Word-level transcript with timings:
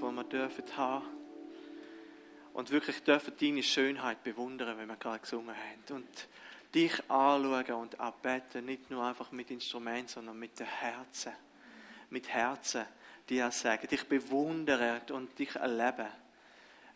etwas, 0.00 0.02
was 0.02 0.16
wir 0.16 0.24
dürfen 0.24 0.76
haben 0.76 1.06
und 2.52 2.70
wirklich 2.70 3.02
dürfen 3.02 3.34
deine 3.40 3.62
Schönheit 3.62 4.22
bewundern, 4.22 4.76
wenn 4.78 4.88
wir 4.88 4.96
gerade 4.96 5.20
gesungen 5.20 5.54
haben. 5.54 5.96
Und 5.96 6.28
dich 6.74 6.92
anschauen 7.10 7.74
und 7.74 8.00
abbeten, 8.00 8.64
nicht 8.64 8.90
nur 8.90 9.04
einfach 9.04 9.30
mit 9.32 9.50
Instrumenten, 9.50 10.08
sondern 10.08 10.38
mit 10.38 10.58
dem 10.58 10.66
Herzen. 10.66 11.32
Mit 12.10 12.28
Herzen, 12.28 12.84
die 13.28 13.42
auch 13.42 13.52
sagen, 13.52 13.86
dich 13.86 14.04
bewundern 14.04 15.00
und 15.12 15.38
dich 15.38 15.54
erleben. 15.54 16.08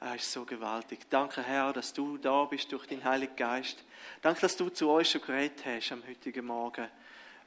Er 0.00 0.16
ist 0.16 0.32
so 0.32 0.44
gewaltig. 0.44 1.08
Danke, 1.08 1.42
Herr, 1.42 1.72
dass 1.72 1.92
du 1.92 2.18
da 2.18 2.44
bist 2.44 2.70
durch 2.72 2.86
den 2.86 3.04
Heiligen 3.04 3.36
Geist. 3.36 3.84
Danke, 4.22 4.40
dass 4.40 4.56
du 4.56 4.68
zu 4.68 4.90
uns 4.90 5.10
schon 5.10 5.22
geredet 5.22 5.64
hast 5.64 5.92
am 5.92 6.06
heutigen 6.06 6.44
Morgen 6.44 6.88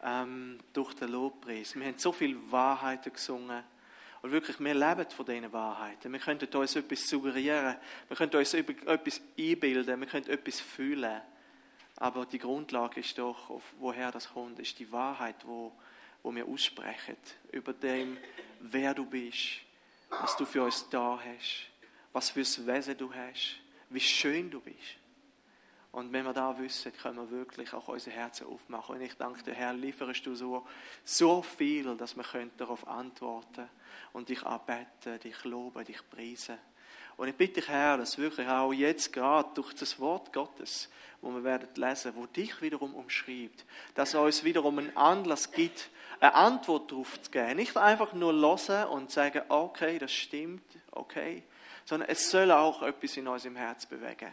ähm, 0.03 0.59
durch 0.73 0.93
den 0.95 1.11
Lobpreis. 1.11 1.75
Wir 1.75 1.85
haben 1.85 1.97
so 1.97 2.11
viele 2.11 2.39
Wahrheiten 2.51 3.11
gesungen. 3.11 3.63
Und 4.21 4.31
wirklich, 4.31 4.59
wir 4.59 4.73
leben 4.73 5.09
von 5.09 5.25
diesen 5.25 5.53
Wahrheiten. 5.53 6.11
Wir 6.11 6.19
könnten 6.19 6.55
uns 6.55 6.75
etwas 6.75 7.07
suggerieren, 7.07 7.75
wir 8.07 8.17
könnten 8.17 8.37
uns 8.37 8.53
etwas 8.53 9.21
einbilden, 9.37 9.99
wir 9.99 10.07
könnten 10.07 10.31
etwas 10.31 10.59
fühlen. 10.59 11.21
Aber 11.97 12.25
die 12.25 12.39
Grundlage 12.39 12.99
ist 12.99 13.17
doch, 13.17 13.61
woher 13.79 14.11
das 14.11 14.29
kommt, 14.29 14.59
ist 14.59 14.77
die 14.79 14.91
Wahrheit, 14.91 15.35
wo, 15.45 15.71
wo 16.23 16.33
wir 16.33 16.47
aussprechen 16.47 17.17
über 17.51 17.73
dem, 17.73 18.17
wer 18.59 18.93
du 18.93 19.05
bist, 19.05 19.61
was 20.09 20.35
du 20.37 20.45
für 20.45 20.63
uns 20.63 20.87
da 20.89 21.19
hast, 21.19 21.67
was 22.13 22.29
für 22.29 22.41
ein 22.41 22.67
Wesen 22.67 22.97
du 22.97 23.13
hast, 23.13 23.57
wie 23.89 23.99
schön 23.99 24.49
du 24.49 24.59
bist. 24.61 24.97
Und 25.91 26.13
wenn 26.13 26.25
wir 26.25 26.33
da 26.33 26.57
wissen, 26.59 26.93
können 26.93 27.17
wir 27.17 27.31
wirklich 27.31 27.73
auch 27.73 27.87
unser 27.87 28.11
Herzen 28.11 28.45
aufmachen. 28.45 28.95
Und 28.95 29.01
ich 29.01 29.15
danke 29.15 29.41
dir, 29.41 29.53
Herr, 29.53 29.73
lieferst 29.73 30.25
du 30.25 30.35
so, 30.35 30.67
so 31.03 31.41
viel, 31.41 31.95
dass 31.97 32.15
wir 32.15 32.23
darauf 32.57 32.87
antworten 32.87 33.67
und 34.17 34.29
dich 34.29 34.43
anbeten, 34.43 35.19
dich 35.19 35.43
loben, 35.43 35.85
dich 35.85 36.01
preisen. 36.09 36.57
Und 37.17 37.27
ich 37.27 37.35
bitte 37.35 37.61
dich, 37.61 37.69
Herr, 37.69 37.97
dass 37.97 38.17
wirklich 38.17 38.47
auch 38.47 38.73
jetzt 38.73 39.13
gerade 39.13 39.49
durch 39.53 39.73
das 39.75 39.99
Wort 39.99 40.33
Gottes, 40.33 40.89
wo 41.21 41.29
wir 41.29 41.43
werden 41.43 41.69
lesen, 41.75 42.13
wo 42.15 42.25
dich 42.25 42.59
wiederum 42.63 42.95
umschreibt, 42.95 43.63
dass 43.93 44.15
er 44.15 44.23
uns 44.23 44.43
wiederum 44.43 44.79
einen 44.79 44.97
Anlass 44.97 45.51
gibt, 45.51 45.89
eine 46.19 46.33
Antwort 46.33 46.91
darauf 46.91 47.21
zu 47.21 47.29
geben. 47.29 47.57
Nicht 47.57 47.77
einfach 47.77 48.13
nur 48.13 48.33
hören 48.33 48.89
und 48.89 49.11
sagen, 49.11 49.43
okay, 49.49 49.99
das 49.99 50.11
stimmt, 50.11 50.65
okay, 50.91 51.43
sondern 51.85 52.09
es 52.09 52.31
soll 52.31 52.51
auch 52.51 52.81
etwas 52.81 53.17
in 53.17 53.27
unserem 53.27 53.55
Herz 53.55 53.85
bewegen. 53.85 54.31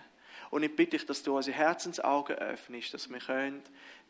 Und 0.48 0.62
ich 0.62 0.74
bitte 0.74 0.96
dich, 0.96 1.04
dass 1.04 1.22
du 1.22 1.36
unsere 1.36 1.58
Herzensaugen 1.58 2.36
öffnest, 2.36 2.94
dass 2.94 3.10
wir 3.10 3.18
können 3.18 3.62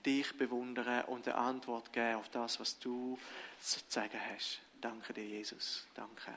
dich 0.06 0.36
bewundern 0.38 1.04
und 1.06 1.26
eine 1.26 1.36
Antwort 1.36 1.92
geben 1.92 2.14
auf 2.14 2.28
das, 2.28 2.60
was 2.60 2.78
du 2.78 3.18
zu 3.58 3.80
sagen 3.88 4.20
hast. 4.32 4.63
Danke 4.84 5.14
dir, 5.14 5.24
Jesus. 5.24 5.86
Danke. 5.94 6.30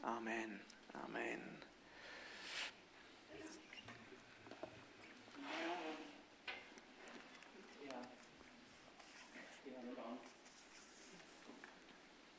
Amen. 0.00 0.60
Amen. 1.04 1.42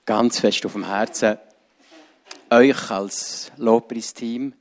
Ganz 0.03 0.39
fest 0.39 0.65
auf 0.65 0.73
dem 0.73 0.87
Herzen, 0.87 1.37
euch 2.49 2.89
als 2.89 3.51
Lobpreisteam 3.57 4.55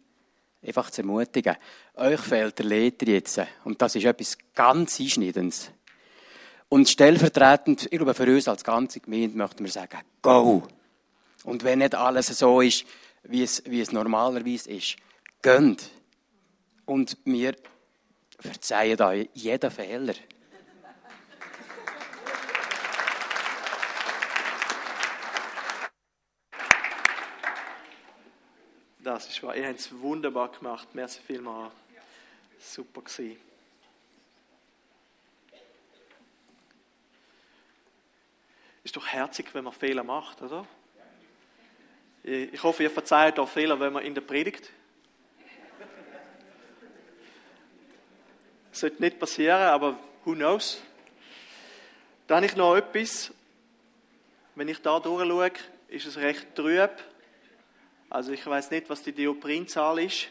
einfach 0.61 0.91
zu 0.91 1.01
ermutigen. 1.01 1.57
Euch 1.95 2.20
fehlt 2.20 2.59
der 2.59 2.67
Leiter 2.67 3.07
jetzt. 3.07 3.41
Und 3.65 3.81
das 3.81 3.95
ist 3.95 4.05
etwas 4.05 4.37
ganz 4.55 5.01
Einschneidendes. 5.01 5.70
Und 6.69 6.87
stellvertretend, 6.91 7.85
ich 7.91 7.98
glaube, 7.98 8.13
für 8.13 8.27
uns 8.27 8.47
als 8.47 8.63
ganze 8.63 9.01
Gemeinde 9.01 9.39
möchten 9.39 9.65
wir 9.65 9.73
sagen, 9.73 10.01
go! 10.20 10.69
Und 11.45 11.65
wenn 11.65 11.81
nicht 11.81 11.95
alles 11.95 12.27
so 12.27 12.61
ist, 12.61 12.85
wie 13.25 13.43
es, 13.43 13.62
wie 13.67 13.81
es 13.81 13.93
normalerweise 13.93 14.71
ist, 14.71 14.97
gönnt. 15.43 15.91
Und 16.87 17.17
wir 17.25 17.57
verzeihen 18.39 19.01
euch 19.01 19.29
jeden 19.35 19.70
Fehler. 19.70 20.15
Das 29.01 29.29
ist 29.29 29.42
wahr. 29.42 29.57
Ihr 29.57 29.67
habt 29.67 29.81
es 29.81 30.01
wunderbar 30.01 30.52
gemacht. 30.52 30.89
Merci 30.95 31.20
vielmals. 31.27 31.73
Super 32.58 33.02
gewesen. 33.02 33.36
Ist 38.85 38.97
doch 38.97 39.07
herzig, 39.07 39.52
wenn 39.55 39.64
man 39.64 39.73
Fehler 39.73 40.05
macht, 40.05 40.42
oder? 40.42 40.67
Ich 42.24 42.62
hoffe, 42.62 42.84
ihr 42.84 42.90
verzeiht 42.90 43.38
auch 43.38 43.48
Fehler, 43.48 43.80
wenn 43.80 43.92
man 43.92 44.05
in 44.05 44.14
der 44.14 44.20
Predigt. 44.20 44.70
Sollte 48.72 49.02
nicht 49.02 49.18
passieren, 49.18 49.62
aber 49.62 49.98
who 50.24 50.34
knows? 50.34 50.80
Dann 52.28 52.36
habe 52.36 52.46
ich 52.46 52.56
noch 52.56 52.77
etwas. 52.77 53.33
Wenn 54.55 54.68
ich 54.68 54.80
da 54.80 55.00
durchschaue, 55.00 55.50
ist 55.88 56.06
es 56.06 56.16
recht 56.16 56.55
trüb. 56.55 56.90
Also 58.08 58.33
ich 58.33 58.46
weiß 58.46 58.70
nicht, 58.70 58.89
was 58.89 59.02
die 59.02 59.12
Dioprinzahl 59.12 59.98
ist. 59.98 60.28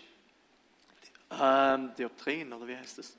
Ähm, 1.40 1.92
Dioptrin, 1.98 2.54
oder 2.54 2.68
wie 2.68 2.78
heißt 2.78 3.00
das? 3.00 3.18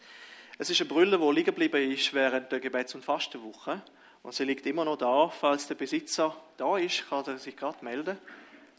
Es 0.58 0.70
ist 0.70 0.80
eine 0.80 0.88
Brille, 0.88 1.18
die 1.18 1.24
liegen 1.24 1.46
geblieben 1.46 1.90
ist 1.90 2.14
während 2.14 2.52
der 2.52 2.60
Gebets- 2.60 2.94
und 2.94 3.04
Fastenwoche. 3.04 3.82
Und 4.22 4.34
sie 4.34 4.44
liegt 4.44 4.64
immer 4.66 4.84
noch 4.84 4.96
da. 4.96 5.28
Falls 5.28 5.66
der 5.66 5.74
Besitzer 5.74 6.36
da 6.56 6.78
ist, 6.78 7.08
kann 7.08 7.24
er 7.26 7.38
sich 7.38 7.56
gerade 7.56 7.84
melden. 7.84 8.16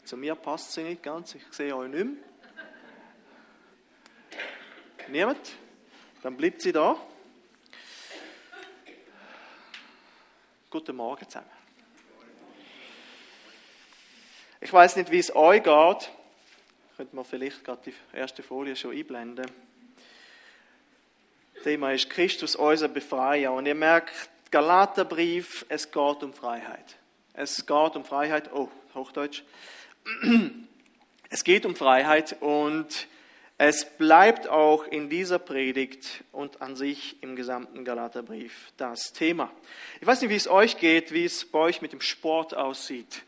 Zu 0.04 0.18
mir 0.18 0.34
passt 0.34 0.72
sie 0.72 0.82
nicht 0.82 1.02
ganz. 1.02 1.34
Ich 1.34 1.42
sehe 1.50 1.74
euch 1.74 1.88
nicht 1.88 2.04
mehr. 2.04 2.14
Niemand? 5.08 5.52
Dann 6.22 6.36
bleibt 6.36 6.60
sie 6.60 6.72
da. 6.72 6.96
Guten 10.68 10.96
Morgen 10.96 11.26
zusammen. 11.26 11.48
Ich 14.60 14.72
weiß 14.72 14.96
nicht, 14.96 15.10
wie 15.10 15.18
es 15.18 15.34
euch 15.34 15.62
geht. 15.62 16.10
Könnte 16.96 17.16
man 17.16 17.24
vielleicht 17.24 17.64
gerade 17.64 17.82
die 17.86 17.94
erste 18.16 18.42
Folie 18.42 18.76
schon 18.76 18.92
einblenden. 18.92 19.46
Das 21.54 21.64
Thema 21.64 21.92
ist 21.92 22.10
Christus, 22.10 22.56
unser 22.56 22.88
Befreier. 22.88 23.52
Und 23.52 23.66
ihr 23.66 23.74
merkt, 23.74 24.12
Galaterbrief, 24.50 25.64
es 25.68 25.90
geht 25.90 26.22
um 26.22 26.34
Freiheit. 26.34 26.96
Es 27.32 27.64
geht 27.64 27.96
um 27.96 28.04
Freiheit. 28.04 28.52
Oh, 28.52 28.68
Hochdeutsch. 28.94 29.42
Es 31.30 31.44
geht 31.44 31.66
um 31.66 31.76
Freiheit 31.76 32.36
und 32.40 33.08
es 33.58 33.84
bleibt 33.96 34.48
auch 34.48 34.84
in 34.86 35.08
dieser 35.08 35.38
Predigt 35.38 36.24
und 36.32 36.62
an 36.62 36.76
sich 36.76 37.22
im 37.22 37.36
gesamten 37.36 37.84
Galaterbrief 37.84 38.72
das 38.76 39.12
Thema. 39.12 39.50
Ich 40.00 40.06
weiß 40.06 40.20
nicht, 40.22 40.30
wie 40.30 40.36
es 40.36 40.48
euch 40.48 40.78
geht, 40.78 41.12
wie 41.12 41.24
es 41.24 41.44
bei 41.44 41.58
euch 41.58 41.82
mit 41.82 41.92
dem 41.92 42.00
Sport 42.00 42.54
aussieht 42.54 43.22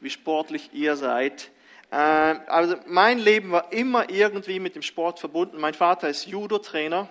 wie 0.00 0.10
sportlich 0.10 0.70
ihr 0.72 0.96
seid. 0.96 1.50
Ähm, 1.92 2.40
also 2.46 2.76
mein 2.86 3.18
Leben 3.18 3.52
war 3.52 3.72
immer 3.72 4.10
irgendwie 4.10 4.58
mit 4.58 4.74
dem 4.74 4.82
Sport 4.82 5.20
verbunden. 5.20 5.60
Mein 5.60 5.74
Vater 5.74 6.08
ist 6.08 6.26
Judo-Trainer 6.26 7.08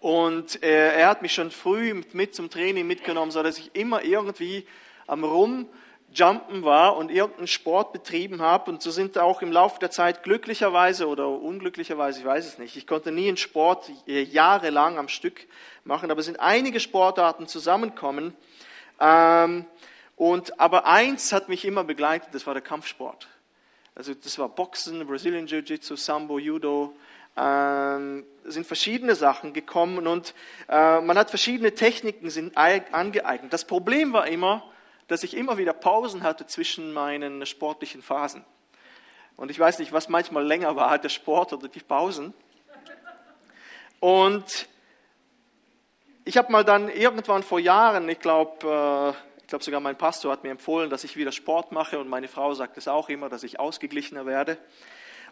und 0.00 0.62
er 0.62 1.08
hat 1.08 1.22
mich 1.22 1.34
schon 1.34 1.50
früh 1.50 2.02
mit 2.12 2.34
zum 2.34 2.48
Training 2.48 2.86
mitgenommen, 2.86 3.30
so 3.30 3.42
dass 3.42 3.58
ich 3.58 3.74
immer 3.74 4.02
irgendwie 4.02 4.66
am 5.06 5.24
Rumjumpen 6.10 6.64
war 6.64 6.96
und 6.96 7.10
irgendeinen 7.10 7.46
Sport 7.46 7.92
betrieben 7.92 8.42
habe. 8.42 8.70
Und 8.70 8.82
so 8.82 8.90
sind 8.90 9.16
auch 9.18 9.42
im 9.42 9.52
Laufe 9.52 9.78
der 9.78 9.90
Zeit 9.90 10.22
glücklicherweise 10.22 11.08
oder 11.08 11.28
unglücklicherweise, 11.28 12.20
ich 12.20 12.26
weiß 12.26 12.46
es 12.46 12.58
nicht, 12.58 12.76
ich 12.76 12.86
konnte 12.86 13.12
nie 13.12 13.28
einen 13.28 13.36
Sport 13.36 13.90
jahrelang 14.06 14.98
am 14.98 15.08
Stück 15.08 15.46
machen, 15.84 16.10
aber 16.10 16.20
es 16.20 16.26
sind 16.26 16.40
einige 16.40 16.80
Sportarten 16.80 17.46
zusammenkommen. 17.46 18.34
Ähm, 19.00 19.64
und, 20.16 20.60
aber 20.60 20.86
eins 20.86 21.32
hat 21.32 21.48
mich 21.48 21.64
immer 21.64 21.84
begleitet, 21.84 22.28
das 22.32 22.46
war 22.46 22.54
der 22.54 22.62
Kampfsport. 22.62 23.28
Also 23.94 24.12
das 24.14 24.38
war 24.38 24.48
Boxen, 24.48 25.06
Brazilian 25.06 25.46
Jiu-Jitsu, 25.46 25.96
Sambo, 25.96 26.38
Judo. 26.38 26.94
Ähm, 27.36 28.24
sind 28.44 28.66
verschiedene 28.66 29.14
Sachen 29.14 29.52
gekommen 29.52 30.06
und 30.08 30.34
äh, 30.68 31.00
man 31.00 31.16
hat 31.16 31.30
verschiedene 31.30 31.72
Techniken 31.74 32.28
sind 32.28 32.56
angeeignet. 32.56 33.52
Das 33.52 33.64
Problem 33.64 34.12
war 34.12 34.26
immer, 34.26 34.64
dass 35.10 35.24
ich 35.24 35.36
immer 35.36 35.58
wieder 35.58 35.72
Pausen 35.72 36.22
hatte 36.22 36.46
zwischen 36.46 36.92
meinen 36.92 37.44
sportlichen 37.44 38.00
Phasen. 38.00 38.44
Und 39.36 39.50
ich 39.50 39.58
weiß 39.58 39.80
nicht, 39.80 39.92
was 39.92 40.08
manchmal 40.08 40.46
länger 40.46 40.76
war, 40.76 40.98
der 40.98 41.08
Sport 41.08 41.52
oder 41.52 41.66
die 41.66 41.80
Pausen. 41.80 42.32
Und 43.98 44.68
ich 46.24 46.36
habe 46.36 46.52
mal 46.52 46.64
dann 46.64 46.88
irgendwann 46.88 47.42
vor 47.42 47.58
Jahren, 47.58 48.08
ich 48.08 48.20
glaube 48.20 49.14
äh, 49.16 49.40
ich 49.40 49.46
glaube 49.48 49.64
sogar 49.64 49.80
mein 49.80 49.98
Pastor 49.98 50.30
hat 50.30 50.44
mir 50.44 50.50
empfohlen, 50.50 50.90
dass 50.90 51.02
ich 51.02 51.16
wieder 51.16 51.32
Sport 51.32 51.72
mache 51.72 51.98
und 51.98 52.08
meine 52.08 52.28
Frau 52.28 52.54
sagt 52.54 52.78
es 52.78 52.86
auch 52.86 53.08
immer, 53.08 53.28
dass 53.28 53.42
ich 53.42 53.58
ausgeglichener 53.58 54.26
werde. 54.26 54.58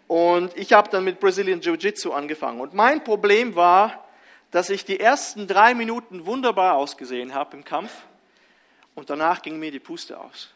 Und 0.08 0.56
ich 0.56 0.72
habe 0.72 0.90
dann 0.90 1.04
mit 1.04 1.20
Brazilian 1.20 1.60
Jiu-Jitsu 1.60 2.10
angefangen. 2.12 2.60
Und 2.60 2.74
mein 2.74 3.04
Problem 3.04 3.54
war, 3.54 4.08
dass 4.50 4.70
ich 4.70 4.84
die 4.84 4.98
ersten 4.98 5.46
drei 5.46 5.72
Minuten 5.74 6.26
wunderbar 6.26 6.74
ausgesehen 6.74 7.32
habe 7.32 7.56
im 7.56 7.64
Kampf 7.64 7.92
und 8.98 9.10
danach 9.10 9.42
ging 9.42 9.60
mir 9.60 9.70
die 9.70 9.78
Puste 9.78 10.18
aus. 10.18 10.50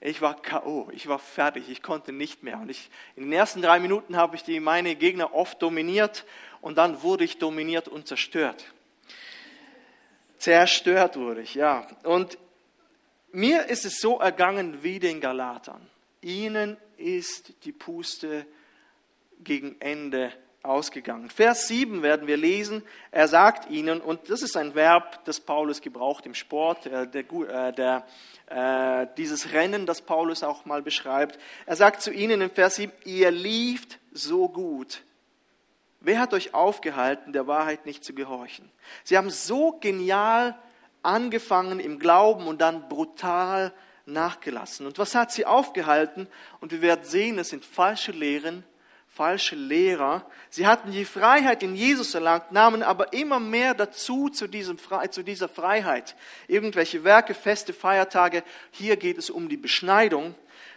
Ich 0.00 0.20
war 0.20 0.40
K.O., 0.40 0.90
ich 0.92 1.08
war 1.08 1.18
fertig, 1.18 1.68
ich 1.68 1.82
konnte 1.82 2.12
nicht 2.12 2.44
mehr. 2.44 2.58
Und 2.58 2.70
ich, 2.70 2.88
in 3.16 3.24
den 3.24 3.32
ersten 3.32 3.62
drei 3.62 3.80
Minuten 3.80 4.16
habe 4.16 4.36
ich 4.36 4.44
die, 4.44 4.60
meine 4.60 4.94
Gegner 4.94 5.34
oft 5.34 5.60
dominiert 5.60 6.24
und 6.60 6.78
dann 6.78 7.02
wurde 7.02 7.24
ich 7.24 7.38
dominiert 7.38 7.88
und 7.88 8.06
zerstört. 8.06 8.64
Zerstört 10.38 11.16
wurde 11.16 11.40
ich, 11.40 11.56
ja. 11.56 11.88
Und 12.04 12.38
mir 13.32 13.66
ist 13.66 13.84
es 13.84 14.00
so 14.00 14.20
ergangen 14.20 14.84
wie 14.84 15.00
den 15.00 15.20
Galatern. 15.20 15.84
Ihnen 16.20 16.76
ist 16.96 17.64
die 17.64 17.72
Puste 17.72 18.46
gegen 19.40 19.80
Ende 19.80 20.32
ausgegangen. 20.64 21.30
Vers 21.30 21.68
7 21.68 22.02
werden 22.02 22.26
wir 22.26 22.36
lesen. 22.36 22.82
Er 23.10 23.28
sagt 23.28 23.70
ihnen, 23.70 24.00
und 24.00 24.30
das 24.30 24.42
ist 24.42 24.56
ein 24.56 24.74
Verb, 24.74 25.24
das 25.24 25.40
Paulus 25.40 25.80
gebraucht 25.80 26.26
im 26.26 26.34
Sport, 26.34 26.86
äh, 26.86 27.06
der, 27.06 27.22
äh, 27.22 27.72
der, 27.72 28.06
äh, 28.46 29.06
dieses 29.16 29.52
Rennen, 29.52 29.86
das 29.86 30.00
Paulus 30.02 30.42
auch 30.42 30.64
mal 30.64 30.82
beschreibt. 30.82 31.38
Er 31.66 31.76
sagt 31.76 32.02
zu 32.02 32.12
ihnen 32.12 32.40
im 32.40 32.50
Vers 32.50 32.76
7, 32.76 32.92
ihr 33.04 33.30
lieft 33.30 33.98
so 34.12 34.48
gut. 34.48 35.02
Wer 36.00 36.18
hat 36.20 36.34
euch 36.34 36.54
aufgehalten, 36.54 37.32
der 37.32 37.46
Wahrheit 37.46 37.86
nicht 37.86 38.04
zu 38.04 38.14
gehorchen? 38.14 38.70
Sie 39.04 39.16
haben 39.16 39.30
so 39.30 39.72
genial 39.80 40.54
angefangen 41.02 41.80
im 41.80 41.98
Glauben 41.98 42.46
und 42.46 42.60
dann 42.60 42.88
brutal 42.88 43.72
nachgelassen. 44.06 44.86
Und 44.86 44.98
was 44.98 45.14
hat 45.14 45.32
sie 45.32 45.46
aufgehalten? 45.46 46.26
Und 46.60 46.72
wir 46.72 46.82
werden 46.82 47.04
sehen, 47.04 47.38
es 47.38 47.50
sind 47.50 47.64
falsche 47.64 48.12
Lehren, 48.12 48.64
falsche 49.14 49.54
Lehrer. 49.54 50.26
Sie 50.50 50.66
hatten 50.66 50.90
die 50.90 51.04
Freiheit 51.04 51.62
in 51.62 51.76
Jesus 51.76 52.14
erlangt, 52.14 52.50
nahmen 52.50 52.82
aber 52.82 53.12
immer 53.12 53.38
mehr 53.38 53.72
dazu 53.72 54.28
zu, 54.28 54.48
diesem, 54.48 54.76
zu 55.10 55.22
dieser 55.22 55.48
Freiheit. 55.48 56.16
Irgendwelche 56.48 57.04
Werke, 57.04 57.32
Feste, 57.32 57.72
Feiertage. 57.72 58.42
Hier 58.72 58.96
geht 58.96 59.18
es 59.18 59.30
um 59.30 59.48
die 59.48 59.56
Beschneidung. 59.56 60.34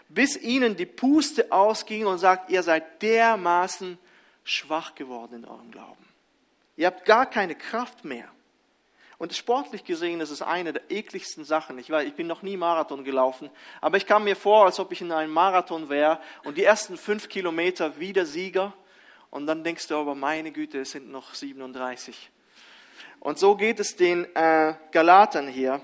Bis 0.07 0.37
ihnen 0.37 0.75
die 0.75 0.85
Puste 0.85 1.51
ausging 1.51 2.05
und 2.05 2.19
sagt, 2.19 2.51
ihr 2.51 2.61
seid 2.61 3.01
dermaßen 3.01 3.97
schwach 4.43 4.93
geworden 4.93 5.43
in 5.43 5.45
eurem 5.45 5.71
Glauben. 5.71 6.05
Ihr 6.75 6.87
habt 6.87 7.05
gar 7.05 7.25
keine 7.25 7.55
Kraft 7.55 8.05
mehr. 8.05 8.29
Und 9.19 9.33
sportlich 9.33 9.83
gesehen 9.83 10.21
ist 10.21 10.29
es 10.29 10.43
eine 10.43 10.73
der 10.73 10.91
ekligsten 10.91 11.43
Sachen. 11.43 11.79
Ich, 11.79 11.89
weiß, 11.89 12.07
ich 12.07 12.13
bin 12.13 12.27
noch 12.27 12.43
nie 12.43 12.55
Marathon 12.55 13.03
gelaufen, 13.03 13.49
aber 13.81 13.97
ich 13.97 14.05
kam 14.05 14.25
mir 14.25 14.35
vor, 14.35 14.65
als 14.65 14.79
ob 14.79 14.91
ich 14.91 15.01
in 15.01 15.11
einem 15.11 15.33
Marathon 15.33 15.89
wäre 15.89 16.19
und 16.43 16.57
die 16.57 16.63
ersten 16.63 16.97
fünf 16.97 17.27
Kilometer 17.27 17.99
wieder 17.99 18.25
Sieger. 18.25 18.73
Und 19.31 19.47
dann 19.47 19.63
denkst 19.63 19.87
du 19.87 19.95
aber, 19.95 20.13
meine 20.13 20.51
Güte, 20.51 20.81
es 20.81 20.91
sind 20.91 21.09
noch 21.09 21.33
37. 21.33 22.29
Und 23.19 23.39
so 23.39 23.55
geht 23.55 23.79
es 23.79 23.95
den 23.95 24.23
äh, 24.35 24.75
Galatern 24.91 25.47
hier. 25.47 25.81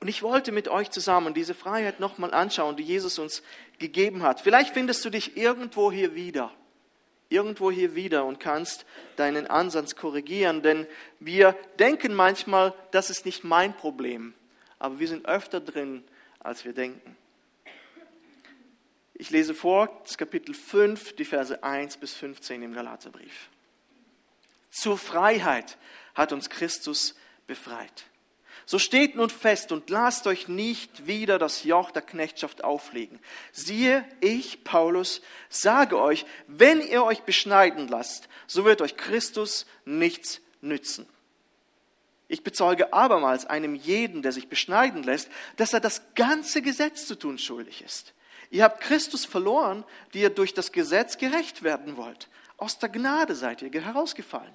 Und 0.00 0.08
ich 0.08 0.22
wollte 0.22 0.52
mit 0.52 0.68
euch 0.68 0.90
zusammen 0.90 1.32
diese 1.32 1.54
Freiheit 1.54 2.00
nochmal 2.00 2.34
anschauen, 2.34 2.76
die 2.76 2.82
Jesus 2.82 3.18
uns 3.18 3.42
gegeben 3.78 4.22
hat. 4.22 4.42
Vielleicht 4.42 4.74
findest 4.74 5.04
du 5.04 5.10
dich 5.10 5.38
irgendwo 5.38 5.90
hier 5.90 6.14
wieder 6.14 6.52
irgendwo 7.28 7.70
hier 7.70 7.94
wieder 7.94 8.24
und 8.24 8.40
kannst 8.40 8.86
deinen 9.16 9.46
Ansatz 9.46 9.96
korrigieren, 9.96 10.62
denn 10.62 10.86
wir 11.18 11.56
denken 11.78 12.14
manchmal, 12.14 12.74
das 12.90 13.10
ist 13.10 13.26
nicht 13.26 13.44
mein 13.44 13.76
Problem, 13.76 14.34
aber 14.78 14.98
wir 14.98 15.08
sind 15.08 15.26
öfter 15.26 15.60
drin, 15.60 16.04
als 16.38 16.64
wir 16.64 16.72
denken. 16.72 17.16
Ich 19.14 19.30
lese 19.30 19.54
vor, 19.54 20.00
das 20.04 20.18
Kapitel 20.18 20.54
5, 20.54 21.16
die 21.16 21.24
Verse 21.24 21.62
1 21.62 21.96
bis 21.96 22.12
15 22.14 22.62
im 22.62 22.74
Galaterbrief. 22.74 23.48
Zur 24.70 24.98
Freiheit 24.98 25.78
hat 26.14 26.32
uns 26.32 26.50
Christus 26.50 27.16
befreit. 27.46 28.04
So 28.68 28.80
steht 28.80 29.14
nun 29.14 29.30
fest 29.30 29.70
und 29.70 29.88
lasst 29.90 30.26
euch 30.26 30.48
nicht 30.48 31.06
wieder 31.06 31.38
das 31.38 31.62
Joch 31.62 31.92
der 31.92 32.02
Knechtschaft 32.02 32.64
auflegen. 32.64 33.20
Siehe, 33.52 34.04
ich, 34.20 34.64
Paulus, 34.64 35.22
sage 35.48 36.00
euch, 36.00 36.26
wenn 36.48 36.80
ihr 36.80 37.04
euch 37.04 37.22
beschneiden 37.22 37.86
lasst, 37.86 38.28
so 38.48 38.64
wird 38.64 38.82
euch 38.82 38.96
Christus 38.96 39.66
nichts 39.84 40.40
nützen. 40.60 41.06
Ich 42.26 42.42
bezeuge 42.42 42.92
abermals 42.92 43.46
einem 43.46 43.76
jeden, 43.76 44.22
der 44.22 44.32
sich 44.32 44.48
beschneiden 44.48 45.04
lässt, 45.04 45.30
dass 45.56 45.72
er 45.72 45.78
das 45.78 46.02
ganze 46.16 46.60
Gesetz 46.60 47.06
zu 47.06 47.14
tun 47.14 47.38
schuldig 47.38 47.82
ist. 47.82 48.14
Ihr 48.50 48.64
habt 48.64 48.80
Christus 48.80 49.24
verloren, 49.24 49.84
die 50.12 50.22
ihr 50.22 50.30
durch 50.30 50.54
das 50.54 50.72
Gesetz 50.72 51.18
gerecht 51.18 51.62
werden 51.62 51.96
wollt. 51.96 52.28
Aus 52.56 52.80
der 52.80 52.88
Gnade 52.88 53.36
seid 53.36 53.62
ihr 53.62 53.70
herausgefallen. 53.80 54.52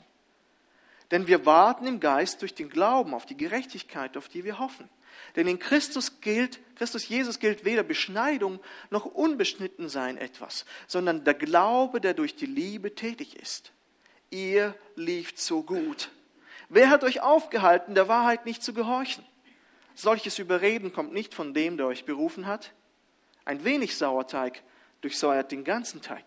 Denn 1.11 1.27
wir 1.27 1.45
warten 1.45 1.85
im 1.85 1.99
Geist 1.99 2.41
durch 2.41 2.55
den 2.55 2.69
Glauben 2.69 3.13
auf 3.13 3.25
die 3.25 3.37
Gerechtigkeit, 3.37 4.15
auf 4.17 4.29
die 4.29 4.43
wir 4.43 4.59
hoffen. 4.59 4.89
Denn 5.35 5.47
in 5.47 5.59
Christus 5.59 6.21
gilt, 6.21 6.59
Christus 6.75 7.07
Jesus 7.07 7.39
gilt 7.39 7.65
weder 7.65 7.83
Beschneidung 7.83 8.59
noch 8.89 9.05
Unbeschnittensein 9.05 10.17
etwas, 10.17 10.65
sondern 10.87 11.23
der 11.23 11.33
Glaube, 11.33 12.01
der 12.01 12.13
durch 12.13 12.35
die 12.35 12.45
Liebe 12.45 12.95
tätig 12.95 13.35
ist. 13.35 13.71
Ihr 14.29 14.73
lieft 14.95 15.39
so 15.39 15.61
gut. 15.61 16.09
Wer 16.69 16.89
hat 16.89 17.03
euch 17.03 17.21
aufgehalten, 17.21 17.95
der 17.95 18.07
Wahrheit 18.07 18.45
nicht 18.45 18.63
zu 18.63 18.73
gehorchen? 18.73 19.25
Solches 19.93 20.39
Überreden 20.39 20.93
kommt 20.93 21.13
nicht 21.13 21.33
von 21.33 21.53
dem, 21.53 21.75
der 21.75 21.87
euch 21.87 22.05
berufen 22.05 22.47
hat. 22.47 22.71
Ein 23.43 23.65
wenig 23.65 23.97
Sauerteig 23.97 24.63
durchsäuert 25.01 25.51
den 25.51 25.65
ganzen 25.65 26.01
Teig. 26.01 26.23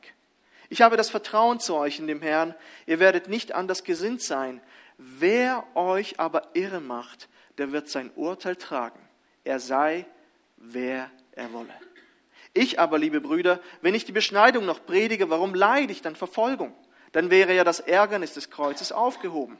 Ich 0.68 0.82
habe 0.82 0.96
das 0.96 1.10
Vertrauen 1.10 1.60
zu 1.60 1.74
euch 1.74 1.98
in 1.98 2.06
dem 2.06 2.22
Herrn. 2.22 2.54
Ihr 2.86 3.00
werdet 3.00 3.28
nicht 3.28 3.52
anders 3.52 3.84
gesinnt 3.84 4.22
sein. 4.22 4.60
Wer 4.96 5.64
euch 5.74 6.20
aber 6.20 6.48
irre 6.54 6.80
macht, 6.80 7.28
der 7.58 7.72
wird 7.72 7.88
sein 7.88 8.10
Urteil 8.14 8.56
tragen. 8.56 9.00
Er 9.44 9.60
sei, 9.60 10.06
wer 10.56 11.10
er 11.32 11.52
wolle. 11.52 11.74
Ich 12.52 12.78
aber, 12.78 12.98
liebe 12.98 13.20
Brüder, 13.20 13.60
wenn 13.82 13.94
ich 13.94 14.04
die 14.04 14.12
Beschneidung 14.12 14.64
noch 14.64 14.86
predige, 14.86 15.28
warum 15.28 15.54
leide 15.54 15.92
ich 15.92 16.02
dann 16.02 16.14
Verfolgung? 16.14 16.74
Dann 17.12 17.30
wäre 17.30 17.54
ja 17.54 17.64
das 17.64 17.80
Ärgernis 17.80 18.32
des 18.32 18.50
Kreuzes 18.50 18.92
aufgehoben. 18.92 19.58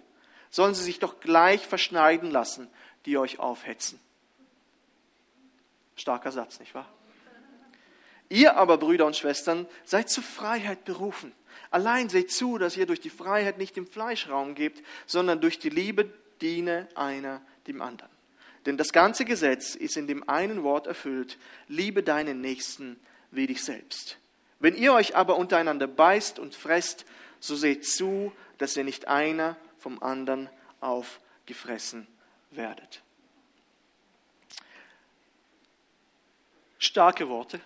Sollen 0.51 0.75
sie 0.75 0.85
sich 0.85 1.01
doch 1.01 1.21
gleich 1.21 1.67
verschneiden 1.67 2.31
lassen, 2.31 2.69
die 3.07 3.19
euch 3.19 3.41
aufhetzen. 3.41 4.01
Starker 5.97 6.33
Satz, 6.33 6.61
nicht 6.61 6.75
wahr? 6.75 6.89
Ihr 8.29 8.57
aber, 8.57 8.79
Brüder 8.79 9.07
und 9.07 9.17
Schwestern, 9.17 9.67
seid 9.85 10.09
zur 10.09 10.25
Freiheit 10.25 10.85
berufen. 10.85 11.33
Allein 11.71 12.09
seht 12.09 12.31
zu, 12.31 12.59
dass 12.59 12.77
ihr 12.77 12.87
durch 12.87 13.01
die 13.01 13.11
Freiheit 13.11 13.59
nicht 13.59 13.77
dem 13.77 13.87
Fleisch 13.87 14.29
Raum 14.29 14.55
gebt, 14.55 14.83
sondern 15.07 15.41
durch 15.41 15.59
die 15.59 15.71
Liebe 15.71 16.09
diene 16.41 16.89
einer 16.95 17.41
dem 17.67 17.83
anderen. 17.83 18.11
Denn 18.67 18.77
das 18.77 18.93
ganze 18.93 19.25
Gesetz 19.25 19.75
ist 19.75 19.97
in 19.97 20.07
dem 20.07 20.29
einen 20.29 20.63
Wort 20.63 20.87
erfüllt, 20.87 21.39
liebe 21.69 22.03
deinen 22.03 22.41
Nächsten 22.41 22.99
wie 23.31 23.47
dich 23.47 23.63
selbst. 23.63 24.19
Wenn 24.61 24.77
ihr 24.77 24.95
euch 24.95 25.17
aber 25.17 25.37
untereinander 25.37 25.87
beißt 25.87 26.39
und 26.39 26.55
fresst, 26.55 27.05
so 27.41 27.57
seht 27.57 27.87
zu, 27.87 28.33
dass 28.59 28.77
ihr 28.77 28.85
nicht 28.85 29.09
einer 29.09 29.57
vom 29.79 30.03
anderen 30.03 30.49
aufgefressen 30.81 32.07
werdet. 32.51 33.03
Starke 36.79 37.29
Worte. 37.29 37.61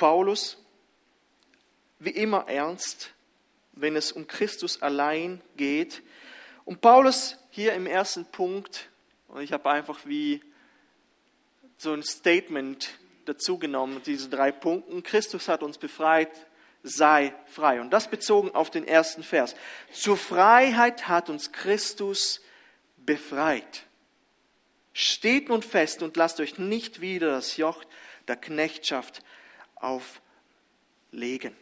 Paulus, 0.00 0.56
wie 1.98 2.08
immer 2.08 2.48
ernst, 2.48 3.12
wenn 3.72 3.96
es 3.96 4.12
um 4.12 4.26
Christus 4.26 4.80
allein 4.80 5.42
geht. 5.58 6.02
Und 6.64 6.80
Paulus 6.80 7.36
hier 7.50 7.74
im 7.74 7.84
ersten 7.84 8.24
Punkt, 8.24 8.88
und 9.28 9.42
ich 9.42 9.52
habe 9.52 9.68
einfach 9.68 10.06
wie 10.06 10.42
so 11.76 11.92
ein 11.92 12.02
Statement 12.02 12.98
dazu 13.26 13.58
genommen, 13.58 14.00
diese 14.06 14.30
drei 14.30 14.52
Punkte. 14.52 15.02
Christus 15.02 15.48
hat 15.48 15.62
uns 15.62 15.76
befreit, 15.76 16.30
sei 16.82 17.34
frei. 17.44 17.82
Und 17.82 17.90
das 17.90 18.08
bezogen 18.08 18.54
auf 18.54 18.70
den 18.70 18.88
ersten 18.88 19.22
Vers. 19.22 19.54
Zur 19.92 20.16
Freiheit 20.16 21.08
hat 21.08 21.28
uns 21.28 21.52
Christus 21.52 22.40
befreit. 22.96 23.84
Steht 24.94 25.50
nun 25.50 25.60
fest 25.60 26.02
und 26.02 26.16
lasst 26.16 26.40
euch 26.40 26.56
nicht 26.56 27.02
wieder 27.02 27.32
das 27.32 27.58
Joch 27.58 27.84
der 28.28 28.36
Knechtschaft 28.36 29.22
auflegen. 29.80 31.54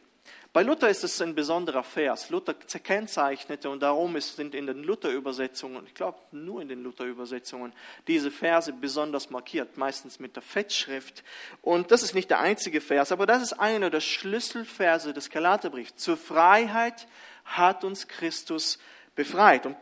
Bei 0.53 0.63
Luther 0.63 0.89
ist 0.89 1.05
es 1.05 1.21
ein 1.21 1.35
besonderer 1.35 1.85
Vers. 1.85 2.31
Luther 2.31 2.55
kennzeichnete 2.55 3.69
und 3.69 3.81
darum 3.81 4.19
sind 4.21 4.55
in 4.55 4.67
den 4.67 4.83
Luther-Übersetzungen, 4.83 5.87
ich 5.87 5.95
glaube 5.95 6.19
nur 6.33 6.63
in 6.63 6.69
den 6.69 6.83
Luther-Übersetzungen, 6.83 7.73
diese 8.07 8.31
Verse 8.31 8.73
besonders 8.73 9.29
markiert, 9.29 9.77
meistens 9.77 10.19
mit 10.19 10.37
der 10.37 10.43
Fettschrift. 10.43 11.23
Und 11.61 11.91
das 11.91 12.03
ist 12.03 12.15
nicht 12.15 12.31
der 12.31 12.41
einzige 12.41 12.81
Vers, 12.81 13.13
aber 13.13 13.27
das 13.27 13.43
ist 13.43 13.53
einer 13.53 13.91
der 13.91 14.01
Schlüsselverse 14.01 15.13
des 15.13 15.29
Galaterbriefs. 15.29 15.97
Zur 15.97 16.17
Freiheit 16.17 17.07
hat 17.45 17.85
uns 17.85 18.09
Christus 18.09 18.79
befreit. 19.15 19.67
Und 19.67 19.77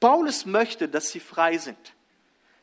Paulus 0.00 0.44
möchte, 0.44 0.88
dass 0.88 1.10
sie 1.10 1.20
frei 1.20 1.56
sind. 1.58 1.94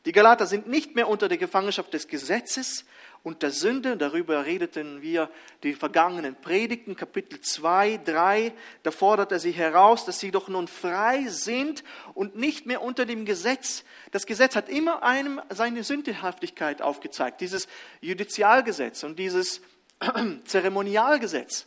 Die 0.04 0.12
Galater 0.12 0.46
sind 0.46 0.68
nicht 0.68 0.94
mehr 0.94 1.08
unter 1.08 1.28
der 1.28 1.38
Gefangenschaft 1.38 1.92
des 1.92 2.08
Gesetzes 2.08 2.86
und 3.28 3.42
der 3.42 3.50
Sünde. 3.50 3.98
Darüber 3.98 4.46
redeten 4.46 5.02
wir 5.02 5.28
die 5.62 5.74
vergangenen 5.74 6.34
Predigten, 6.34 6.96
Kapitel 6.96 7.38
2, 7.38 7.98
3. 7.98 8.54
Da 8.82 8.90
fordert 8.90 9.32
er 9.32 9.38
sie 9.38 9.52
heraus, 9.52 10.06
dass 10.06 10.18
sie 10.18 10.30
doch 10.30 10.48
nun 10.48 10.66
frei 10.66 11.26
sind 11.28 11.84
und 12.14 12.36
nicht 12.36 12.64
mehr 12.64 12.80
unter 12.80 13.04
dem 13.04 13.26
Gesetz. 13.26 13.84
Das 14.12 14.24
Gesetz 14.24 14.56
hat 14.56 14.70
immer 14.70 15.02
einem 15.02 15.42
seine 15.50 15.84
Sündhaftigkeit 15.84 16.80
aufgezeigt. 16.80 17.42
Dieses 17.42 17.68
Judizialgesetz 18.00 19.04
und 19.04 19.18
dieses 19.18 19.60
Zeremonialgesetz. 20.46 21.66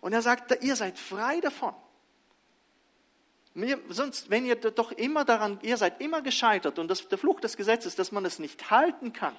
Und 0.00 0.14
er 0.14 0.22
sagt, 0.22 0.64
ihr 0.64 0.76
seid 0.76 0.98
frei 0.98 1.40
davon. 1.40 1.74
Mir, 3.52 3.78
sonst, 3.90 4.30
wenn 4.30 4.46
ihr 4.46 4.56
doch 4.56 4.92
immer 4.92 5.26
daran, 5.26 5.58
ihr 5.60 5.76
seid 5.76 6.00
immer 6.00 6.22
gescheitert 6.22 6.78
und 6.78 6.88
das, 6.88 7.06
der 7.06 7.18
Fluch 7.18 7.40
des 7.40 7.58
Gesetzes, 7.58 7.96
dass 7.96 8.12
man 8.12 8.24
es 8.24 8.38
nicht 8.38 8.70
halten 8.70 9.12
kann. 9.12 9.36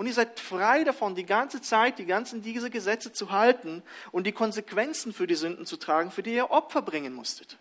Und 0.00 0.06
ihr 0.06 0.14
seid 0.14 0.40
frei 0.40 0.82
davon, 0.82 1.14
die 1.14 1.26
ganze 1.26 1.60
Zeit, 1.60 1.98
die 1.98 2.06
ganzen 2.06 2.40
diese 2.40 2.70
Gesetze 2.70 3.12
zu 3.12 3.32
halten 3.32 3.82
und 4.12 4.26
die 4.26 4.32
Konsequenzen 4.32 5.12
für 5.12 5.26
die 5.26 5.34
Sünden 5.34 5.66
zu 5.66 5.76
tragen, 5.76 6.10
für 6.10 6.22
die 6.22 6.32
ihr 6.32 6.50
Opfer 6.50 6.80
bringen 6.80 7.12
musstet. 7.12 7.58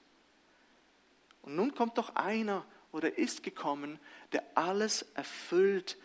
Und 1.41 1.57
nun 1.57 1.75
kommt 1.75 1.97
doch 1.97 2.15
einer 2.15 2.63
oder 2.93 3.17
ist 3.17 3.43
gekommen, 3.43 3.99
der 4.31 4.41
alles 4.55 5.05
erfüllt 5.15 5.97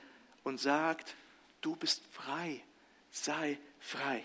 und 0.42 0.58
sagt, 0.58 1.14
du 1.60 1.76
bist 1.76 2.02
frei, 2.10 2.60
sei 3.12 3.56
frei. 3.78 4.24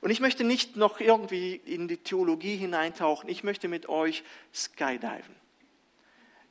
Und 0.00 0.08
ich 0.08 0.20
möchte 0.20 0.42
nicht 0.42 0.76
noch 0.76 1.00
irgendwie 1.00 1.54
in 1.54 1.86
die 1.86 1.98
Theologie 1.98 2.56
hineintauchen, 2.56 3.28
ich 3.28 3.44
möchte 3.44 3.68
mit 3.68 3.90
euch 3.90 4.24
skydiven. 4.54 5.36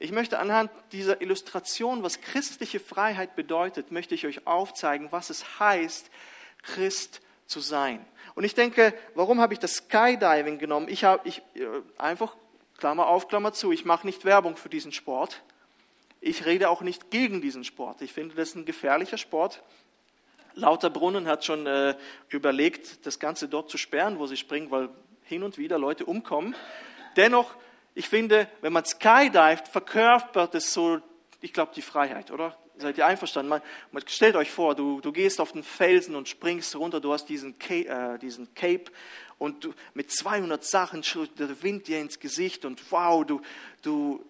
Ich 0.02 0.14
möchte 0.14 0.40
anhand 0.40 0.72
dieser 0.94 1.22
Illustration, 1.22 2.04
was 2.04 2.22
christliche 2.22 2.80
Freiheit 2.80 3.36
bedeutet, 3.36 3.92
möchte 3.92 4.16
ich 4.16 4.26
euch 4.26 4.48
aufzeigen, 4.48 5.12
was 5.12 5.30
es 5.30 5.60
heißt, 5.60 6.10
Christ 6.64 7.20
zu 7.48 7.60
sein. 7.60 8.06
Und 8.34 8.46
ich 8.46 8.56
denke, 8.56 8.94
warum 9.16 9.42
habe 9.42 9.54
ich 9.54 9.60
das 9.60 9.76
Skydiving 9.76 10.58
genommen? 10.58 10.88
Ich 10.88 11.04
habe 11.04 11.28
ich, 11.28 11.42
äh, 11.56 11.68
einfach, 11.98 12.38
Klammer 12.78 13.08
auf, 13.08 13.28
Klammer 13.28 13.52
zu, 13.52 13.74
ich 13.74 13.84
mache 13.84 14.08
nicht 14.08 14.24
Werbung 14.24 14.56
für 14.56 14.70
diesen 14.70 14.94
Sport. 14.94 15.42
Ich 16.22 16.46
rede 16.46 16.70
auch 16.70 16.80
nicht 16.80 17.12
gegen 17.12 17.42
diesen 17.42 17.66
Sport. 17.66 18.02
Ich 18.02 18.14
finde, 18.14 18.36
das 18.36 18.50
ist 18.50 18.56
ein 18.56 18.66
gefährlicher 18.66 19.18
Sport. 19.18 19.62
Lauterbrunnen 20.54 21.28
hat 21.28 21.44
schon 21.44 21.68
äh, 21.68 21.96
überlegt, 22.30 23.06
das 23.06 23.20
Ganze 23.20 23.50
dort 23.50 23.70
zu 23.70 23.78
sperren, 23.78 24.18
wo 24.18 24.28
sie 24.28 24.38
springen, 24.38 24.72
weil 24.72 24.90
hin 25.24 25.44
und 25.44 25.58
wieder 25.58 25.78
Leute 25.78 26.06
umkommen. 26.06 26.56
Dennoch, 27.18 27.56
ich 27.96 28.08
finde, 28.08 28.48
wenn 28.62 28.74
man 28.74 28.86
skydived, 28.86 29.68
verkörpert 29.68 30.56
es 30.56 30.74
so, 30.74 31.00
ich 31.42 31.54
glaube, 31.54 31.72
die 31.76 31.82
Freiheit, 31.82 32.32
oder? 32.32 32.58
Seid 32.78 32.98
ihr 32.98 33.06
einverstanden? 33.06 33.50
Man, 33.50 33.62
man, 33.92 34.04
stellt 34.08 34.38
euch 34.38 34.52
vor, 34.52 34.74
du, 34.74 35.02
du 35.02 35.12
gehst 35.12 35.42
auf 35.42 35.52
den 35.52 35.64
Felsen 35.64 36.16
und 36.16 36.30
springst 36.30 36.76
runter, 36.78 37.02
du 37.02 37.12
hast 37.12 37.26
diesen 37.26 37.60
Cape, 37.60 37.88
äh, 37.88 38.18
diesen 38.20 38.54
Cape 38.54 38.86
und 39.38 39.66
du, 39.66 39.74
mit 39.94 40.12
200 40.12 40.64
Sachen, 40.64 41.04
der 41.38 41.62
Wind 41.62 41.88
dir 41.88 42.00
ins 42.00 42.20
Gesicht 42.20 42.64
und 42.64 42.92
wow, 42.92 43.26
du, 43.26 43.42
du, 43.82 44.24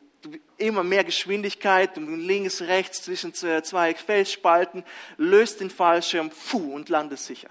immer 0.58 0.84
mehr 0.84 1.04
Geschwindigkeit, 1.04 1.96
links, 1.98 2.62
rechts 2.62 3.04
zwischen 3.04 3.34
zwei 3.34 3.96
Felsspalten, 3.96 4.84
löst 5.18 5.62
den 5.62 5.70
Fallschirm, 5.70 6.30
puh, 6.30 6.74
und 6.74 6.90
landest 6.90 7.26
sicher. 7.26 7.50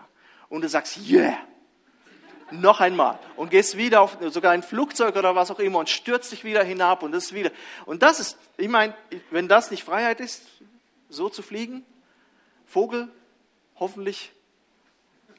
Und 0.48 0.62
du 0.62 0.68
sagst, 0.68 0.98
yeah, 1.08 1.38
noch 2.50 2.80
einmal. 2.80 3.18
Und 3.36 3.50
gehst 3.50 3.76
wieder 3.76 4.00
auf 4.00 4.18
sogar 4.28 4.52
ein 4.52 4.62
Flugzeug 4.62 5.16
oder 5.16 5.34
was 5.34 5.50
auch 5.50 5.58
immer 5.58 5.78
und 5.78 5.88
stürzt 5.88 6.32
dich 6.32 6.44
wieder 6.44 6.64
hinab 6.64 7.02
und 7.02 7.12
das 7.12 7.32
wieder. 7.32 7.50
Und 7.86 8.02
das 8.02 8.20
ist, 8.20 8.38
ich 8.56 8.68
meine, 8.68 8.94
wenn 9.30 9.48
das 9.48 9.70
nicht 9.70 9.84
Freiheit 9.84 10.20
ist, 10.20 10.42
so 11.08 11.28
zu 11.28 11.42
fliegen, 11.42 11.84
Vogel, 12.66 13.08
hoffentlich 13.76 14.32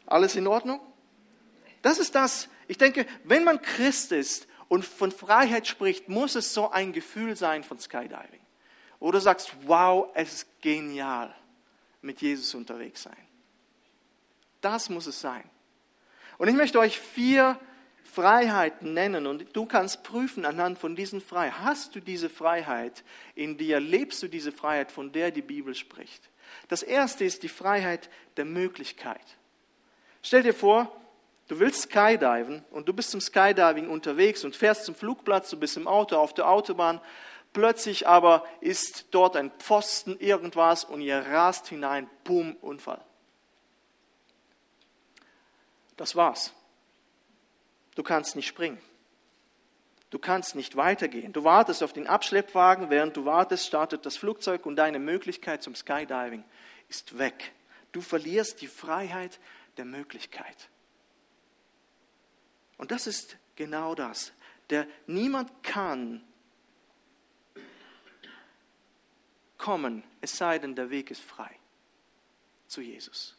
alles 0.06 0.36
in 0.36 0.48
Ordnung. 0.48 0.80
Das 1.82 2.00
ist 2.00 2.16
das. 2.16 2.50
Ich 2.68 2.78
denke, 2.78 3.06
wenn 3.24 3.44
man 3.44 3.62
Christ 3.62 4.12
ist, 4.12 4.50
und 4.70 4.86
von 4.86 5.12
Freiheit 5.12 5.68
spricht, 5.68 6.08
muss 6.08 6.36
es 6.36 6.54
so 6.54 6.70
ein 6.70 6.94
Gefühl 6.94 7.36
sein 7.36 7.64
von 7.64 7.78
Skydiving. 7.78 8.40
Oder 9.00 9.18
du 9.18 9.24
sagst, 9.24 9.52
wow, 9.66 10.10
es 10.14 10.34
ist 10.34 10.62
genial, 10.62 11.36
mit 12.02 12.22
Jesus 12.22 12.54
unterwegs 12.54 13.04
sein. 13.04 13.18
Das 14.62 14.90
muss 14.90 15.08
es 15.08 15.20
sein. 15.20 15.44
Und 16.40 16.48
ich 16.48 16.56
möchte 16.56 16.80
euch 16.80 17.00
vier 17.00 17.60
Freiheiten 18.04 18.94
nennen 18.94 19.28
und 19.28 19.56
du 19.56 19.68
kannst 19.68 20.04
prüfen 20.04 20.46
anhand 20.46 20.80
von 20.80 20.96
diesen 20.96 21.22
Freiheiten. 21.22 21.64
Hast 21.64 21.96
du 21.96 22.00
diese 22.00 22.30
Freiheit 22.30 23.04
in 23.36 23.58
dir? 23.58 23.80
Lebst 23.80 24.24
du 24.24 24.28
diese 24.28 24.52
Freiheit, 24.52 24.92
von 24.92 25.12
der 25.12 25.30
die 25.30 25.44
Bibel 25.44 25.76
spricht? 25.76 26.30
Das 26.68 26.82
erste 26.82 27.24
ist 27.24 27.44
die 27.44 27.50
Freiheit 27.50 28.10
der 28.38 28.46
Möglichkeit. 28.46 29.38
Stell 30.24 30.42
dir 30.42 30.56
vor, 30.56 30.92
Du 31.50 31.60
willst 31.60 31.90
skydiven 31.90 32.64
und 32.70 32.88
du 32.88 32.94
bist 32.94 33.10
zum 33.10 33.22
Skydiving 33.22 33.90
unterwegs 33.90 34.44
und 34.44 34.56
fährst 34.56 34.86
zum 34.86 34.94
Flugplatz, 34.94 35.50
du 35.50 35.58
bist 35.58 35.78
im 35.78 35.88
Auto 35.88 36.16
auf 36.16 36.36
der 36.36 36.48
Autobahn. 36.48 37.02
Plötzlich 37.54 38.08
aber 38.08 38.46
ist 38.62 39.08
dort 39.10 39.36
ein 39.36 39.50
Pfosten, 39.58 40.16
irgendwas 40.20 40.84
und 40.84 41.02
ihr 41.02 41.18
rast 41.18 41.68
hinein, 41.68 42.08
boom, 42.24 42.56
Unfall. 42.62 43.04
Das 46.00 46.16
war's. 46.16 46.54
Du 47.96 48.04
kannst 48.04 48.38
nicht 48.38 48.48
springen. 48.48 48.82
Du 50.12 50.18
kannst 50.18 50.56
nicht 50.56 50.78
weitergehen. 50.78 51.34
Du 51.34 51.44
wartest 51.44 51.84
auf 51.84 51.92
den 51.92 52.08
Abschleppwagen, 52.08 52.90
während 52.90 53.18
du 53.18 53.26
wartest, 53.26 53.68
startet 53.68 54.06
das 54.06 54.16
Flugzeug 54.16 54.66
und 54.66 54.78
deine 54.78 54.98
Möglichkeit 54.98 55.62
zum 55.62 55.76
Skydiving 55.76 56.46
ist 56.88 57.18
weg. 57.18 57.52
Du 57.92 58.00
verlierst 58.00 58.62
die 58.62 58.68
Freiheit 58.68 59.42
der 59.76 59.84
Möglichkeit. 59.84 60.70
Und 62.78 62.92
das 62.92 63.06
ist 63.06 63.36
genau 63.58 63.94
das. 63.94 64.32
Der 64.70 64.88
niemand 65.06 65.52
kann 65.64 66.24
kommen, 69.58 70.06
es 70.22 70.38
sei 70.38 70.60
denn, 70.60 70.76
der 70.76 70.92
Weg 70.92 71.12
ist 71.12 71.22
frei 71.22 71.60
zu 72.68 72.80
Jesus. 72.80 73.39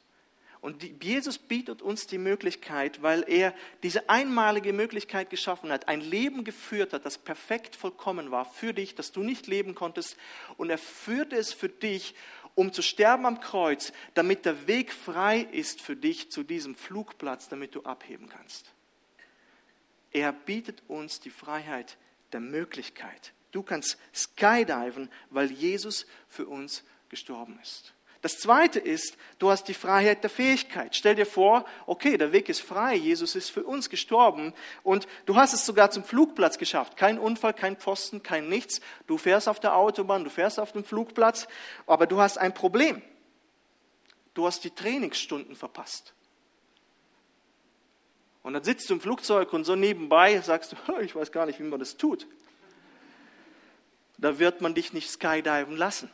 Und 0.61 1.03
Jesus 1.03 1.39
bietet 1.39 1.81
uns 1.81 2.07
die 2.07 2.19
Möglichkeit, 2.19 3.03
weil 3.03 3.25
er 3.27 3.55
diese 3.83 4.11
einmalige 4.11 4.75
Möglichkeit 4.75 5.31
geschaffen 5.31 5.73
hat, 5.73 5.89
ein 5.89 6.03
Leben 6.03 6.45
geführt 6.45 6.93
hat, 6.93 7.07
das 7.07 7.17
perfekt 7.17 7.77
vollkommen 7.77 8.31
war 8.31 8.45
für 8.45 8.75
dich, 8.75 8.95
das 8.95 9.11
du 9.11 9.23
nicht 9.23 9.47
leben 9.47 9.75
konntest. 9.75 10.17
Und 10.59 10.69
er 10.69 10.77
führte 10.77 11.37
es 11.37 11.55
für 11.55 11.71
dich, 11.71 12.15
um 12.55 12.75
zu 12.75 12.83
sterben 12.83 13.25
am 13.25 13.41
Kreuz, 13.41 13.93
damit 14.13 14.45
der 14.45 14.67
Weg 14.67 14.93
frei 14.93 15.41
ist 15.41 15.81
für 15.81 15.97
dich 15.97 16.31
zu 16.31 16.43
diesem 16.43 16.75
Flugplatz, 16.75 17.49
damit 17.49 17.75
du 17.75 17.83
abheben 17.85 18.29
kannst. 18.29 18.75
Er 20.13 20.33
bietet 20.33 20.83
uns 20.89 21.21
die 21.21 21.31
Freiheit 21.31 21.97
der 22.33 22.41
Möglichkeit. 22.41 23.33
Du 23.53 23.63
kannst 23.63 23.99
skydiven, 24.15 25.09
weil 25.31 25.51
Jesus 25.51 26.07
für 26.29 26.47
uns 26.47 26.85
gestorben 27.09 27.59
ist. 27.63 27.95
Das 28.23 28.39
zweite 28.39 28.79
ist, 28.79 29.17
du 29.39 29.51
hast 29.51 29.65
die 29.65 29.75
Freiheit 29.75 30.23
der 30.23 30.31
Fähigkeit. 30.31 30.95
Stell 30.95 31.15
dir 31.15 31.25
vor, 31.25 31.65
okay, 31.87 32.19
der 32.19 32.33
Weg 32.33 32.51
ist 32.51 32.61
frei, 32.61 32.95
Jesus 32.95 33.35
ist 33.35 33.51
für 33.51 33.65
uns 33.65 33.89
gestorben 33.89 34.53
und 34.83 35.09
du 35.25 35.37
hast 35.37 35.55
es 35.55 35.65
sogar 35.65 35.91
zum 35.91 36.05
Flugplatz 36.05 36.59
geschafft. 36.59 36.99
Kein 36.99 37.19
Unfall, 37.19 37.55
kein 37.55 37.77
Pfosten, 37.77 38.23
kein 38.23 38.49
nichts. 38.49 38.83
Du 39.07 39.17
fährst 39.17 39.49
auf 39.49 39.59
der 39.59 39.75
Autobahn, 39.75 40.25
du 40.25 40.31
fährst 40.31 40.61
auf 40.61 40.73
dem 40.73 40.85
Flugplatz, 40.85 41.49
aber 41.87 42.07
du 42.07 42.21
hast 42.21 42.37
ein 42.37 42.53
Problem. 42.53 43.01
Du 44.35 44.47
hast 44.47 44.65
die 44.65 44.71
Trainingsstunden 44.71 45.57
verpasst. 45.57 46.13
Und 48.43 48.53
dann 48.53 48.65
sitzt 48.65 48.89
du 48.91 48.95
im 48.95 49.01
Flugzeug 49.01 49.53
und 49.55 49.65
so 49.65 49.77
nebenbei 49.77 50.39
sagst 50.41 50.73
du, 50.73 50.97
ich 51.01 51.15
weiß 51.15 51.33
gar 51.33 51.47
nicht, 51.47 51.59
wie 51.59 51.65
man 51.65 51.79
das 51.79 51.97
tut. 51.97 52.27
Da 54.19 54.39
wird 54.39 54.61
man 54.61 54.75
dich 54.75 54.93
nicht 54.93 55.11
skydiven 55.11 55.77
lassen. 55.79 56.11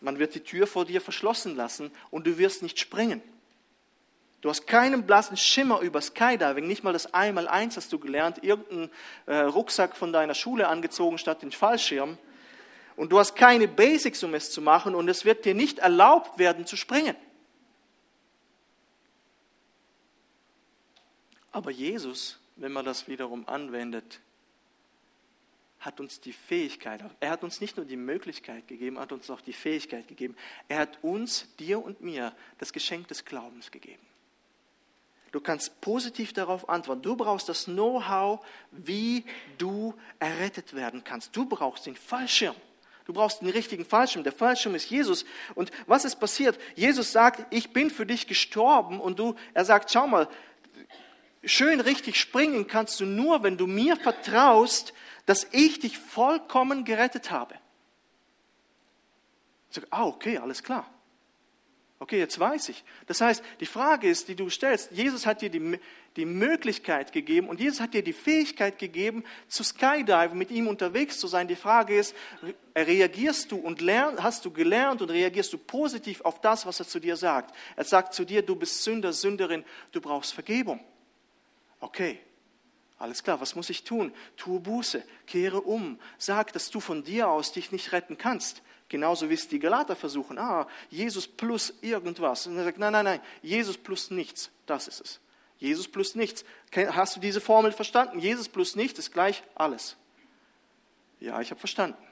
Man 0.00 0.18
wird 0.18 0.34
die 0.34 0.40
Tür 0.40 0.66
vor 0.66 0.84
dir 0.84 1.00
verschlossen 1.00 1.56
lassen 1.56 1.90
und 2.10 2.26
du 2.26 2.38
wirst 2.38 2.62
nicht 2.62 2.78
springen. 2.78 3.22
Du 4.40 4.48
hast 4.48 4.68
keinen 4.68 5.04
blassen 5.04 5.36
Schimmer 5.36 5.80
über 5.80 6.00
Skydiving, 6.00 6.66
nicht 6.68 6.84
mal 6.84 6.92
das 6.92 7.12
Einmal-Eins 7.12 7.76
hast 7.76 7.92
du 7.92 7.98
gelernt, 7.98 8.44
irgendeinen 8.44 8.90
äh, 9.26 9.36
Rucksack 9.38 9.96
von 9.96 10.12
deiner 10.12 10.34
Schule 10.34 10.68
angezogen 10.68 11.18
statt 11.18 11.42
den 11.42 11.50
Fallschirm. 11.50 12.18
Und 12.94 13.10
du 13.10 13.18
hast 13.18 13.34
keine 13.34 13.66
Basics, 13.66 14.22
um 14.22 14.34
es 14.34 14.52
zu 14.52 14.62
machen 14.62 14.94
und 14.94 15.08
es 15.08 15.24
wird 15.24 15.44
dir 15.44 15.54
nicht 15.54 15.80
erlaubt 15.80 16.38
werden 16.38 16.66
zu 16.66 16.76
springen. 16.76 17.16
Aber 21.50 21.72
Jesus, 21.72 22.38
wenn 22.56 22.72
man 22.72 22.84
das 22.84 23.08
wiederum 23.08 23.48
anwendet, 23.48 24.20
hat 25.80 26.00
uns 26.00 26.20
die 26.20 26.32
Fähigkeit, 26.32 27.02
er 27.20 27.30
hat 27.30 27.44
uns 27.44 27.60
nicht 27.60 27.76
nur 27.76 27.86
die 27.86 27.96
Möglichkeit 27.96 28.66
gegeben, 28.66 28.96
er 28.96 29.02
hat 29.02 29.12
uns 29.12 29.30
auch 29.30 29.40
die 29.40 29.52
Fähigkeit 29.52 30.08
gegeben. 30.08 30.36
Er 30.68 30.78
hat 30.80 30.98
uns, 31.02 31.54
dir 31.56 31.82
und 31.82 32.00
mir, 32.00 32.34
das 32.58 32.72
Geschenk 32.72 33.08
des 33.08 33.24
Glaubens 33.24 33.70
gegeben. 33.70 34.02
Du 35.30 35.40
kannst 35.40 35.80
positiv 35.80 36.32
darauf 36.32 36.68
antworten. 36.68 37.02
Du 37.02 37.14
brauchst 37.14 37.48
das 37.48 37.66
Know-how, 37.66 38.44
wie 38.70 39.24
du 39.58 39.94
errettet 40.18 40.74
werden 40.74 41.04
kannst. 41.04 41.36
Du 41.36 41.44
brauchst 41.44 41.86
den 41.86 41.96
Fallschirm. 41.96 42.56
Du 43.04 43.12
brauchst 43.12 43.42
den 43.42 43.48
richtigen 43.48 43.84
Fallschirm. 43.84 44.24
Der 44.24 44.32
Fallschirm 44.32 44.74
ist 44.74 44.90
Jesus. 44.90 45.24
Und 45.54 45.70
was 45.86 46.04
ist 46.04 46.16
passiert? 46.16 46.58
Jesus 46.76 47.12
sagt, 47.12 47.46
ich 47.50 47.72
bin 47.72 47.90
für 47.90 48.06
dich 48.06 48.26
gestorben. 48.26 49.00
Und 49.00 49.18
du, 49.18 49.34
er 49.54 49.64
sagt, 49.64 49.90
schau 49.90 50.06
mal, 50.06 50.28
schön 51.44 51.80
richtig 51.80 52.18
springen 52.18 52.66
kannst 52.66 53.00
du 53.00 53.06
nur, 53.06 53.42
wenn 53.42 53.56
du 53.56 53.66
mir 53.66 53.96
vertraust, 53.96 54.94
dass 55.28 55.46
ich 55.52 55.78
dich 55.78 55.98
vollkommen 55.98 56.86
gerettet 56.86 57.30
habe. 57.30 57.54
Ich 59.68 59.74
sage, 59.74 59.86
ah, 59.90 60.06
okay, 60.06 60.38
alles 60.38 60.62
klar. 60.62 60.88
Okay, 61.98 62.18
jetzt 62.18 62.38
weiß 62.38 62.70
ich. 62.70 62.82
Das 63.06 63.20
heißt, 63.20 63.44
die 63.60 63.66
Frage 63.66 64.08
ist, 64.08 64.28
die 64.28 64.36
du 64.36 64.48
stellst, 64.48 64.90
Jesus 64.92 65.26
hat 65.26 65.42
dir 65.42 65.50
die, 65.50 65.78
die 66.16 66.24
Möglichkeit 66.24 67.12
gegeben 67.12 67.50
und 67.50 67.60
Jesus 67.60 67.80
hat 67.80 67.92
dir 67.92 68.02
die 68.02 68.14
Fähigkeit 68.14 68.78
gegeben, 68.78 69.22
zu 69.48 69.62
skydiven, 69.62 70.38
mit 70.38 70.50
ihm 70.50 70.66
unterwegs 70.66 71.18
zu 71.18 71.26
sein. 71.26 71.46
Die 71.46 71.56
Frage 71.56 71.98
ist, 71.98 72.16
reagierst 72.74 73.52
du 73.52 73.56
und 73.56 73.82
lern, 73.82 74.22
hast 74.22 74.46
du 74.46 74.50
gelernt 74.50 75.02
und 75.02 75.10
reagierst 75.10 75.52
du 75.52 75.58
positiv 75.58 76.22
auf 76.22 76.40
das, 76.40 76.64
was 76.64 76.80
er 76.80 76.88
zu 76.88 77.00
dir 77.00 77.16
sagt? 77.16 77.54
Er 77.76 77.84
sagt 77.84 78.14
zu 78.14 78.24
dir, 78.24 78.40
du 78.40 78.56
bist 78.56 78.82
Sünder, 78.82 79.12
Sünderin, 79.12 79.62
du 79.92 80.00
brauchst 80.00 80.32
Vergebung. 80.32 80.80
Okay, 81.80 82.18
alles 82.98 83.22
klar, 83.22 83.40
was 83.40 83.54
muss 83.54 83.70
ich 83.70 83.84
tun? 83.84 84.12
Tue 84.36 84.58
Buße, 84.58 85.04
kehre 85.26 85.60
um, 85.60 85.98
sag, 86.18 86.52
dass 86.52 86.70
du 86.70 86.80
von 86.80 87.04
dir 87.04 87.28
aus 87.28 87.52
dich 87.52 87.70
nicht 87.70 87.92
retten 87.92 88.18
kannst. 88.18 88.62
Genauso 88.88 89.28
wie 89.28 89.34
es 89.34 89.48
die 89.48 89.58
Galater 89.58 89.94
versuchen. 89.94 90.38
Ah, 90.38 90.66
Jesus 90.88 91.28
plus 91.28 91.74
irgendwas. 91.82 92.46
Und 92.46 92.56
er 92.56 92.64
sagt, 92.64 92.78
nein, 92.78 92.92
nein, 92.92 93.04
nein, 93.04 93.20
Jesus 93.42 93.76
plus 93.76 94.10
nichts. 94.10 94.50
Das 94.66 94.88
ist 94.88 95.00
es. 95.00 95.20
Jesus 95.58 95.86
plus 95.88 96.14
nichts. 96.14 96.44
Hast 96.74 97.16
du 97.16 97.20
diese 97.20 97.40
Formel 97.40 97.70
verstanden? 97.72 98.18
Jesus 98.18 98.48
plus 98.48 98.76
nichts 98.76 98.98
ist 98.98 99.12
gleich 99.12 99.42
alles. 99.54 99.96
Ja, 101.20 101.40
ich 101.40 101.50
habe 101.50 101.60
verstanden. 101.60 102.02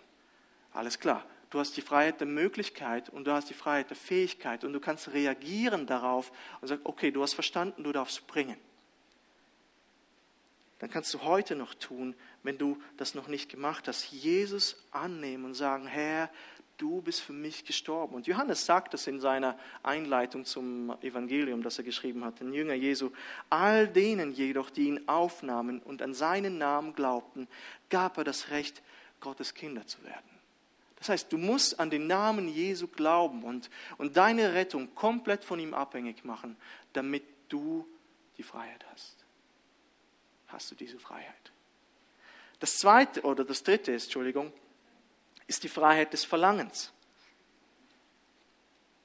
Alles 0.73 0.99
klar. 0.99 1.25
Du 1.51 1.61
hast 1.61 1.77
die 1.77 1.83
Freiheit 1.83 2.21
der 2.21 2.27
Möglichkeit 2.27 3.09
und 3.09 3.25
du 3.25 3.33
hast 3.33 3.49
die 3.49 3.55
Freiheit 3.55 3.89
der 3.89 3.97
Fähigkeit 3.97 4.65
und 4.65 4.73
du 4.73 4.81
kannst 4.81 5.13
reagieren 5.13 5.87
darauf 5.87 6.33
und 6.61 6.69
sagen, 6.69 6.83
okay, 6.85 7.11
du 7.11 7.23
hast 7.23 7.35
verstanden, 7.35 7.85
du 7.85 7.93
darfst 7.93 8.27
bringen. 8.27 8.57
Dann 10.79 10.91
kannst 10.91 11.13
du 11.15 11.23
heute 11.23 11.57
noch 11.57 11.75
tun, 11.75 12.15
wenn 12.43 12.59
du 12.59 12.79
das 12.97 13.15
noch 13.15 13.29
nicht 13.29 13.49
gemacht 13.49 13.89
hast, 13.89 14.13
Jesus 14.13 14.85
annehmen 14.91 15.47
und 15.47 15.55
sagen, 15.55 15.87
Herr, 15.87 16.31
du 16.77 17.01
bist 17.01 17.21
für 17.21 17.33
mich 17.33 17.65
gestorben. 17.65 18.15
Und 18.15 18.27
Johannes 18.27 18.67
sagt 18.67 18.95
das 18.95 19.07
in 19.07 19.21
seiner 19.21 19.59
Einleitung 19.83 20.45
zum 20.45 20.91
Evangelium, 21.03 21.63
das 21.63 21.79
er 21.79 21.85
geschrieben 21.85 22.25
hat, 22.25 22.41
den 22.41 22.53
Jünger 22.53 22.75
Jesu. 22.75 23.11
All 23.49 23.89
denen 23.89 24.33
jedoch, 24.33 24.71
die 24.71 24.89
ihn 24.89 25.09
aufnahmen 25.09 25.81
und 25.81 26.03
an 26.03 26.15
seinen 26.15 26.59
Namen 26.59 26.95
glaubten, 26.95 27.49
gab 27.89 28.19
er 28.19 28.25
das 28.25 28.51
Recht, 28.51 28.83
Gottes 29.21 29.55
Kinder 29.55 29.87
zu 29.87 30.03
werden. 30.05 30.31
Das 30.97 31.09
heißt, 31.09 31.33
du 31.33 31.39
musst 31.39 31.81
an 31.81 31.91
den 31.91 32.07
Namen 32.07 32.49
Jesu 32.49 32.87
glauben 32.87 33.45
und, 33.45 33.71
und 33.99 34.17
deine 34.17 34.55
Rettung 34.55 34.95
komplett 34.95 35.45
von 35.45 35.59
ihm 35.59 35.75
abhängig 35.75 36.25
machen, 36.25 36.57
damit 36.93 37.25
du 37.49 37.87
die 38.39 38.43
Freiheit 38.43 38.85
hast. 38.93 39.26
Hast 40.49 40.71
du 40.71 40.75
diese 40.75 40.99
Freiheit? 40.99 41.53
Das 42.61 42.79
zweite 42.79 43.23
oder 43.23 43.45
das 43.45 43.63
dritte 43.63 43.93
ist, 43.93 44.05
Entschuldigung, 44.05 44.53
ist 45.47 45.63
die 45.63 45.69
Freiheit 45.69 46.13
des 46.13 46.25
Verlangens. 46.25 46.93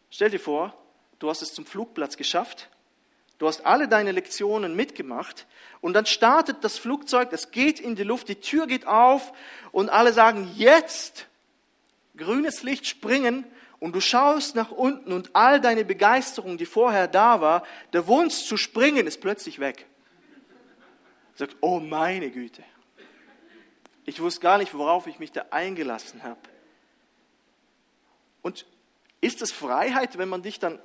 Stell 0.09 0.29
dir 0.29 0.39
vor, 0.39 0.73
du 1.19 1.29
hast 1.29 1.41
es 1.41 1.53
zum 1.53 1.65
Flugplatz 1.65 2.17
geschafft, 2.17 2.69
du 3.37 3.47
hast 3.47 3.65
alle 3.65 3.87
deine 3.87 4.11
Lektionen 4.11 4.75
mitgemacht 4.75 5.47
und 5.79 5.93
dann 5.93 6.05
startet 6.05 6.63
das 6.63 6.77
Flugzeug, 6.77 7.29
es 7.31 7.51
geht 7.51 7.79
in 7.79 7.95
die 7.95 8.03
Luft, 8.03 8.29
die 8.29 8.35
Tür 8.35 8.67
geht 8.67 8.87
auf 8.87 9.31
und 9.71 9.89
alle 9.89 10.13
sagen, 10.13 10.51
jetzt, 10.55 11.27
grünes 12.15 12.63
Licht 12.63 12.87
springen 12.87 13.45
und 13.79 13.95
du 13.95 14.01
schaust 14.01 14.55
nach 14.55 14.71
unten 14.71 15.11
und 15.11 15.31
all 15.33 15.59
deine 15.59 15.85
Begeisterung, 15.85 16.57
die 16.57 16.65
vorher 16.65 17.07
da 17.07 17.41
war, 17.41 17.63
der 17.93 18.07
Wunsch 18.07 18.45
zu 18.45 18.57
springen, 18.57 19.07
ist 19.07 19.21
plötzlich 19.21 19.59
weg. 19.59 19.87
Sagt, 21.41 21.57
oh 21.61 21.79
meine 21.79 22.29
Güte. 22.29 22.63
Ich 24.05 24.21
wusste 24.21 24.41
gar 24.41 24.59
nicht, 24.59 24.75
worauf 24.75 25.07
ich 25.07 25.17
mich 25.17 25.31
da 25.31 25.47
eingelassen 25.49 26.21
habe. 26.21 26.39
Und 28.43 28.67
ist 29.21 29.41
es 29.41 29.51
Freiheit, 29.51 30.19
wenn 30.19 30.29
man 30.29 30.43
dich 30.43 30.59
dann 30.59 30.77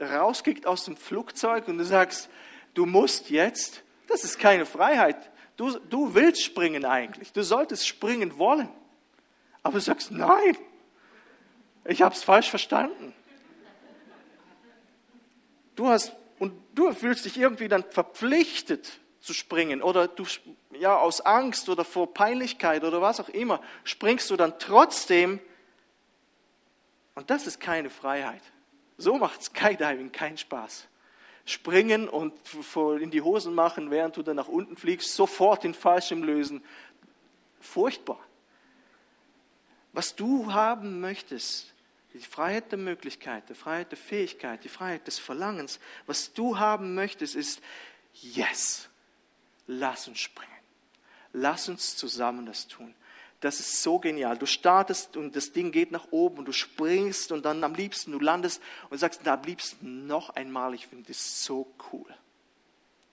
rauskickt 0.00 0.66
aus 0.66 0.86
dem 0.86 0.96
Flugzeug 0.96 1.68
und 1.68 1.76
du 1.76 1.84
sagst, 1.84 2.30
du 2.72 2.86
musst 2.86 3.28
jetzt? 3.28 3.82
Das 4.06 4.24
ist 4.24 4.38
keine 4.38 4.64
Freiheit. 4.64 5.30
Du, 5.58 5.78
du 5.78 6.14
willst 6.14 6.42
springen 6.42 6.86
eigentlich. 6.86 7.34
Du 7.34 7.44
solltest 7.44 7.86
springen 7.86 8.38
wollen. 8.38 8.70
Aber 9.62 9.74
du 9.74 9.80
sagst, 9.80 10.10
nein, 10.10 10.56
ich 11.84 12.00
habe 12.00 12.14
es 12.14 12.22
falsch 12.22 12.48
verstanden. 12.48 13.12
Du 15.76 15.88
hast, 15.88 16.14
und 16.38 16.54
du 16.74 16.94
fühlst 16.94 17.26
dich 17.26 17.36
irgendwie 17.36 17.68
dann 17.68 17.84
verpflichtet, 17.84 19.01
zu 19.22 19.32
springen 19.32 19.82
oder 19.82 20.08
du 20.08 20.26
ja 20.72 20.98
aus 20.98 21.20
Angst 21.20 21.68
oder 21.68 21.84
vor 21.84 22.12
Peinlichkeit 22.12 22.82
oder 22.82 23.00
was 23.00 23.20
auch 23.20 23.28
immer 23.28 23.62
springst 23.84 24.28
du 24.30 24.36
dann 24.36 24.58
trotzdem 24.58 25.40
und 27.14 27.30
das 27.30 27.46
ist 27.46 27.60
keine 27.60 27.90
Freiheit. 27.90 28.42
So 28.98 29.18
macht 29.18 29.42
Skydiving 29.42 30.12
keinen 30.12 30.38
Spaß. 30.38 30.88
Springen 31.44 32.08
und 32.08 32.34
in 33.00 33.10
die 33.10 33.22
Hosen 33.22 33.54
machen, 33.54 33.90
während 33.90 34.16
du 34.16 34.22
dann 34.22 34.36
nach 34.36 34.48
unten 34.48 34.76
fliegst, 34.76 35.14
sofort 35.14 35.64
den 35.64 35.74
Fallschirm 35.74 36.22
lösen. 36.22 36.64
Furchtbar. 37.60 38.20
Was 39.92 40.14
du 40.14 40.52
haben 40.52 41.00
möchtest, 41.00 41.74
die 42.14 42.20
Freiheit 42.20 42.70
der 42.70 42.78
Möglichkeit, 42.78 43.48
die 43.48 43.54
Freiheit 43.54 43.90
der 43.90 43.98
Fähigkeit, 43.98 44.64
die 44.64 44.68
Freiheit 44.68 45.06
des 45.06 45.18
Verlangens, 45.18 45.80
was 46.06 46.32
du 46.32 46.58
haben 46.58 46.94
möchtest, 46.94 47.34
ist 47.34 47.60
Yes 48.14 48.88
lass 49.66 50.08
uns 50.08 50.18
springen. 50.18 50.50
Lass 51.32 51.68
uns 51.68 51.96
zusammen 51.96 52.46
das 52.46 52.68
tun. 52.68 52.94
Das 53.40 53.58
ist 53.58 53.82
so 53.82 53.98
genial. 53.98 54.38
Du 54.38 54.46
startest 54.46 55.16
und 55.16 55.34
das 55.34 55.52
Ding 55.52 55.72
geht 55.72 55.90
nach 55.90 56.06
oben 56.12 56.38
und 56.38 56.44
du 56.44 56.52
springst 56.52 57.32
und 57.32 57.44
dann 57.44 57.64
am 57.64 57.74
liebsten 57.74 58.12
du 58.12 58.20
landest 58.20 58.62
und 58.88 58.98
sagst 58.98 59.26
am 59.26 59.42
liebsten 59.42 60.06
noch 60.06 60.30
einmal, 60.30 60.74
ich 60.74 60.86
finde 60.86 61.08
das 61.08 61.44
so 61.44 61.74
cool. 61.92 62.06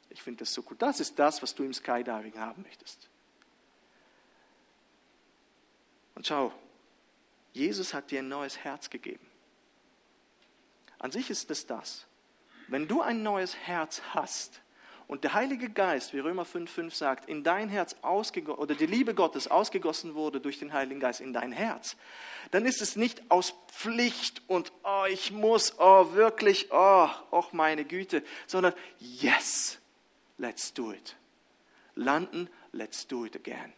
Ich 0.09 0.21
finde 0.21 0.39
das 0.39 0.53
so 0.53 0.63
cool. 0.69 0.77
Das 0.77 0.99
ist 0.99 1.17
das, 1.17 1.41
was 1.41 1.55
du 1.55 1.63
im 1.63 1.73
Skydiving 1.73 2.37
haben 2.37 2.61
möchtest. 2.61 3.09
Und 6.13 6.27
schau, 6.27 6.53
Jesus 7.53 7.93
hat 7.93 8.11
dir 8.11 8.19
ein 8.19 8.27
neues 8.27 8.57
Herz 8.57 8.89
gegeben. 8.89 9.25
An 10.99 11.11
sich 11.11 11.29
ist 11.29 11.49
es 11.49 11.65
das. 11.65 12.05
Wenn 12.67 12.87
du 12.87 13.01
ein 13.01 13.23
neues 13.23 13.55
Herz 13.55 14.01
hast, 14.13 14.61
und 15.09 15.23
der 15.23 15.33
Heilige 15.33 15.71
Geist, 15.71 16.13
wie 16.13 16.19
Römer 16.19 16.45
5,5 16.45 16.93
sagt, 16.93 17.27
in 17.27 17.43
dein 17.43 17.67
Herz 17.67 17.95
ausgegossen, 18.03 18.61
oder 18.61 18.75
die 18.75 18.85
Liebe 18.85 19.15
Gottes 19.15 19.47
ausgegossen 19.47 20.13
wurde 20.13 20.39
durch 20.39 20.59
den 20.59 20.71
Heiligen 20.71 20.99
Geist 20.99 21.19
in 21.19 21.33
dein 21.33 21.51
Herz, 21.51 21.97
dann 22.51 22.63
ist 22.63 22.79
es 22.79 22.95
nicht 22.95 23.23
aus 23.31 23.55
Pflicht 23.71 24.43
und 24.45 24.71
oh, 24.83 25.05
ich 25.09 25.31
muss, 25.31 25.73
oh, 25.79 26.13
wirklich, 26.13 26.67
oh, 26.69 27.09
oh, 27.31 27.43
meine 27.53 27.85
Güte, 27.85 28.21
sondern 28.45 28.75
yes, 28.99 29.79
let's 30.37 30.75
do 30.75 30.91
it. 30.93 31.15
Landen, 31.95 32.47
let's 32.71 33.07
do 33.07 33.25
it 33.25 33.35
again. 33.35 33.73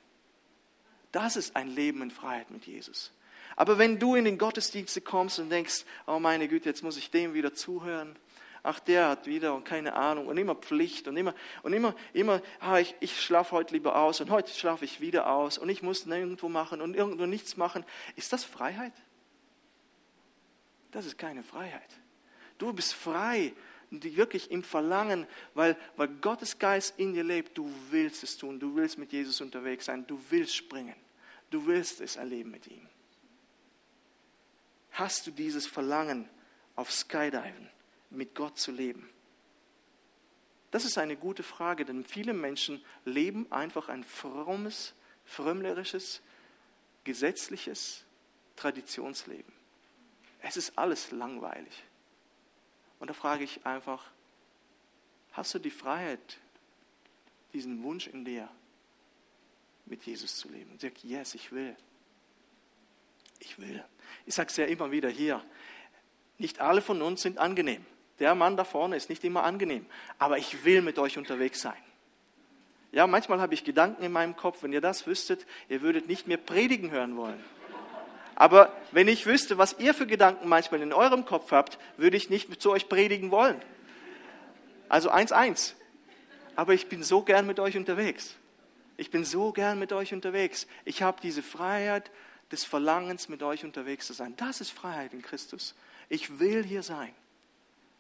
Das 1.14 1.38
ist 1.38 1.56
ein 1.56 1.70
Leben 1.70 2.02
in 2.02 2.12
Freiheit 2.12 2.52
mit 2.52 2.66
Jesus. 2.66 3.14
Aber 3.56 3.78
wenn 3.78 4.00
du 4.00 4.16
in 4.16 4.26
den 4.26 4.38
Gottesdienste 4.38 5.00
kommst 5.00 5.40
und 5.40 5.50
denkst, 5.50 5.86
oh 6.08 6.20
meine 6.20 6.50
Güte, 6.50 6.68
jetzt 6.68 6.84
muss 6.84 6.98
ich 6.98 7.10
dem 7.10 7.34
wieder 7.34 7.54
zuhören, 7.54 8.18
ach, 8.64 8.80
der 8.80 9.10
hat 9.10 9.28
wieder 9.28 9.54
und 9.56 9.64
keine 9.64 9.94
Ahnung 9.94 10.28
und 10.28 10.38
immer 10.38 10.56
Pflicht 10.56 11.08
und 11.08 11.18
immer, 11.18 11.34
und 11.64 11.74
immer, 11.74 11.96
immer, 12.14 12.42
ah, 12.60 12.80
ich, 12.80 12.96
ich 13.00 13.20
schlafe 13.22 13.52
heute 13.52 13.74
lieber 13.74 13.96
aus 13.96 14.22
und 14.22 14.30
heute 14.30 14.52
schlafe 14.52 14.86
ich 14.86 15.02
wieder 15.02 15.32
aus 15.32 15.58
und 15.58 15.70
ich 15.70 15.82
muss 15.82 16.06
nirgendwo 16.06 16.50
machen 16.50 16.82
und 16.82 16.96
irgendwo 16.96 17.26
nichts 17.26 17.58
machen. 17.58 17.86
Ist 18.16 18.34
das 18.34 18.44
Freiheit? 18.44 18.94
Das 20.92 21.06
ist 21.06 21.18
keine 21.18 21.44
Freiheit. 21.44 21.90
Du 22.58 22.74
bist 22.74 22.94
frei, 22.94 23.54
wirklich 23.90 24.52
im 24.52 24.64
Verlangen, 24.64 25.26
weil, 25.54 25.76
weil 25.96 26.08
Gottes 26.08 26.60
Geist 26.60 26.94
in 26.98 27.14
dir 27.14 27.24
lebt, 27.24 27.58
du 27.58 27.72
willst 27.90 28.24
es 28.24 28.38
tun, 28.38 28.60
du 28.60 28.76
willst 28.76 28.98
mit 28.98 29.12
Jesus 29.12 29.42
unterwegs 29.42 29.86
sein, 29.86 30.06
du 30.06 30.22
willst 30.30 30.56
springen, 30.56 30.96
du 31.50 31.66
willst 31.66 32.02
es 32.02 32.18
erleben 32.18 32.52
mit 32.52 32.68
ihm. 32.68 32.88
Hast 34.92 35.26
du 35.26 35.32
dieses 35.32 35.66
Verlangen 35.66 36.30
auf 36.76 36.92
Skydiven? 36.92 37.71
Mit 38.12 38.36
Gott 38.36 38.58
zu 38.60 38.72
leben? 38.72 39.10
Das 40.72 40.86
ist 40.86 40.98
eine 40.98 41.18
gute 41.18 41.44
Frage, 41.44 41.84
denn 41.84 42.06
viele 42.06 42.34
Menschen 42.34 42.84
leben 43.04 43.52
einfach 43.52 43.90
ein 43.90 44.06
frommes, 44.06 44.94
frömmlerisches, 45.26 46.22
gesetzliches 47.04 48.06
Traditionsleben. 48.56 49.52
Es 50.42 50.56
ist 50.56 50.78
alles 50.78 51.12
langweilig. 51.12 51.84
Und 53.00 53.10
da 53.10 53.14
frage 53.14 53.44
ich 53.44 53.66
einfach, 53.66 54.12
hast 55.34 55.54
du 55.54 55.60
die 55.60 55.72
Freiheit, 55.72 56.40
diesen 57.54 57.84
Wunsch 57.84 58.08
in 58.08 58.24
dir, 58.24 58.48
mit 59.86 60.04
Jesus 60.04 60.38
zu 60.38 60.50
leben? 60.50 60.72
Und 60.72 60.82
sag, 60.82 61.04
yes, 61.04 61.36
ich 61.36 61.52
will. 61.52 61.76
Ich 63.40 63.60
will. 63.60 63.84
Ich 64.26 64.36
sage 64.36 64.50
es 64.50 64.58
ja 64.58 64.66
immer 64.66 64.92
wieder 64.92 65.10
hier. 65.10 65.44
Nicht 66.38 66.60
alle 66.60 66.82
von 66.82 67.02
uns 67.02 67.24
sind 67.24 67.40
angenehm. 67.40 67.86
Der 68.22 68.36
Mann 68.36 68.56
da 68.56 68.64
vorne 68.64 68.96
ist 68.96 69.10
nicht 69.10 69.24
immer 69.24 69.44
angenehm. 69.44 69.86
Aber 70.20 70.38
ich 70.38 70.64
will 70.64 70.84
mit 70.84 71.00
euch 71.00 71.18
unterwegs 71.18 71.60
sein. 71.60 71.74
Ja, 72.92 73.08
manchmal 73.08 73.42
habe 73.42 73.56
ich 73.56 73.64
Gedanken 73.64 74.04
in 74.04 74.12
meinem 74.12 74.36
Kopf. 74.36 74.62
Wenn 74.62 74.72
ihr 74.72 74.80
das 74.80 75.08
wüsstet, 75.08 75.48
ihr 75.70 75.82
würdet 75.82 76.08
nicht 76.08 76.28
mehr 76.28 76.38
predigen 76.38 76.92
hören 76.92 77.18
wollen. 77.18 77.44
Aber 78.36 78.72
wenn 78.92 79.08
ich 79.08 79.26
wüsste, 79.26 79.58
was 79.58 79.80
ihr 79.80 79.96
für 79.96 80.06
Gedanken 80.06 80.48
manchmal 80.48 80.82
in 80.84 80.94
eurem 80.94 81.26
Kopf 81.26 81.52
habt, 81.52 81.80
würde 81.98 82.16
ich 82.16 82.30
nicht 82.30 82.62
zu 82.62 82.72
euch 82.72 82.90
predigen 82.90 83.32
wollen. 83.32 83.60
Also 84.88 85.10
eins, 85.10 85.32
eins. 85.32 85.76
Aber 86.56 86.76
ich 86.76 86.90
bin 86.90 87.02
so 87.02 87.24
gern 87.24 87.48
mit 87.48 87.60
euch 87.60 87.76
unterwegs. 87.76 88.36
Ich 88.98 89.10
bin 89.10 89.26
so 89.26 89.52
gern 89.52 89.80
mit 89.80 89.94
euch 89.94 90.14
unterwegs. 90.14 90.68
Ich 90.86 91.02
habe 91.02 91.20
diese 91.24 91.42
Freiheit 91.42 92.12
des 92.52 92.66
Verlangens, 92.66 93.30
mit 93.30 93.42
euch 93.42 93.64
unterwegs 93.64 94.06
zu 94.06 94.14
sein. 94.14 94.36
Das 94.38 94.62
ist 94.62 94.70
Freiheit 94.70 95.14
in 95.14 95.24
Christus. 95.24 95.74
Ich 96.08 96.40
will 96.40 96.64
hier 96.64 96.84
sein. 96.84 97.16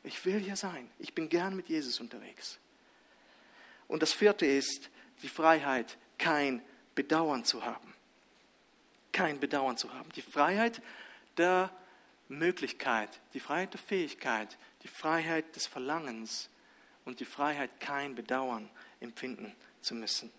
Ich 0.04 0.26
will 0.26 0.40
hier 0.40 0.56
sein. 0.56 0.90
Ich 1.00 1.14
bin 1.14 1.30
gern 1.30 1.56
mit 1.56 1.70
Jesus 1.70 2.00
unterwegs. 2.00 2.60
Und 3.88 4.02
das 4.02 4.14
vierte 4.14 4.46
ist 4.46 4.90
die 5.22 5.30
Freiheit, 5.30 5.98
kein 6.18 6.62
Bedauern 6.96 7.44
zu 7.46 7.64
haben. 7.64 7.94
Kein 9.12 9.40
Bedauern 9.40 9.78
zu 9.78 9.94
haben. 9.94 10.10
Die 10.16 10.22
Freiheit 10.22 10.82
der 11.38 11.70
Möglichkeit, 12.30 13.10
die 13.34 13.40
Freiheit 13.40 13.74
der 13.74 13.82
Fähigkeit, 13.82 14.58
die 14.84 14.88
Freiheit 14.88 15.56
des 15.56 15.68
Verlangens 15.68 16.50
und 17.06 17.20
die 17.20 17.26
Freiheit, 17.26 17.80
kein 17.80 18.16
Bedauern 18.16 18.70
empfinden 19.00 19.54
zu 19.82 19.96
müssen. 19.96 20.32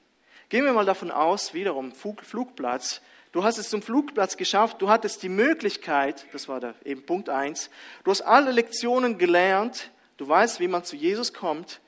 Gehen 0.48 0.64
wir 0.64 0.72
mal 0.72 0.87
davon 0.87 1.11
aus, 1.11 1.55
wiederum 1.55 1.92
Flugplatz, 1.92 3.01
du 3.33 3.42
hast 3.42 3.59
es 3.59 3.71
zum 3.71 3.83
Flugplatz 3.83 4.37
geschafft, 4.37 4.81
du 4.81 4.88
hattest 4.88 5.23
die 5.23 5.29
Möglichkeit, 5.29 6.27
das 6.33 6.49
war 6.49 6.61
der, 6.61 6.75
eben 6.85 7.05
Punkt 7.05 7.29
1, 7.29 7.71
du 8.05 8.11
hast 8.11 8.23
alle 8.23 8.53
Lektionen 8.53 9.18
gelernt, 9.18 9.90
du 10.18 10.29
weißt, 10.29 10.61
wie 10.61 10.68
man 10.68 10.85
zu 10.85 10.97
Jesus 10.97 11.33
kommt 11.33 11.81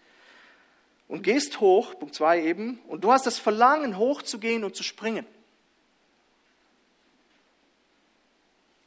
und 1.08 1.22
gehst 1.22 1.60
hoch, 1.60 1.98
Punkt 1.98 2.14
2 2.14 2.42
eben, 2.42 2.80
und 2.88 3.04
du 3.04 3.12
hast 3.12 3.26
das 3.26 3.38
Verlangen, 3.38 3.98
hochzugehen 3.98 4.64
und 4.64 4.74
zu 4.74 4.82
springen. 4.82 5.26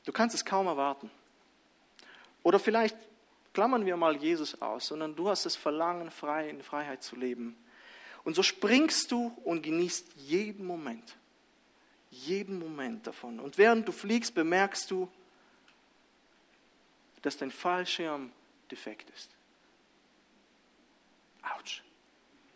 Du 0.05 0.11
kannst 0.11 0.35
es 0.35 0.45
kaum 0.45 0.67
erwarten. 0.67 1.11
Oder 2.41 2.59
vielleicht 2.59 2.95
klammern 3.53 3.85
wir 3.85 3.97
mal 3.97 4.15
Jesus 4.15 4.61
aus, 4.61 4.87
sondern 4.87 5.15
du 5.15 5.29
hast 5.29 5.45
das 5.45 5.55
Verlangen, 5.55 6.11
frei 6.11 6.49
in 6.49 6.63
Freiheit 6.63 7.03
zu 7.03 7.17
leben. 7.17 7.57
Und 8.23 8.35
so 8.35 8.43
springst 8.43 9.11
du 9.11 9.35
und 9.43 9.63
genießt 9.63 10.13
jeden 10.15 10.65
Moment. 10.65 11.17
Jeden 12.25 12.59
Moment 12.59 13.05
davon. 13.05 13.39
Und 13.39 13.57
während 13.57 13.87
du 13.87 13.91
fliegst, 13.91 14.33
bemerkst 14.33 14.89
du, 14.89 15.09
dass 17.21 17.37
dein 17.37 17.51
Fallschirm 17.51 18.31
defekt 18.71 19.09
ist. 19.11 19.29
Autsch. 21.57 21.83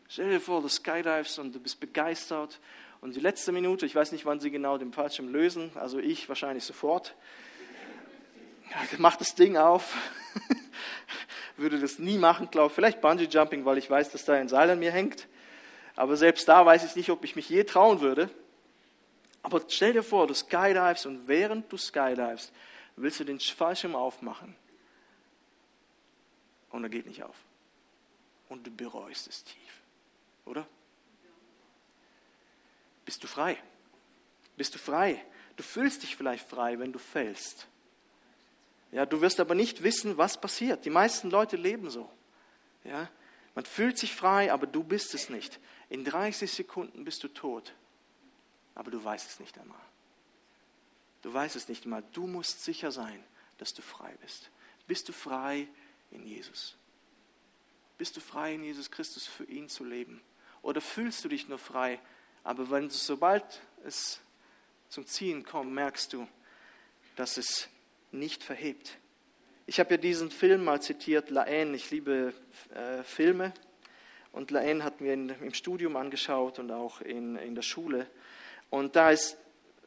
Stell 0.08 0.30
dir 0.30 0.41
vor, 0.41 0.62
du 0.62 0.67
skydivest 0.67 1.39
und 1.39 1.54
du 1.54 1.60
bist 1.60 1.80
begeistert 1.80 2.60
und 3.02 3.15
die 3.15 3.19
letzte 3.19 3.52
Minute, 3.52 3.86
ich 3.86 3.95
weiß 3.95 4.12
nicht, 4.12 4.26
wann 4.26 4.39
sie 4.39 4.52
genau 4.52 4.78
den 4.78 4.91
Fallschirm 4.91 5.30
lösen, 5.30 5.71
also 5.76 6.00
ich 6.00 6.28
wahrscheinlich 6.28 6.63
sofort, 6.63 7.15
mach 8.97 9.15
das 9.15 9.36
Ding 9.36 9.58
auf, 9.58 9.95
würde 11.58 11.80
das 11.80 12.00
nie 12.00 12.17
machen, 12.17 12.50
glaube 12.52 12.74
vielleicht 12.74 13.02
Bungee 13.02 13.26
Jumping, 13.26 13.65
weil 13.65 13.78
ich 13.78 13.89
weiß, 13.89 14.10
dass 14.12 14.26
da 14.26 14.34
ein 14.34 14.50
Seil 14.50 14.69
an 14.69 14.80
mir 14.80 14.91
hängt. 14.91 15.28
Aber 15.95 16.17
selbst 16.17 16.47
da 16.47 16.65
weiß 16.65 16.84
ich 16.84 16.95
nicht, 16.95 17.10
ob 17.10 17.24
ich 17.24 17.36
mich 17.36 17.50
je 17.50 17.63
trauen 17.63 18.02
würde. 18.02 18.30
Aber 19.43 19.62
stell 19.67 19.93
dir 19.93 20.04
vor, 20.04 20.27
du 20.27 20.34
skydivest 20.34 21.06
und 21.06 21.27
während 21.27 21.71
du 21.71 21.77
skydivest, 21.77 22.51
willst 22.95 23.19
du 23.19 23.23
den 23.23 23.39
Fallschirm 23.39 23.95
aufmachen. 23.95 24.56
Und 26.69 26.84
er 26.84 26.89
geht 26.89 27.06
nicht 27.06 27.23
auf. 27.23 27.36
Und 28.49 28.65
du 28.65 28.71
bereust 28.71 29.27
es 29.27 29.43
tief. 29.43 29.82
Oder? 30.45 30.67
Bist 33.06 33.23
du 33.23 33.27
frei? 33.27 33.58
Bist 34.58 34.75
du 34.75 34.80
frei? 34.80 35.23
Du 35.56 35.63
fühlst 35.63 36.04
dich 36.04 36.15
vielleicht 36.15 36.47
frei, 36.47 36.80
wenn 36.80 36.93
du 36.93 36.99
fällst. 36.99 37.67
Ja, 38.91 39.06
du 39.06 39.21
wirst 39.21 39.39
aber 39.39 39.56
nicht 39.56 39.84
wissen, 39.84 40.17
was 40.17 40.39
passiert. 40.39 40.86
Die 40.86 40.89
meisten 40.89 41.30
Leute 41.30 41.56
leben 41.56 41.89
so. 41.89 42.10
Ja, 42.84 43.10
man 43.56 43.65
fühlt 43.65 43.97
sich 43.97 44.13
frei, 44.13 44.51
aber 44.51 44.67
du 44.67 44.84
bist 44.84 45.13
es 45.13 45.30
nicht. 45.30 45.60
In 45.89 46.04
30 46.06 46.51
Sekunden 46.51 47.04
bist 47.04 47.23
du 47.23 47.27
tot, 47.27 47.73
aber 48.81 48.89
du 48.89 49.03
weißt 49.03 49.29
es 49.29 49.39
nicht 49.39 49.59
einmal. 49.59 49.77
Du 51.21 51.31
weißt 51.31 51.55
es 51.55 51.69
nicht 51.69 51.83
einmal. 51.83 52.03
Du 52.13 52.25
musst 52.25 52.63
sicher 52.63 52.91
sein, 52.91 53.23
dass 53.59 53.75
du 53.75 53.83
frei 53.83 54.11
bist. 54.23 54.49
Bist 54.87 55.07
du 55.07 55.13
frei 55.13 55.67
in 56.09 56.25
Jesus? 56.25 56.75
Bist 57.99 58.17
du 58.17 58.21
frei 58.21 58.55
in 58.55 58.63
Jesus 58.63 58.89
Christus 58.89 59.27
für 59.27 59.43
ihn 59.43 59.69
zu 59.69 59.83
leben? 59.83 60.19
Oder 60.63 60.81
fühlst 60.81 61.23
du 61.23 61.29
dich 61.29 61.47
nur 61.47 61.59
frei, 61.59 61.99
aber 62.43 62.71
wenn, 62.71 62.89
sobald 62.89 63.61
es 63.85 64.19
zum 64.89 65.05
Ziehen 65.05 65.45
kommt, 65.45 65.71
merkst 65.71 66.13
du, 66.13 66.27
dass 67.17 67.37
es 67.37 67.69
nicht 68.11 68.43
verhebt. 68.43 68.97
Ich 69.67 69.79
habe 69.79 69.91
ja 69.91 69.97
diesen 69.97 70.31
Film 70.31 70.63
mal 70.63 70.81
zitiert, 70.81 71.29
La 71.29 71.45
Haine. 71.45 71.75
Ich 71.75 71.91
liebe 71.91 72.33
äh, 72.73 73.03
Filme 73.03 73.53
und 74.31 74.49
Laen 74.49 74.83
hatten 74.83 75.05
wir 75.05 75.13
in, 75.13 75.29
im 75.29 75.53
Studium 75.53 75.97
angeschaut 75.97 76.57
und 76.57 76.71
auch 76.71 77.01
in, 77.01 77.35
in 77.35 77.53
der 77.53 77.61
Schule. 77.61 78.09
Und 78.71 78.95
da 78.95 79.12
ist 79.12 79.38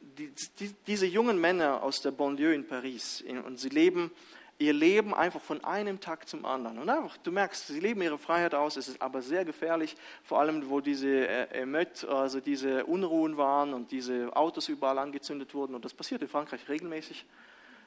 die, 0.01 0.33
die, 0.61 0.73
diese 0.87 1.07
jungen 1.07 1.40
Männer 1.40 1.83
aus 1.83 2.01
der 2.01 2.12
Banlieue 2.12 2.55
in 2.55 2.68
Paris 2.68 3.20
in, 3.20 3.40
und 3.40 3.59
sie 3.59 3.70
leben 3.70 4.12
ihr 4.59 4.73
Leben 4.73 5.12
einfach 5.12 5.40
von 5.40 5.64
einem 5.64 5.99
Tag 5.99 6.29
zum 6.29 6.44
anderen. 6.44 6.79
Und 6.79 6.88
einfach, 6.88 7.16
du 7.16 7.33
merkst, 7.33 7.66
sie 7.66 7.81
leben 7.81 8.01
ihre 8.03 8.18
Freiheit 8.18 8.55
aus, 8.55 8.77
es 8.77 8.87
ist 8.87 9.03
aber 9.03 9.20
sehr 9.20 9.44
gefährlich, 9.44 9.97
vor 10.23 10.38
allem 10.38 10.70
wo 10.70 10.81
diese 10.81 11.27
äh, 11.27 11.87
also 12.09 12.38
diese 12.38 12.87
Unruhen 12.87 13.37
waren 13.37 13.75
und 13.75 13.90
diese 13.90 14.35
Autos 14.37 14.68
überall 14.68 14.99
angezündet 14.99 15.55
wurden. 15.55 15.75
Und 15.75 15.85
das 15.85 15.92
passiert 15.92 16.23
in 16.23 16.29
Frankreich 16.29 16.68
regelmäßig. 16.68 17.27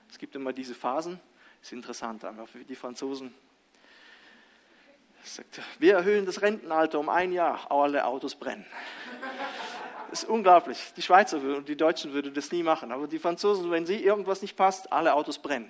Es 0.10 0.18
gibt 0.18 0.36
immer 0.36 0.52
diese 0.52 0.76
Phasen. 0.76 1.22
Ist 1.62 1.72
interessant, 1.72 2.26
einfach 2.26 2.48
für 2.48 2.60
die 2.60 2.76
Franzosen 2.76 3.34
Sagt, 5.24 5.62
wir 5.80 5.96
erhöhen 5.96 6.26
das 6.26 6.42
Rentenalter 6.42 7.00
um 7.00 7.10
ein 7.10 7.34
Jahr, 7.34 7.70
alle 7.70 8.06
Autos 8.06 8.36
brennen. 8.36 8.66
Ist 10.12 10.26
unglaublich. 10.26 10.94
Die 10.96 11.02
Schweizer 11.02 11.38
und 11.38 11.68
die 11.68 11.76
Deutschen 11.76 12.14
würden 12.14 12.34
das 12.34 12.52
nie 12.52 12.64
machen. 12.64 12.92
Aber 12.92 13.08
die 13.08 13.20
Franzosen, 13.20 13.70
wenn 13.72 13.86
sie 13.86 14.04
irgendwas 14.04 14.42
nicht 14.42 14.56
passt, 14.56 14.92
alle 14.92 15.14
Autos 15.14 15.40
brennen. 15.40 15.70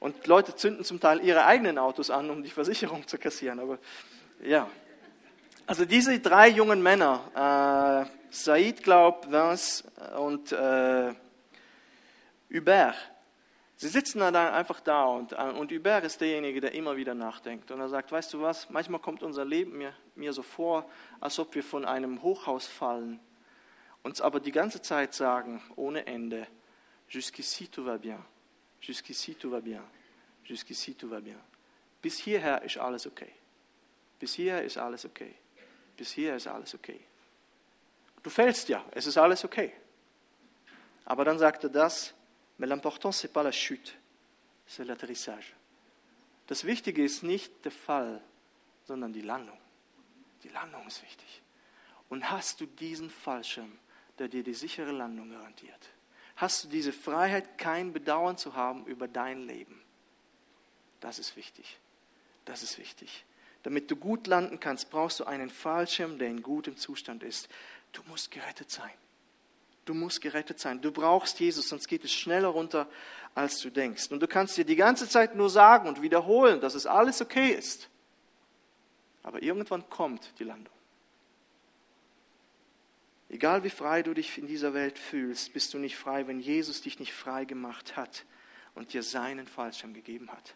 Und 0.00 0.26
Leute 0.26 0.54
zünden 0.54 0.84
zum 0.84 1.00
Teil 1.00 1.24
ihre 1.24 1.44
eigenen 1.44 1.78
Autos 1.78 2.10
an, 2.10 2.30
um 2.30 2.42
die 2.42 2.50
Versicherung 2.50 3.06
zu 3.06 3.18
kassieren. 3.18 3.58
Aber 3.60 3.78
ja. 4.42 4.68
Also 5.66 5.84
diese 5.84 6.18
drei 6.20 6.48
jungen 6.48 6.82
Männer, 6.82 8.06
äh, 8.06 8.10
Said, 8.30 8.82
glaub, 8.82 9.30
Vince 9.30 9.84
und 10.18 10.52
äh, 10.52 11.14
Hubert, 12.52 12.96
Sie 13.76 13.88
sitzen 13.88 14.20
dann 14.20 14.36
einfach 14.36 14.80
da 14.80 15.04
und, 15.04 15.32
äh, 15.32 15.36
und 15.36 15.72
Hubert 15.72 16.04
ist 16.04 16.20
derjenige, 16.20 16.60
der 16.60 16.74
immer 16.74 16.96
wieder 16.96 17.14
nachdenkt. 17.14 17.70
Und 17.70 17.80
er 17.80 17.88
sagt, 17.88 18.12
weißt 18.12 18.32
du 18.32 18.40
was, 18.40 18.70
manchmal 18.70 19.00
kommt 19.00 19.22
unser 19.22 19.44
Leben 19.44 19.76
mir, 19.76 19.92
mir 20.14 20.32
so 20.32 20.42
vor, 20.42 20.88
als 21.20 21.38
ob 21.38 21.54
wir 21.54 21.62
von 21.62 21.84
einem 21.84 22.22
Hochhaus 22.22 22.66
fallen, 22.66 23.18
uns 24.04 24.20
aber 24.20 24.38
die 24.38 24.52
ganze 24.52 24.80
Zeit 24.80 25.14
sagen, 25.14 25.60
ohne 25.74 26.06
Ende, 26.06 26.46
jusqu'ici 27.08 27.68
tout 27.68 27.84
va 27.84 27.98
bien, 27.98 28.24
jusqu'ici 28.80 29.34
tout 29.34 29.50
va 29.50 29.60
bien, 29.60 29.82
jusqu'ici 30.44 30.94
tout 30.94 31.10
va 31.10 31.20
bien. 31.20 31.40
Bis 32.00 32.18
hierher 32.18 32.62
ist 32.62 32.76
alles 32.76 33.06
okay. 33.06 33.32
Bis 34.20 34.34
hierher 34.34 34.62
ist 34.62 34.78
alles 34.78 35.04
okay. 35.04 35.34
Bis 35.96 36.12
hierher 36.12 36.36
ist 36.36 36.46
alles 36.46 36.74
okay. 36.74 37.00
Du 38.22 38.30
fällst 38.30 38.68
ja, 38.68 38.84
es 38.92 39.06
ist 39.06 39.18
alles 39.18 39.44
okay. 39.44 39.72
Aber 41.04 41.24
dann 41.24 41.38
sagt 41.38 41.64
er 41.64 41.70
das, 41.70 42.14
Mais 42.58 42.66
l'important, 42.66 43.12
ce 43.12 43.26
n'est 43.26 43.32
pas 43.32 43.42
la 43.42 43.52
chute, 43.52 43.96
c'est 44.66 44.84
l'atterrissage. 44.84 45.54
Das 46.46 46.64
Wichtige 46.64 47.02
ist 47.02 47.22
nicht 47.22 47.64
der 47.64 47.72
Fall, 47.72 48.22
sondern 48.84 49.12
die 49.12 49.22
Landung. 49.22 49.58
Die 50.42 50.48
Landung 50.50 50.86
ist 50.86 51.02
wichtig. 51.02 51.42
Und 52.08 52.30
hast 52.30 52.60
du 52.60 52.66
diesen 52.66 53.10
Fallschirm, 53.10 53.78
der 54.18 54.28
dir 54.28 54.42
die 54.42 54.54
sichere 54.54 54.92
Landung 54.92 55.30
garantiert? 55.30 55.90
Hast 56.36 56.64
du 56.64 56.68
diese 56.68 56.92
Freiheit, 56.92 57.58
kein 57.58 57.92
Bedauern 57.92 58.36
zu 58.36 58.54
haben 58.54 58.86
über 58.86 59.06
dein 59.08 59.46
Leben? 59.46 59.80
Das 61.00 61.18
ist 61.18 61.36
wichtig. 61.36 61.78
Das 62.44 62.62
ist 62.62 62.78
wichtig. 62.78 63.24
Damit 63.62 63.90
du 63.90 63.96
gut 63.96 64.26
landen 64.26 64.60
kannst, 64.60 64.90
brauchst 64.90 65.20
du 65.20 65.24
einen 65.24 65.48
Fallschirm, 65.48 66.18
der 66.18 66.28
in 66.28 66.42
gutem 66.42 66.76
Zustand 66.76 67.22
ist. 67.22 67.48
Du 67.92 68.02
musst 68.08 68.30
gerettet 68.30 68.70
sein. 68.70 68.90
Du 69.84 69.94
musst 69.94 70.20
gerettet 70.20 70.58
sein. 70.58 70.80
Du 70.80 70.90
brauchst 70.90 71.40
Jesus, 71.40 71.68
sonst 71.68 71.88
geht 71.88 72.04
es 72.04 72.12
schneller 72.12 72.48
runter, 72.48 72.88
als 73.34 73.60
du 73.60 73.70
denkst. 73.70 74.08
Und 74.10 74.20
du 74.20 74.28
kannst 74.28 74.56
dir 74.56 74.64
die 74.64 74.76
ganze 74.76 75.08
Zeit 75.08 75.34
nur 75.34 75.50
sagen 75.50 75.88
und 75.88 76.02
wiederholen, 76.02 76.60
dass 76.60 76.74
es 76.74 76.86
alles 76.86 77.20
okay 77.20 77.52
ist. 77.52 77.88
Aber 79.22 79.42
irgendwann 79.42 79.88
kommt 79.88 80.32
die 80.38 80.44
Landung. 80.44 80.73
Egal 83.34 83.64
wie 83.64 83.70
frei 83.70 84.04
du 84.04 84.14
dich 84.14 84.38
in 84.38 84.46
dieser 84.46 84.74
Welt 84.74 84.96
fühlst, 84.96 85.52
bist 85.52 85.74
du 85.74 85.78
nicht 85.78 85.96
frei, 85.96 86.28
wenn 86.28 86.38
Jesus 86.38 86.82
dich 86.82 87.00
nicht 87.00 87.12
frei 87.12 87.44
gemacht 87.44 87.96
hat 87.96 88.24
und 88.76 88.92
dir 88.92 89.02
seinen 89.02 89.48
Fallschirm 89.48 89.92
gegeben 89.92 90.30
hat. 90.30 90.54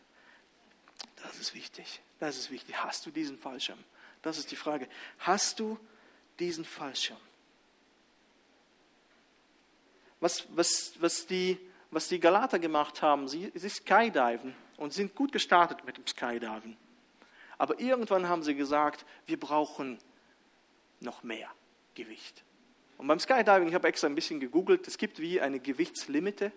Das 1.25 1.41
ist 1.41 1.57
wichtig. 1.57 2.01
Das 2.21 2.39
ist 2.39 2.53
wichtig. 2.53 2.77
Hast 2.77 3.05
du 3.05 3.11
diesen 3.11 3.37
Fallschirm? 3.37 3.83
Das 4.23 4.39
ist 4.39 4.53
die 4.53 4.57
Frage. 4.57 4.89
Hast 5.19 5.59
du 5.59 5.77
diesen 6.39 6.65
Fallschirm? 6.65 7.19
Was, 10.21 10.45
was, 10.51 10.93
was, 11.01 11.27
die, 11.27 11.59
was 11.91 12.07
die 12.07 12.21
Galater 12.21 12.61
gemacht 12.61 13.03
haben, 13.03 13.27
sie, 13.27 13.51
sie 13.57 13.71
skydiven 13.71 14.55
und 14.77 14.93
sind 14.93 15.17
gut 15.17 15.33
gestartet 15.33 15.85
mit 15.85 15.97
dem 15.97 16.07
Skydiven. 16.07 16.77
Aber 17.59 17.81
irgendwann 17.81 18.29
haben 18.29 18.45
sie 18.45 18.55
gesagt, 18.55 19.05
wir 19.27 19.41
brauchen 19.41 19.99
noch 21.01 21.25
mehr 21.25 21.51
Gewicht. 21.97 22.45
Und 22.99 23.07
beim 23.07 23.21
Skydiving, 23.21 23.69
ich 23.69 23.75
habe 23.75 23.89
extra 23.89 24.09
ein 24.09 24.15
bisschen 24.15 24.41
gegoogelt, 24.41 24.87
es 24.89 24.99
gibt 24.99 25.21
wie 25.21 25.41
eine 25.41 25.61
Gewichtslimite. 25.61 26.53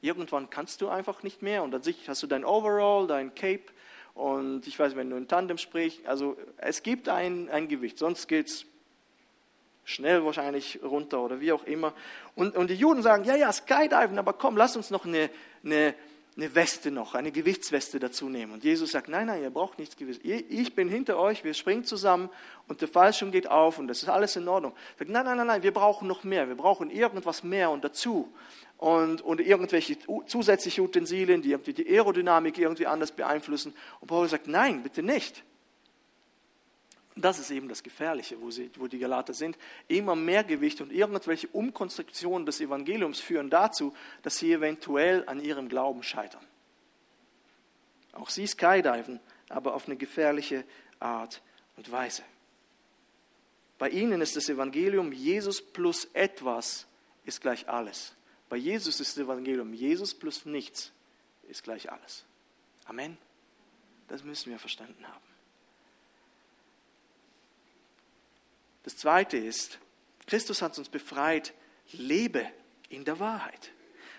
Irgendwann 0.00 0.50
kannst 0.50 0.80
du 0.82 0.88
einfach 0.88 1.22
nicht 1.22 1.40
mehr 1.40 1.62
und 1.62 1.74
an 1.74 1.82
hast 2.06 2.22
du 2.22 2.26
dein 2.26 2.44
Overall, 2.44 3.06
dein 3.06 3.34
Cape 3.34 3.64
und 4.12 4.66
ich 4.66 4.78
weiß, 4.78 4.96
wenn 4.96 5.08
du 5.08 5.16
in 5.16 5.28
Tandem 5.28 5.56
sprichst, 5.56 6.06
also 6.06 6.36
es 6.58 6.82
gibt 6.82 7.08
ein, 7.08 7.48
ein 7.48 7.68
Gewicht, 7.68 7.98
sonst 7.98 8.28
geht 8.28 8.48
es 8.48 8.66
schnell 9.84 10.24
wahrscheinlich 10.24 10.80
runter 10.82 11.20
oder 11.20 11.40
wie 11.40 11.52
auch 11.52 11.64
immer. 11.64 11.94
Und, 12.34 12.56
und 12.56 12.70
die 12.70 12.74
Juden 12.74 13.02
sagen, 13.02 13.24
ja, 13.24 13.36
ja, 13.36 13.52
Skydiven, 13.52 14.18
aber 14.18 14.32
komm, 14.32 14.56
lass 14.56 14.76
uns 14.76 14.90
noch 14.90 15.04
eine, 15.04 15.30
eine, 15.64 15.94
eine 16.36 16.54
Weste 16.54 16.90
noch, 16.90 17.14
eine 17.14 17.30
Gewichtsweste 17.30 18.00
dazu 18.00 18.28
nehmen. 18.28 18.52
Und 18.52 18.64
Jesus 18.64 18.90
sagt, 18.90 19.08
nein, 19.08 19.28
nein, 19.28 19.42
ihr 19.42 19.50
braucht 19.50 19.78
nichts 19.78 19.96
Gewiss. 19.96 20.18
Ich 20.22 20.74
bin 20.74 20.88
hinter 20.88 21.16
euch, 21.16 21.44
wir 21.44 21.54
springen 21.54 21.84
zusammen 21.84 22.28
und 22.66 22.80
der 22.80 22.88
Fallschirm 22.88 23.30
geht 23.30 23.48
auf 23.48 23.78
und 23.78 23.86
das 23.86 24.02
ist 24.02 24.08
alles 24.08 24.34
in 24.34 24.48
Ordnung. 24.48 24.72
Sagt, 24.98 25.10
nein, 25.10 25.24
nein, 25.24 25.36
nein, 25.36 25.46
nein, 25.46 25.62
wir 25.62 25.72
brauchen 25.72 26.08
noch 26.08 26.24
mehr, 26.24 26.48
wir 26.48 26.56
brauchen 26.56 26.90
irgendwas 26.90 27.44
mehr 27.44 27.70
und 27.70 27.84
dazu. 27.84 28.32
Und, 28.78 29.22
und 29.22 29.40
irgendwelche 29.40 29.96
zusätzliche 30.26 30.82
Utensilien, 30.82 31.40
die 31.40 31.52
irgendwie 31.52 31.72
die 31.72 31.88
Aerodynamik 31.88 32.58
irgendwie 32.58 32.88
anders 32.88 33.12
beeinflussen. 33.12 33.72
Und 34.00 34.08
Paulus 34.08 34.32
sagt, 34.32 34.48
nein, 34.48 34.82
bitte 34.82 35.02
nicht. 35.02 35.44
Das 37.16 37.38
ist 37.38 37.50
eben 37.50 37.68
das 37.68 37.82
Gefährliche, 37.82 38.40
wo, 38.40 38.50
sie, 38.50 38.70
wo 38.76 38.88
die 38.88 38.98
Galater 38.98 39.34
sind. 39.34 39.56
Immer 39.86 40.16
mehr 40.16 40.42
Gewicht 40.42 40.80
und 40.80 40.92
irgendwelche 40.92 41.46
Umkonstruktionen 41.48 42.44
des 42.44 42.60
Evangeliums 42.60 43.20
führen 43.20 43.50
dazu, 43.50 43.94
dass 44.22 44.38
sie 44.38 44.52
eventuell 44.52 45.22
an 45.28 45.40
ihrem 45.40 45.68
Glauben 45.68 46.02
scheitern. 46.02 46.44
Auch 48.12 48.30
sie 48.30 48.46
skydiven, 48.46 49.20
aber 49.48 49.74
auf 49.74 49.86
eine 49.86 49.96
gefährliche 49.96 50.64
Art 50.98 51.40
und 51.76 51.90
Weise. 51.90 52.22
Bei 53.78 53.90
ihnen 53.90 54.20
ist 54.20 54.36
das 54.36 54.48
Evangelium 54.48 55.12
Jesus 55.12 55.60
plus 55.60 56.06
etwas 56.14 56.86
ist 57.24 57.40
gleich 57.40 57.68
alles. 57.68 58.14
Bei 58.48 58.56
Jesus 58.56 59.00
ist 59.00 59.16
das 59.16 59.24
Evangelium 59.24 59.72
Jesus 59.72 60.14
plus 60.14 60.44
nichts 60.44 60.92
ist 61.48 61.62
gleich 61.62 61.90
alles. 61.90 62.24
Amen. 62.86 63.18
Das 64.08 64.22
müssen 64.22 64.50
wir 64.50 64.58
verstanden 64.58 65.06
haben. 65.06 65.33
Das 68.84 68.96
Zweite 68.96 69.36
ist, 69.36 69.78
Christus 70.26 70.62
hat 70.62 70.78
uns 70.78 70.88
befreit, 70.88 71.52
lebe 71.92 72.46
in 72.90 73.04
der 73.04 73.18
Wahrheit. 73.18 73.72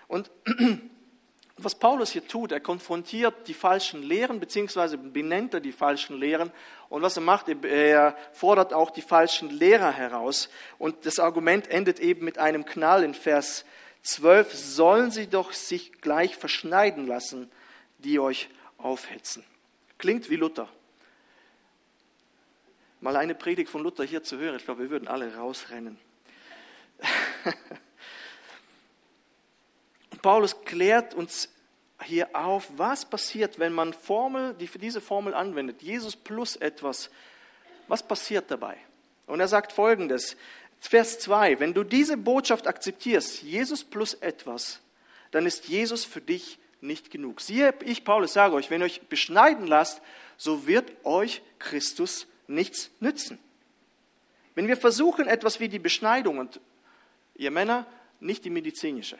Und 0.08 0.30
was 1.56 1.76
Paulus 1.76 2.10
hier 2.10 2.26
tut, 2.26 2.52
er 2.52 2.60
konfrontiert 2.60 3.48
die 3.48 3.54
falschen 3.54 4.02
Lehren, 4.02 4.40
beziehungsweise 4.40 4.98
benennt 4.98 5.54
er 5.54 5.60
die 5.60 5.72
falschen 5.72 6.18
Lehren. 6.18 6.50
Und 6.88 7.02
was 7.02 7.16
er 7.16 7.22
macht, 7.22 7.48
er 7.48 8.16
fordert 8.32 8.72
auch 8.72 8.90
die 8.90 9.02
falschen 9.02 9.50
Lehrer 9.50 9.92
heraus. 9.92 10.48
Und 10.78 11.06
das 11.06 11.18
Argument 11.18 11.68
endet 11.68 12.00
eben 12.00 12.24
mit 12.24 12.38
einem 12.38 12.64
Knall 12.64 13.04
in 13.04 13.14
Vers 13.14 13.64
12. 14.02 14.52
Sollen 14.52 15.10
sie 15.12 15.28
doch 15.28 15.52
sich 15.52 16.00
gleich 16.00 16.36
verschneiden 16.36 17.06
lassen, 17.06 17.50
die 17.98 18.18
euch 18.18 18.48
aufhetzen. 18.78 19.44
Klingt 19.98 20.28
wie 20.28 20.36
Luther 20.36 20.68
mal 23.00 23.16
eine 23.16 23.34
Predigt 23.34 23.70
von 23.70 23.82
Luther 23.82 24.04
hier 24.04 24.22
zu 24.22 24.38
hören, 24.38 24.56
ich 24.56 24.64
glaube, 24.64 24.82
wir 24.82 24.90
würden 24.90 25.08
alle 25.08 25.34
rausrennen. 25.34 25.98
Paulus 30.22 30.64
klärt 30.64 31.14
uns 31.14 31.48
hier 32.02 32.34
auf, 32.34 32.68
was 32.76 33.04
passiert, 33.08 33.58
wenn 33.58 33.72
man 33.72 33.92
Formel, 33.92 34.54
die 34.54 34.66
für 34.66 34.78
diese 34.78 35.00
Formel 35.00 35.34
anwendet, 35.34 35.82
Jesus 35.82 36.16
plus 36.16 36.56
etwas, 36.56 37.10
was 37.88 38.02
passiert 38.02 38.50
dabei? 38.50 38.76
Und 39.26 39.40
er 39.40 39.48
sagt 39.48 39.72
folgendes, 39.72 40.36
Vers 40.78 41.18
2, 41.20 41.58
wenn 41.60 41.74
du 41.74 41.84
diese 41.84 42.16
Botschaft 42.16 42.66
akzeptierst, 42.66 43.42
Jesus 43.42 43.82
plus 43.82 44.14
etwas, 44.14 44.80
dann 45.30 45.46
ist 45.46 45.68
Jesus 45.68 46.04
für 46.04 46.20
dich 46.20 46.58
nicht 46.80 47.10
genug. 47.10 47.40
Siehe, 47.40 47.74
ich, 47.84 48.04
Paulus, 48.04 48.34
sage 48.34 48.54
euch, 48.54 48.70
wenn 48.70 48.82
ihr 48.82 48.86
euch 48.86 49.02
beschneiden 49.02 49.66
lasst, 49.66 50.02
so 50.36 50.66
wird 50.66 50.92
euch 51.04 51.42
Christus 51.58 52.26
nichts 52.48 52.90
nützen. 53.00 53.38
Wenn 54.54 54.68
wir 54.68 54.76
versuchen, 54.76 55.26
etwas 55.26 55.60
wie 55.60 55.68
die 55.68 55.78
Beschneidung, 55.78 56.38
und 56.38 56.60
ihr 57.34 57.50
Männer, 57.50 57.86
nicht 58.20 58.44
die 58.44 58.50
medizinische, 58.50 59.18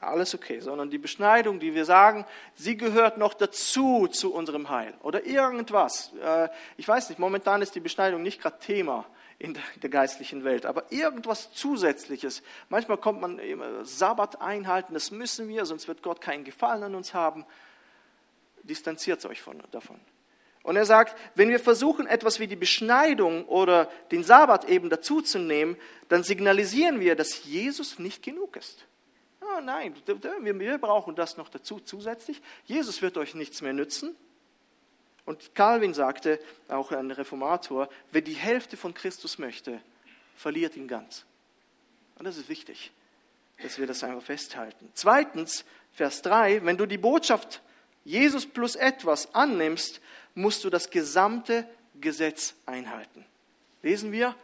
alles 0.00 0.34
okay, 0.34 0.60
sondern 0.60 0.90
die 0.90 0.98
Beschneidung, 0.98 1.60
die 1.60 1.74
wir 1.74 1.84
sagen, 1.84 2.24
sie 2.54 2.76
gehört 2.76 3.18
noch 3.18 3.34
dazu 3.34 4.06
zu 4.06 4.32
unserem 4.32 4.70
Heil 4.70 4.94
oder 5.02 5.26
irgendwas. 5.26 6.12
Äh, 6.22 6.48
ich 6.76 6.88
weiß 6.88 7.10
nicht, 7.10 7.18
momentan 7.18 7.60
ist 7.60 7.74
die 7.74 7.80
Beschneidung 7.80 8.22
nicht 8.22 8.40
gerade 8.40 8.58
Thema 8.58 9.06
in 9.38 9.58
der 9.82 9.88
geistlichen 9.88 10.44
Welt, 10.44 10.66
aber 10.66 10.92
irgendwas 10.92 11.52
Zusätzliches. 11.52 12.42
Manchmal 12.68 12.98
kommt 12.98 13.22
man 13.22 13.40
Sabbat 13.84 14.42
einhalten, 14.42 14.92
das 14.92 15.10
müssen 15.10 15.48
wir, 15.48 15.64
sonst 15.64 15.88
wird 15.88 16.02
Gott 16.02 16.20
keinen 16.20 16.44
Gefallen 16.44 16.82
an 16.82 16.94
uns 16.94 17.14
haben. 17.14 17.46
Distanziert 18.62 19.24
euch 19.24 19.40
von, 19.40 19.62
davon. 19.70 19.98
Und 20.62 20.76
er 20.76 20.84
sagt, 20.84 21.16
wenn 21.34 21.48
wir 21.48 21.58
versuchen, 21.58 22.06
etwas 22.06 22.38
wie 22.38 22.46
die 22.46 22.56
Beschneidung 22.56 23.46
oder 23.46 23.90
den 24.10 24.24
Sabbat 24.24 24.68
eben 24.68 24.90
dazuzunehmen, 24.90 25.76
dann 26.08 26.22
signalisieren 26.22 27.00
wir, 27.00 27.16
dass 27.16 27.44
Jesus 27.44 27.98
nicht 27.98 28.22
genug 28.22 28.56
ist. 28.56 28.84
Oh 29.40 29.60
nein, 29.62 29.94
wir 30.06 30.78
brauchen 30.78 31.14
das 31.14 31.36
noch 31.36 31.48
dazu 31.48 31.80
zusätzlich. 31.80 32.42
Jesus 32.66 33.00
wird 33.00 33.16
euch 33.16 33.34
nichts 33.34 33.62
mehr 33.62 33.72
nützen. 33.72 34.14
Und 35.24 35.54
Calvin 35.54 35.94
sagte, 35.94 36.38
auch 36.68 36.92
ein 36.92 37.10
Reformator, 37.10 37.88
wer 38.10 38.20
die 38.20 38.34
Hälfte 38.34 38.76
von 38.76 38.94
Christus 38.94 39.38
möchte, 39.38 39.80
verliert 40.36 40.76
ihn 40.76 40.88
ganz. 40.88 41.24
Und 42.16 42.26
das 42.26 42.36
ist 42.36 42.48
wichtig, 42.48 42.90
dass 43.62 43.78
wir 43.78 43.86
das 43.86 44.04
einfach 44.04 44.22
festhalten. 44.22 44.90
Zweitens, 44.94 45.64
Vers 45.92 46.22
3, 46.22 46.64
wenn 46.64 46.76
du 46.76 46.86
die 46.86 46.98
Botschaft 46.98 47.62
Jesus 48.04 48.46
plus 48.46 48.76
etwas 48.76 49.34
annimmst, 49.34 50.00
musst 50.34 50.64
du 50.64 50.70
das 50.70 50.90
gesamte 50.90 51.68
Gesetz 52.00 52.54
einhalten. 52.66 53.24
Lesen 53.82 54.12
wir, 54.12 54.34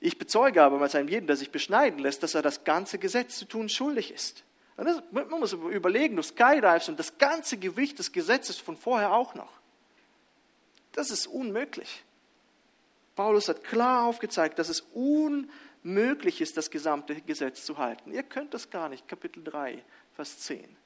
ich 0.00 0.18
bezeuge 0.18 0.62
aber 0.62 0.78
bei 0.78 0.92
einem 0.94 1.08
jeden, 1.08 1.26
der 1.26 1.36
sich 1.36 1.50
beschneiden 1.50 1.98
lässt, 1.98 2.22
dass 2.22 2.34
er 2.34 2.42
das 2.42 2.64
ganze 2.64 2.98
Gesetz 2.98 3.36
zu 3.36 3.44
tun 3.44 3.68
schuldig 3.68 4.12
ist. 4.12 4.44
Das, 4.76 5.02
man 5.10 5.28
muss 5.28 5.52
überlegen, 5.52 6.16
du 6.16 6.22
skydivest 6.22 6.88
und 6.88 6.98
das 6.98 7.18
ganze 7.18 7.58
Gewicht 7.58 7.98
des 7.98 8.12
Gesetzes 8.12 8.56
von 8.56 8.78
vorher 8.78 9.12
auch 9.12 9.34
noch. 9.34 9.52
Das 10.92 11.10
ist 11.10 11.26
unmöglich. 11.26 12.02
Paulus 13.14 13.48
hat 13.48 13.62
klar 13.62 14.06
aufgezeigt, 14.06 14.58
dass 14.58 14.70
es 14.70 14.86
unmöglich 14.94 16.40
ist, 16.40 16.56
das 16.56 16.70
gesamte 16.70 17.20
Gesetz 17.20 17.66
zu 17.66 17.76
halten. 17.76 18.12
Ihr 18.12 18.22
könnt 18.22 18.54
das 18.54 18.70
gar 18.70 18.88
nicht. 18.88 19.06
Kapitel 19.06 19.44
3, 19.44 19.82
Vers 20.14 20.38
10 20.40 20.79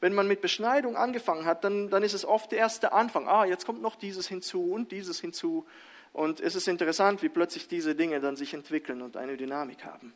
wenn 0.00 0.14
man 0.14 0.26
mit 0.26 0.40
Beschneidung 0.40 0.96
angefangen 0.96 1.44
hat, 1.44 1.62
dann, 1.64 1.90
dann 1.90 2.02
ist 2.02 2.14
es 2.14 2.24
oft 2.24 2.52
der 2.52 2.58
erste 2.58 2.92
Anfang. 2.92 3.28
Ah, 3.28 3.44
jetzt 3.44 3.66
kommt 3.66 3.82
noch 3.82 3.96
dieses 3.96 4.26
hinzu 4.26 4.72
und 4.72 4.92
dieses 4.92 5.20
hinzu. 5.20 5.66
Und 6.12 6.40
es 6.40 6.54
ist 6.54 6.68
interessant, 6.68 7.22
wie 7.22 7.28
plötzlich 7.28 7.68
diese 7.68 7.94
Dinge 7.94 8.20
dann 8.20 8.36
sich 8.36 8.54
entwickeln 8.54 9.02
und 9.02 9.16
eine 9.16 9.36
Dynamik 9.36 9.84
haben. 9.84 10.12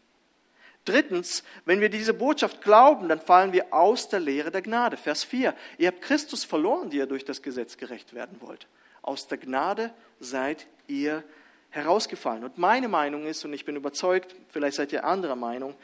Drittens, 0.84 1.44
wenn 1.64 1.80
wir 1.80 1.88
diese 1.88 2.12
Botschaft 2.12 2.60
glauben, 2.60 3.08
dann 3.08 3.20
fallen 3.20 3.52
wir 3.52 3.72
aus 3.72 4.08
der 4.08 4.20
Lehre 4.20 4.50
der 4.50 4.60
Gnade. 4.60 4.96
Vers 4.96 5.24
4. 5.24 5.54
Ihr 5.78 5.88
habt 5.88 6.02
Christus 6.02 6.44
verloren, 6.44 6.90
die 6.90 6.98
ihr 6.98 7.06
durch 7.06 7.24
das 7.24 7.40
Gesetz 7.40 7.76
gerecht 7.76 8.14
werden 8.14 8.38
wollt. 8.40 8.66
Aus 9.00 9.26
der 9.26 9.38
Gnade 9.38 9.92
seid 10.20 10.66
ihr 10.86 11.24
herausgefallen. 11.70 12.44
Und 12.44 12.58
meine 12.58 12.88
Meinung 12.88 13.26
ist, 13.26 13.44
und 13.44 13.52
ich 13.52 13.64
bin 13.64 13.76
überzeugt, 13.76 14.34
vielleicht 14.48 14.76
seid 14.76 14.92
ihr 14.92 15.04
anderer 15.04 15.36
Meinung, 15.36 15.74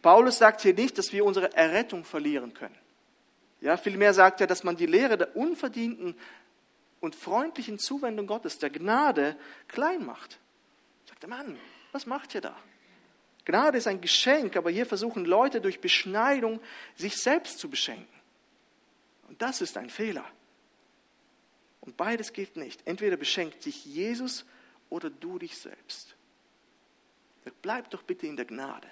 Paulus 0.00 0.38
sagt 0.38 0.62
hier 0.62 0.74
nicht, 0.74 0.96
dass 0.96 1.12
wir 1.12 1.24
unsere 1.24 1.52
Errettung 1.54 2.04
verlieren 2.04 2.54
können. 2.54 2.74
Ja, 3.60 3.76
vielmehr 3.76 4.14
sagt 4.14 4.40
er, 4.40 4.46
dass 4.46 4.64
man 4.64 4.76
die 4.76 4.86
Lehre 4.86 5.18
der 5.18 5.36
unverdienten 5.36 6.16
und 7.00 7.16
freundlichen 7.16 7.78
Zuwendung 7.78 8.26
Gottes, 8.26 8.58
der 8.58 8.70
Gnade, 8.70 9.36
klein 9.66 10.04
macht. 10.04 10.38
Sagt 11.06 11.22
der 11.22 11.30
Mann, 11.30 11.58
was 11.92 12.06
macht 12.06 12.34
ihr 12.34 12.40
da? 12.40 12.56
Gnade 13.44 13.78
ist 13.78 13.86
ein 13.86 14.00
Geschenk, 14.00 14.56
aber 14.56 14.70
hier 14.70 14.84
versuchen 14.84 15.24
Leute 15.24 15.60
durch 15.60 15.80
Beschneidung 15.80 16.60
sich 16.96 17.16
selbst 17.16 17.58
zu 17.58 17.70
beschenken. 17.70 18.06
Und 19.28 19.40
das 19.40 19.60
ist 19.60 19.76
ein 19.76 19.90
Fehler. 19.90 20.24
Und 21.80 21.96
beides 21.96 22.32
geht 22.32 22.56
nicht. 22.56 22.86
Entweder 22.86 23.16
beschenkt 23.16 23.62
sich 23.62 23.86
Jesus 23.86 24.44
oder 24.90 25.08
du 25.08 25.38
dich 25.38 25.56
selbst. 25.56 26.14
Bleib 27.62 27.88
doch 27.90 28.02
bitte 28.02 28.26
in 28.26 28.36
der 28.36 28.44
Gnade. 28.44 28.88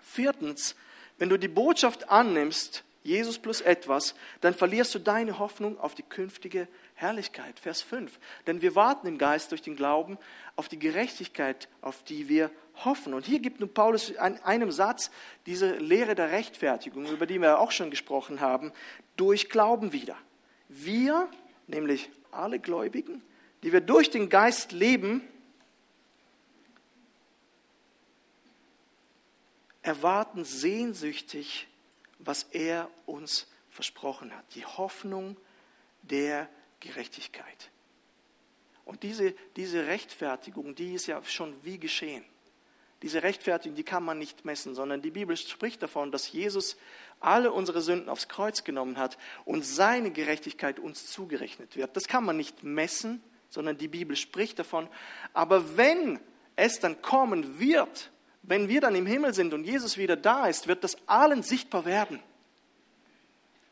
Viertens, 0.00 0.74
wenn 1.18 1.28
du 1.28 1.38
die 1.38 1.48
Botschaft 1.48 2.08
annimmst, 2.08 2.84
Jesus 3.04 3.38
plus 3.38 3.60
etwas, 3.60 4.14
dann 4.40 4.54
verlierst 4.54 4.94
du 4.94 4.98
deine 4.98 5.38
Hoffnung 5.38 5.78
auf 5.78 5.94
die 5.94 6.02
künftige 6.02 6.66
Herrlichkeit. 6.94 7.60
Vers 7.60 7.82
5. 7.82 8.18
Denn 8.46 8.62
wir 8.62 8.74
warten 8.74 9.06
im 9.06 9.18
Geist 9.18 9.50
durch 9.50 9.60
den 9.60 9.76
Glauben 9.76 10.16
auf 10.56 10.68
die 10.68 10.78
Gerechtigkeit, 10.78 11.68
auf 11.82 12.02
die 12.02 12.30
wir 12.30 12.50
hoffen. 12.82 13.12
Und 13.12 13.26
hier 13.26 13.40
gibt 13.40 13.60
nun 13.60 13.72
Paulus 13.72 14.08
in 14.08 14.18
einem 14.18 14.72
Satz 14.72 15.10
diese 15.44 15.76
Lehre 15.76 16.14
der 16.14 16.30
Rechtfertigung, 16.30 17.04
über 17.06 17.26
die 17.26 17.38
wir 17.40 17.60
auch 17.60 17.72
schon 17.72 17.90
gesprochen 17.90 18.40
haben, 18.40 18.72
durch 19.16 19.50
Glauben 19.50 19.92
wieder. 19.92 20.16
Wir, 20.68 21.28
nämlich 21.66 22.10
alle 22.30 22.58
Gläubigen, 22.58 23.22
die 23.62 23.72
wir 23.72 23.82
durch 23.82 24.08
den 24.08 24.30
Geist 24.30 24.72
leben, 24.72 25.20
erwarten 29.82 30.44
sehnsüchtig, 30.44 31.68
was 32.24 32.44
er 32.44 32.90
uns 33.06 33.46
versprochen 33.70 34.34
hat. 34.34 34.44
Die 34.54 34.64
Hoffnung 34.64 35.36
der 36.02 36.48
Gerechtigkeit. 36.80 37.70
Und 38.84 39.02
diese, 39.02 39.34
diese 39.56 39.86
Rechtfertigung, 39.86 40.74
die 40.74 40.94
ist 40.94 41.06
ja 41.06 41.22
schon 41.24 41.54
wie 41.64 41.78
geschehen. 41.78 42.24
Diese 43.02 43.22
Rechtfertigung, 43.22 43.76
die 43.76 43.82
kann 43.82 44.02
man 44.02 44.18
nicht 44.18 44.44
messen, 44.44 44.74
sondern 44.74 45.02
die 45.02 45.10
Bibel 45.10 45.36
spricht 45.36 45.82
davon, 45.82 46.10
dass 46.10 46.32
Jesus 46.32 46.76
alle 47.20 47.52
unsere 47.52 47.82
Sünden 47.82 48.08
aufs 48.08 48.28
Kreuz 48.28 48.64
genommen 48.64 48.96
hat 48.96 49.18
und 49.44 49.64
seine 49.64 50.10
Gerechtigkeit 50.10 50.78
uns 50.78 51.10
zugerechnet 51.10 51.76
wird. 51.76 51.96
Das 51.96 52.04
kann 52.04 52.24
man 52.24 52.36
nicht 52.36 52.62
messen, 52.62 53.22
sondern 53.48 53.76
die 53.76 53.88
Bibel 53.88 54.16
spricht 54.16 54.58
davon. 54.58 54.88
Aber 55.32 55.76
wenn 55.76 56.18
es 56.56 56.80
dann 56.80 57.00
kommen 57.02 57.58
wird, 57.58 58.10
wenn 58.46 58.68
wir 58.68 58.80
dann 58.80 58.94
im 58.94 59.06
Himmel 59.06 59.34
sind 59.34 59.54
und 59.54 59.64
Jesus 59.64 59.96
wieder 59.96 60.16
da 60.16 60.46
ist, 60.46 60.68
wird 60.68 60.84
das 60.84 60.96
allen 61.06 61.42
sichtbar 61.42 61.84
werden. 61.84 62.20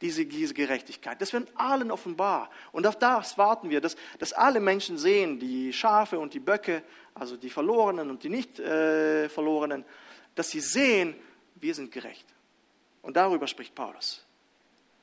Diese, 0.01 0.27
diese 0.27 0.55
Gerechtigkeit. 0.55 1.21
Das 1.21 1.33
wird 1.33 1.49
allen 1.55 1.93
offenbar. 1.93 2.51
Und 2.73 2.87
auf 2.87 2.99
das 2.99 3.39
warten 3.39 3.71
wir, 3.71 3.81
dass, 3.81 3.97
dass 4.19 4.33
alle 4.33 4.59
Menschen 4.59 4.99
sehen, 4.99 5.39
die 5.39 5.73
Schafe 5.73 6.19
und 6.19 6.35
die 6.35 6.41
Böcke, 6.41 6.83
also 7.15 7.37
die 7.37 7.51
Verlorenen 7.51 8.11
und 8.11 8.25
die 8.25 8.29
nicht 8.29 8.59
äh, 8.59 9.29
dass 10.35 10.51
sie 10.51 10.61
sehen, 10.61 11.15
wir 11.55 11.75
sind 11.75 11.93
gerecht. 11.93 12.27
Und 13.03 13.17
darüber 13.17 13.47
spricht 13.47 13.75
Paulus. 13.75 14.25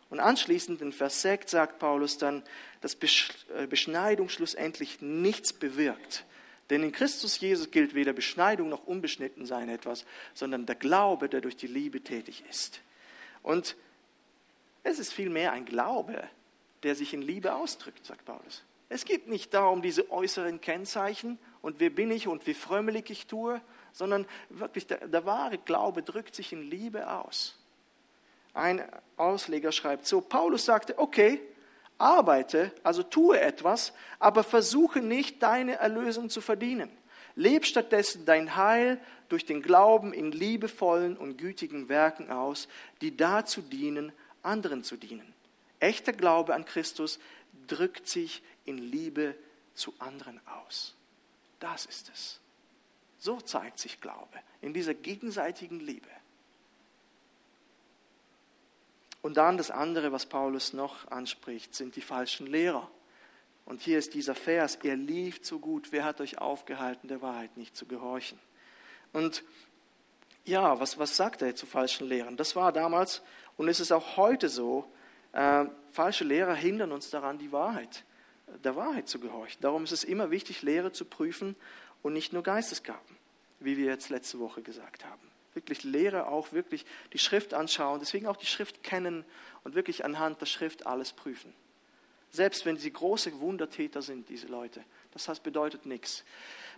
Und 0.09 0.19
anschließend 0.19 0.81
in 0.81 0.91
Vers 0.91 1.21
6 1.21 1.51
sagt 1.51 1.79
Paulus 1.79 2.17
dann, 2.17 2.43
dass 2.81 2.95
äh, 2.95 3.67
Beschneidung 3.67 4.27
schlussendlich 4.27 5.01
nichts 5.01 5.53
bewirkt. 5.53 6.25
Denn 6.69 6.83
in 6.83 6.91
Christus 6.91 7.39
Jesus 7.39 7.71
gilt 7.71 7.95
weder 7.95 8.13
Beschneidung 8.13 8.69
noch 8.69 8.85
Unbeschnittensein 8.85 9.69
etwas, 9.69 10.05
sondern 10.33 10.65
der 10.65 10.75
Glaube, 10.75 11.29
der 11.29 11.41
durch 11.41 11.57
die 11.57 11.67
Liebe 11.67 12.01
tätig 12.01 12.43
ist. 12.49 12.81
Und 13.41 13.75
es 14.83 14.99
ist 14.99 15.13
vielmehr 15.13 15.51
ein 15.51 15.65
Glaube, 15.65 16.23
der 16.83 16.95
sich 16.95 17.13
in 17.13 17.21
Liebe 17.21 17.55
ausdrückt, 17.55 18.05
sagt 18.05 18.25
Paulus. 18.25 18.63
Es 18.87 19.05
geht 19.05 19.27
nicht 19.27 19.53
darum, 19.53 19.81
diese 19.81 20.09
äußeren 20.11 20.61
Kennzeichen 20.61 21.37
und 21.61 21.79
wer 21.79 21.89
bin 21.89 22.09
ich 22.11 22.27
und 22.27 22.47
wie 22.47 22.53
frömmelig 22.53 23.09
ich 23.09 23.27
tue, 23.27 23.61
sondern 23.91 24.25
wirklich 24.49 24.87
der, 24.87 25.07
der 25.07 25.25
wahre 25.25 25.57
Glaube 25.57 26.01
drückt 26.01 26.35
sich 26.35 26.53
in 26.53 26.63
Liebe 26.63 27.11
aus. 27.11 27.59
Ein 28.53 28.83
Ausleger 29.15 29.71
schreibt 29.71 30.07
so, 30.07 30.21
Paulus 30.21 30.65
sagte, 30.65 30.97
okay, 30.97 31.39
Arbeite, 31.99 32.71
also 32.83 33.03
tue 33.03 33.39
etwas, 33.39 33.93
aber 34.17 34.43
versuche 34.43 35.01
nicht, 35.01 35.43
deine 35.43 35.75
Erlösung 35.75 36.29
zu 36.29 36.41
verdienen. 36.41 36.89
Leb 37.35 37.65
stattdessen 37.65 38.25
dein 38.25 38.55
Heil 38.55 38.99
durch 39.27 39.45
den 39.45 39.61
Glauben 39.61 40.13
in 40.13 40.31
liebevollen 40.31 41.15
und 41.15 41.37
gütigen 41.37 41.87
Werken 41.87 42.31
aus, 42.31 42.67
die 43.01 43.15
dazu 43.15 43.61
dienen, 43.61 44.11
anderen 44.41 44.83
zu 44.83 44.97
dienen. 44.97 45.33
Echter 45.79 46.13
Glaube 46.13 46.55
an 46.55 46.65
Christus 46.65 47.19
drückt 47.67 48.07
sich 48.07 48.41
in 48.65 48.77
Liebe 48.77 49.35
zu 49.73 49.93
anderen 49.99 50.39
aus. 50.47 50.95
Das 51.59 51.85
ist 51.85 52.09
es. 52.13 52.39
So 53.19 53.39
zeigt 53.41 53.79
sich 53.79 54.01
Glaube, 54.01 54.39
in 54.61 54.73
dieser 54.73 54.93
gegenseitigen 54.93 55.79
Liebe. 55.79 56.09
Und 59.21 59.37
dann 59.37 59.57
das 59.57 59.69
andere, 59.71 60.11
was 60.11 60.25
Paulus 60.25 60.73
noch 60.73 61.09
anspricht, 61.11 61.75
sind 61.75 61.95
die 61.95 62.01
falschen 62.01 62.47
Lehrer. 62.47 62.89
Und 63.65 63.81
hier 63.81 63.99
ist 63.99 64.13
dieser 64.13 64.33
Vers, 64.33 64.77
er 64.81 64.95
lief 64.95 65.41
zu 65.41 65.59
gut, 65.59 65.91
wer 65.91 66.05
hat 66.05 66.21
euch 66.21 66.39
aufgehalten, 66.39 67.07
der 67.07 67.21
Wahrheit 67.21 67.57
nicht 67.57 67.75
zu 67.75 67.85
gehorchen. 67.85 68.39
Und 69.13 69.43
ja, 70.45 70.79
was, 70.79 70.97
was 70.97 71.15
sagt 71.15 71.41
er 71.41 71.55
zu 71.55 71.65
falschen 71.65 72.07
Lehrern? 72.07 72.37
Das 72.37 72.55
war 72.55 72.71
damals 72.71 73.21
und 73.57 73.67
es 73.67 73.79
ist 73.79 73.91
auch 73.91 74.17
heute 74.17 74.49
so, 74.49 74.89
äh, 75.33 75.65
falsche 75.91 76.23
Lehrer 76.23 76.55
hindern 76.55 76.91
uns 76.91 77.09
daran, 77.09 77.37
die 77.37 77.51
Wahrheit, 77.51 78.05
der 78.63 78.75
Wahrheit 78.75 79.07
zu 79.07 79.19
gehorchen. 79.19 79.61
Darum 79.61 79.83
ist 79.83 79.91
es 79.91 80.03
immer 80.03 80.31
wichtig, 80.31 80.63
Lehre 80.63 80.91
zu 80.91 81.05
prüfen 81.05 81.55
und 82.01 82.13
nicht 82.13 82.33
nur 82.33 82.41
Geistesgaben, 82.41 83.17
wie 83.59 83.77
wir 83.77 83.85
jetzt 83.85 84.09
letzte 84.09 84.39
Woche 84.39 84.63
gesagt 84.63 85.05
haben 85.05 85.28
wirklich 85.59 85.83
Lehre 85.83 86.27
auch 86.27 86.51
wirklich 86.51 86.85
die 87.13 87.19
Schrift 87.19 87.53
anschauen, 87.53 87.99
deswegen 87.99 88.27
auch 88.27 88.37
die 88.37 88.45
Schrift 88.45 88.83
kennen 88.83 89.25
und 89.63 89.75
wirklich 89.75 90.05
anhand 90.05 90.41
der 90.41 90.45
Schrift 90.45 90.87
alles 90.87 91.13
prüfen. 91.13 91.53
Selbst 92.31 92.65
wenn 92.65 92.77
sie 92.77 92.93
große 92.93 93.39
Wundertäter 93.39 94.01
sind, 94.01 94.29
diese 94.29 94.47
Leute. 94.47 94.83
Das 95.11 95.27
heißt, 95.27 95.43
bedeutet 95.43 95.85
nichts. 95.85 96.23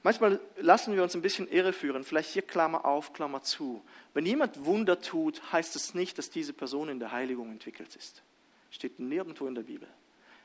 Manchmal 0.04 0.39
lassen 0.58 0.96
wir 0.96 1.04
uns 1.04 1.13
ein 1.13 1.22
bisschen 1.22 1.48
irreführen, 1.48 2.04
vielleicht 2.04 2.32
hier 2.32 2.41
Klammer 2.41 2.86
auf, 2.86 3.13
Klammer 3.13 3.41
zu. 3.44 3.84
Wenn 4.13 4.26
jemand 4.26 4.65
Wunder 4.65 5.00
tut, 5.00 5.52
heißt 5.52 5.76
es 5.76 5.94
nicht, 5.94 6.17
dass 6.17 6.30
diese 6.30 6.54
Person 6.54 6.89
in 6.89 7.00
der 7.00 7.12
Heiligung 7.12 7.52
entwickelt 7.52 7.96
ist. 7.96 8.24
Steht 8.72 9.00
nirgendwo 9.00 9.46
in 9.48 9.56
der 9.56 9.63
Bibel. 9.63 9.88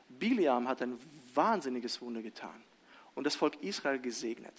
Biliam 0.09 0.67
hat 0.67 0.81
ein 0.81 0.99
wahnsinniges 1.33 2.01
Wunder 2.01 2.21
getan 2.21 2.61
und 3.15 3.23
das 3.23 3.35
Volk 3.35 3.61
Israel 3.63 3.99
gesegnet. 3.99 4.53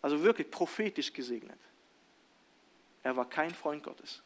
Also 0.00 0.22
wirklich 0.22 0.50
prophetisch 0.50 1.12
gesegnet. 1.12 1.58
Er 3.02 3.16
war 3.16 3.28
kein 3.28 3.50
Freund 3.50 3.82
Gottes. 3.82 4.22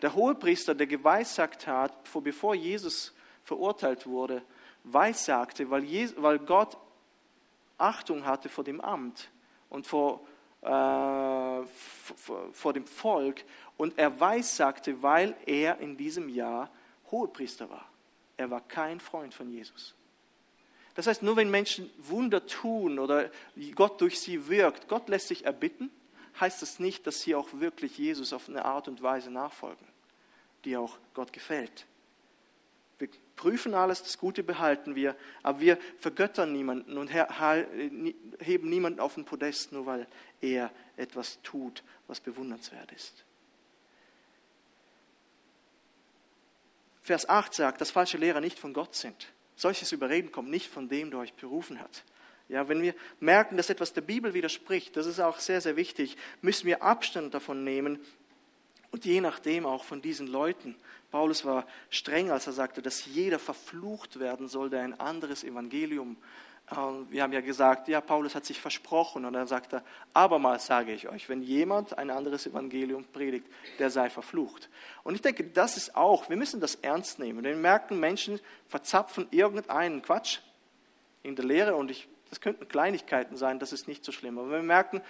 Der 0.00 0.14
Hohepriester, 0.14 0.74
der 0.74 0.86
geweissagt 0.86 1.66
hat, 1.66 1.92
bevor 2.22 2.54
Jesus 2.54 3.12
verurteilt 3.44 4.06
wurde, 4.06 4.42
weissagte, 4.84 5.70
weil, 5.70 6.38
Gott 6.40 6.76
Achtung 7.78 8.24
hatte 8.24 8.48
vor 8.48 8.64
dem 8.64 8.80
Amt 8.80 9.30
und 9.70 9.86
vor, 9.86 10.20
äh, 10.62 11.66
vor 12.52 12.72
dem 12.72 12.86
Volk. 12.86 13.44
Und 13.76 13.98
er 13.98 14.18
weissagte, 14.20 15.02
weil 15.02 15.36
er 15.46 15.78
in 15.78 15.96
diesem 15.96 16.28
Jahr 16.28 16.70
Hohepriester 17.10 17.70
war. 17.70 17.88
Er 18.36 18.50
war 18.50 18.60
kein 18.60 18.98
Freund 18.98 19.34
von 19.34 19.50
Jesus. 19.50 19.94
Das 20.94 21.06
heißt, 21.06 21.22
nur 21.22 21.36
wenn 21.36 21.50
Menschen 21.50 21.90
Wunder 21.98 22.46
tun 22.46 22.98
oder 22.98 23.30
Gott 23.74 24.00
durch 24.00 24.20
sie 24.20 24.48
wirkt, 24.48 24.88
Gott 24.88 25.08
lässt 25.08 25.28
sich 25.28 25.44
erbitten, 25.44 25.90
heißt 26.40 26.62
das 26.62 26.78
nicht, 26.78 27.06
dass 27.06 27.20
sie 27.20 27.34
auch 27.34 27.48
wirklich 27.52 27.98
Jesus 27.98 28.32
auf 28.32 28.48
eine 28.48 28.64
Art 28.64 28.88
und 28.88 29.02
Weise 29.02 29.30
nachfolgen, 29.30 29.86
die 30.64 30.76
auch 30.76 30.98
Gott 31.14 31.32
gefällt. 31.32 31.86
Wir 32.98 33.08
prüfen 33.36 33.74
alles, 33.74 34.02
das 34.02 34.18
Gute 34.18 34.42
behalten 34.42 34.94
wir, 34.94 35.16
aber 35.42 35.60
wir 35.60 35.78
vergöttern 35.98 36.52
niemanden 36.52 36.98
und 36.98 37.08
heben 37.08 38.68
niemanden 38.68 39.00
auf 39.00 39.14
den 39.14 39.24
Podest, 39.24 39.72
nur 39.72 39.86
weil 39.86 40.06
er 40.40 40.70
etwas 40.96 41.40
tut, 41.42 41.82
was 42.06 42.20
bewundernswert 42.20 42.92
ist. 42.92 43.24
Vers 47.02 47.28
8 47.28 47.52
sagt, 47.52 47.80
dass 47.80 47.90
falsche 47.90 48.18
Lehrer 48.18 48.40
nicht 48.40 48.60
von 48.60 48.72
Gott 48.72 48.94
sind. 48.94 49.32
Solches 49.56 49.90
Überreden 49.90 50.30
kommt 50.30 50.50
nicht 50.50 50.68
von 50.68 50.88
dem, 50.88 51.10
der 51.10 51.18
euch 51.18 51.34
berufen 51.34 51.80
hat. 51.80 52.04
Ja, 52.52 52.68
wenn 52.68 52.82
wir 52.82 52.94
merken, 53.18 53.56
dass 53.56 53.70
etwas 53.70 53.94
der 53.94 54.02
Bibel 54.02 54.34
widerspricht, 54.34 54.94
das 54.98 55.06
ist 55.06 55.20
auch 55.20 55.38
sehr, 55.38 55.62
sehr 55.62 55.74
wichtig, 55.76 56.18
müssen 56.42 56.66
wir 56.66 56.82
Abstand 56.82 57.32
davon 57.32 57.64
nehmen 57.64 57.98
und 58.90 59.06
je 59.06 59.22
nachdem 59.22 59.64
auch 59.64 59.84
von 59.84 60.02
diesen 60.02 60.26
Leuten. 60.26 60.76
Paulus 61.10 61.46
war 61.46 61.66
streng, 61.88 62.30
als 62.30 62.46
er 62.46 62.52
sagte, 62.52 62.82
dass 62.82 63.06
jeder 63.06 63.38
verflucht 63.38 64.20
werden 64.20 64.48
soll, 64.48 64.68
der 64.68 64.82
ein 64.82 65.00
anderes 65.00 65.44
Evangelium. 65.44 66.18
Ähm, 66.76 67.06
wir 67.08 67.22
haben 67.22 67.32
ja 67.32 67.40
gesagt, 67.40 67.88
ja, 67.88 68.02
Paulus 68.02 68.34
hat 68.34 68.44
sich 68.44 68.60
versprochen 68.60 69.24
und 69.24 69.32
dann 69.32 69.46
sagt 69.46 69.72
er, 69.72 69.82
abermals 70.12 70.66
sage 70.66 70.92
ich 70.92 71.08
euch, 71.08 71.30
wenn 71.30 71.42
jemand 71.42 71.96
ein 71.96 72.10
anderes 72.10 72.46
Evangelium 72.46 73.06
predigt, 73.14 73.46
der 73.78 73.88
sei 73.88 74.10
verflucht. 74.10 74.68
Und 75.04 75.14
ich 75.14 75.22
denke, 75.22 75.44
das 75.44 75.78
ist 75.78 75.96
auch, 75.96 76.28
wir 76.28 76.36
müssen 76.36 76.60
das 76.60 76.74
ernst 76.74 77.18
nehmen. 77.18 77.44
Wir 77.44 77.56
merken, 77.56 77.98
Menschen 77.98 78.40
verzapfen 78.68 79.26
irgendeinen 79.30 80.02
Quatsch 80.02 80.40
in 81.22 81.34
der 81.34 81.46
Lehre 81.46 81.76
und 81.76 81.90
ich 81.90 82.08
das 82.32 82.40
könnten 82.40 82.66
Kleinigkeiten 82.66 83.36
sein, 83.36 83.58
das 83.58 83.74
ist 83.74 83.86
nicht 83.86 84.06
so 84.06 84.10
schlimm. 84.10 84.38
Aber 84.38 84.50
wir 84.50 84.62
merken 84.62 85.02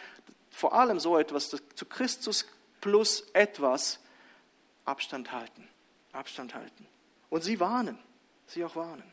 vor 0.51 0.75
allem 0.75 0.99
so 0.99 1.17
etwas, 1.17 1.51
dass 1.51 1.63
zu 1.77 1.87
Christus 1.87 2.49
plus 2.81 3.31
etwas 3.33 4.01
Abstand 4.85 5.31
halten. 5.31 5.69
Abstand 6.11 6.53
halten. 6.53 6.85
Und 7.31 7.45
sie 7.45 7.61
warnen. 7.61 7.97
Sie 8.49 8.65
auch 8.65 8.75
warnen. 8.75 9.05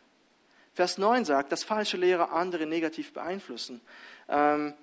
Vers 0.73 0.97
9 0.97 1.23
sagt, 1.23 1.51
dass 1.51 1.63
falsche 1.63 1.97
Lehrer 1.97 2.31
andere 2.31 2.65
negativ 2.65 3.13
beeinflussen. 3.13 3.79
Ähm, 4.27 4.73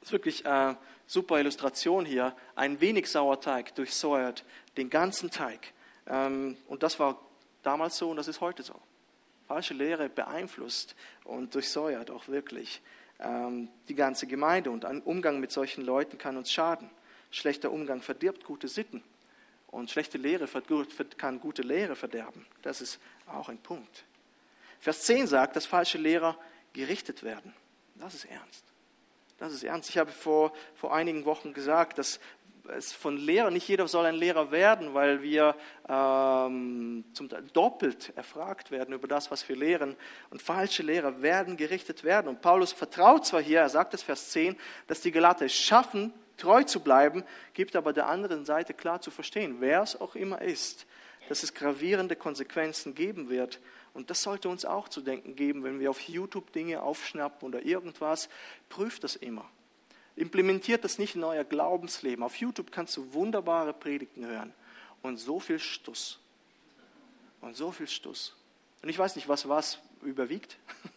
Das 0.00 0.08
ist 0.08 0.12
wirklich 0.12 0.44
äh, 0.44 0.74
super 1.06 1.38
Illustration 1.38 2.04
hier. 2.04 2.34
Ein 2.56 2.80
wenig 2.80 3.08
Sauerteig 3.08 3.72
durchsäuert 3.76 4.44
den 4.76 4.90
ganzen 4.90 5.30
Teig. 5.30 5.72
Ähm, 6.08 6.56
und 6.66 6.82
das 6.82 6.98
war 6.98 7.20
damals 7.62 7.96
so 7.98 8.10
und 8.10 8.16
das 8.16 8.26
ist 8.26 8.40
heute 8.40 8.64
so. 8.64 8.74
Falsche 9.46 9.74
Lehre 9.74 10.08
beeinflusst 10.08 10.96
und 11.24 11.54
durchsäuert 11.54 12.10
auch 12.10 12.28
wirklich 12.28 12.80
ähm, 13.20 13.68
die 13.88 13.94
ganze 13.94 14.26
Gemeinde. 14.26 14.70
Und 14.70 14.84
ein 14.84 15.00
Umgang 15.02 15.40
mit 15.40 15.52
solchen 15.52 15.84
Leuten 15.84 16.18
kann 16.18 16.36
uns 16.36 16.52
schaden. 16.52 16.90
Schlechter 17.30 17.70
Umgang 17.70 18.02
verdirbt 18.02 18.44
gute 18.44 18.68
Sitten. 18.68 19.02
Und 19.68 19.90
schlechte 19.90 20.18
Lehre 20.18 20.48
kann 21.16 21.40
gute 21.40 21.62
Lehre 21.62 21.96
verderben. 21.96 22.46
Das 22.62 22.80
ist 22.80 22.98
auch 23.26 23.48
ein 23.48 23.58
Punkt. 23.58 24.04
Vers 24.80 25.02
10 25.02 25.26
sagt, 25.26 25.56
dass 25.56 25.66
falsche 25.66 25.98
Lehrer 25.98 26.38
gerichtet 26.72 27.22
werden. 27.22 27.52
Das 27.96 28.14
ist 28.14 28.24
ernst. 28.26 28.64
Das 29.38 29.52
ist 29.52 29.64
ernst. 29.64 29.90
Ich 29.90 29.98
habe 29.98 30.10
vor, 30.10 30.52
vor 30.74 30.94
einigen 30.94 31.24
Wochen 31.24 31.52
gesagt, 31.52 31.98
dass 31.98 32.20
es 32.76 32.92
von 32.92 33.16
Lehrern, 33.16 33.52
nicht 33.52 33.68
jeder 33.68 33.88
soll 33.88 34.06
ein 34.06 34.14
Lehrer 34.14 34.50
werden, 34.50 34.94
weil 34.94 35.22
wir 35.22 35.54
ähm, 35.88 37.04
zum 37.12 37.28
Teil 37.28 37.44
doppelt 37.52 38.12
erfragt 38.16 38.70
werden 38.70 38.94
über 38.94 39.08
das, 39.08 39.30
was 39.30 39.48
wir 39.48 39.56
lehren. 39.56 39.96
Und 40.30 40.42
falsche 40.42 40.82
Lehrer 40.82 41.22
werden 41.22 41.56
gerichtet 41.56 42.04
werden. 42.04 42.28
Und 42.28 42.40
Paulus 42.40 42.72
vertraut 42.72 43.26
zwar 43.26 43.42
hier, 43.42 43.60
er 43.60 43.68
sagt 43.68 43.94
es 43.94 44.02
Vers 44.02 44.30
10, 44.30 44.56
dass 44.86 45.00
die 45.00 45.12
Galater 45.12 45.46
es 45.46 45.54
schaffen, 45.54 46.12
treu 46.36 46.62
zu 46.62 46.80
bleiben, 46.80 47.24
gibt 47.54 47.76
aber 47.76 47.92
der 47.92 48.08
anderen 48.08 48.44
Seite 48.44 48.74
klar 48.74 49.00
zu 49.00 49.10
verstehen, 49.10 49.56
wer 49.60 49.82
es 49.82 50.00
auch 50.00 50.14
immer 50.14 50.42
ist, 50.42 50.86
dass 51.28 51.42
es 51.42 51.54
gravierende 51.54 52.16
Konsequenzen 52.16 52.94
geben 52.94 53.28
wird. 53.28 53.60
Und 53.94 54.10
das 54.10 54.22
sollte 54.22 54.48
uns 54.48 54.64
auch 54.64 54.88
zu 54.88 55.00
denken 55.00 55.34
geben, 55.34 55.64
wenn 55.64 55.80
wir 55.80 55.88
auf 55.90 56.00
YouTube 56.00 56.52
Dinge 56.52 56.82
aufschnappen 56.82 57.48
oder 57.48 57.64
irgendwas. 57.64 58.28
Prüft 58.68 59.04
das 59.04 59.16
immer. 59.16 59.48
Implementiert 60.16 60.82
das 60.82 60.98
nicht 60.98 61.14
in 61.14 61.22
euer 61.24 61.44
Glaubensleben. 61.44 62.24
Auf 62.24 62.36
YouTube 62.36 62.72
kannst 62.72 62.96
du 62.96 63.12
wunderbare 63.12 63.74
Predigten 63.74 64.26
hören 64.26 64.52
und 65.02 65.18
so 65.18 65.38
viel 65.38 65.58
Stuss. 65.58 66.18
Und 67.42 67.54
so 67.54 67.70
viel 67.70 67.86
Stuss. 67.86 68.34
Und 68.82 68.88
ich 68.88 68.98
weiß 68.98 69.14
nicht, 69.16 69.28
was 69.28 69.46
was 69.48 69.78
überwiegt. 70.02 70.56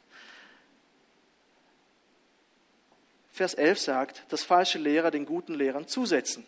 Vers 3.32 3.54
11 3.54 3.80
sagt, 3.80 4.24
dass 4.30 4.44
falsche 4.44 4.80
Lehrer 4.80 5.12
den 5.12 5.26
guten 5.26 5.54
Lehrern 5.54 5.88
zusetzen. 5.88 6.46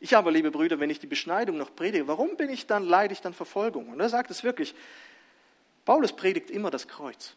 Ich 0.00 0.16
aber, 0.16 0.30
liebe 0.30 0.50
Brüder, 0.52 0.78
wenn 0.78 0.90
ich 0.90 1.00
die 1.00 1.08
Beschneidung 1.08 1.56
noch 1.56 1.74
predige, 1.74 2.06
warum 2.06 2.36
bin 2.36 2.50
ich 2.50 2.66
dann, 2.66 2.84
leide 2.84 3.12
ich 3.12 3.20
dann 3.20 3.34
Verfolgung? 3.34 3.88
Und 3.88 3.98
er 3.98 4.08
sagt 4.08 4.30
es 4.30 4.44
wirklich. 4.44 4.74
Paulus 5.84 6.14
predigt 6.14 6.50
immer 6.50 6.70
das 6.70 6.86
Kreuz. 6.86 7.34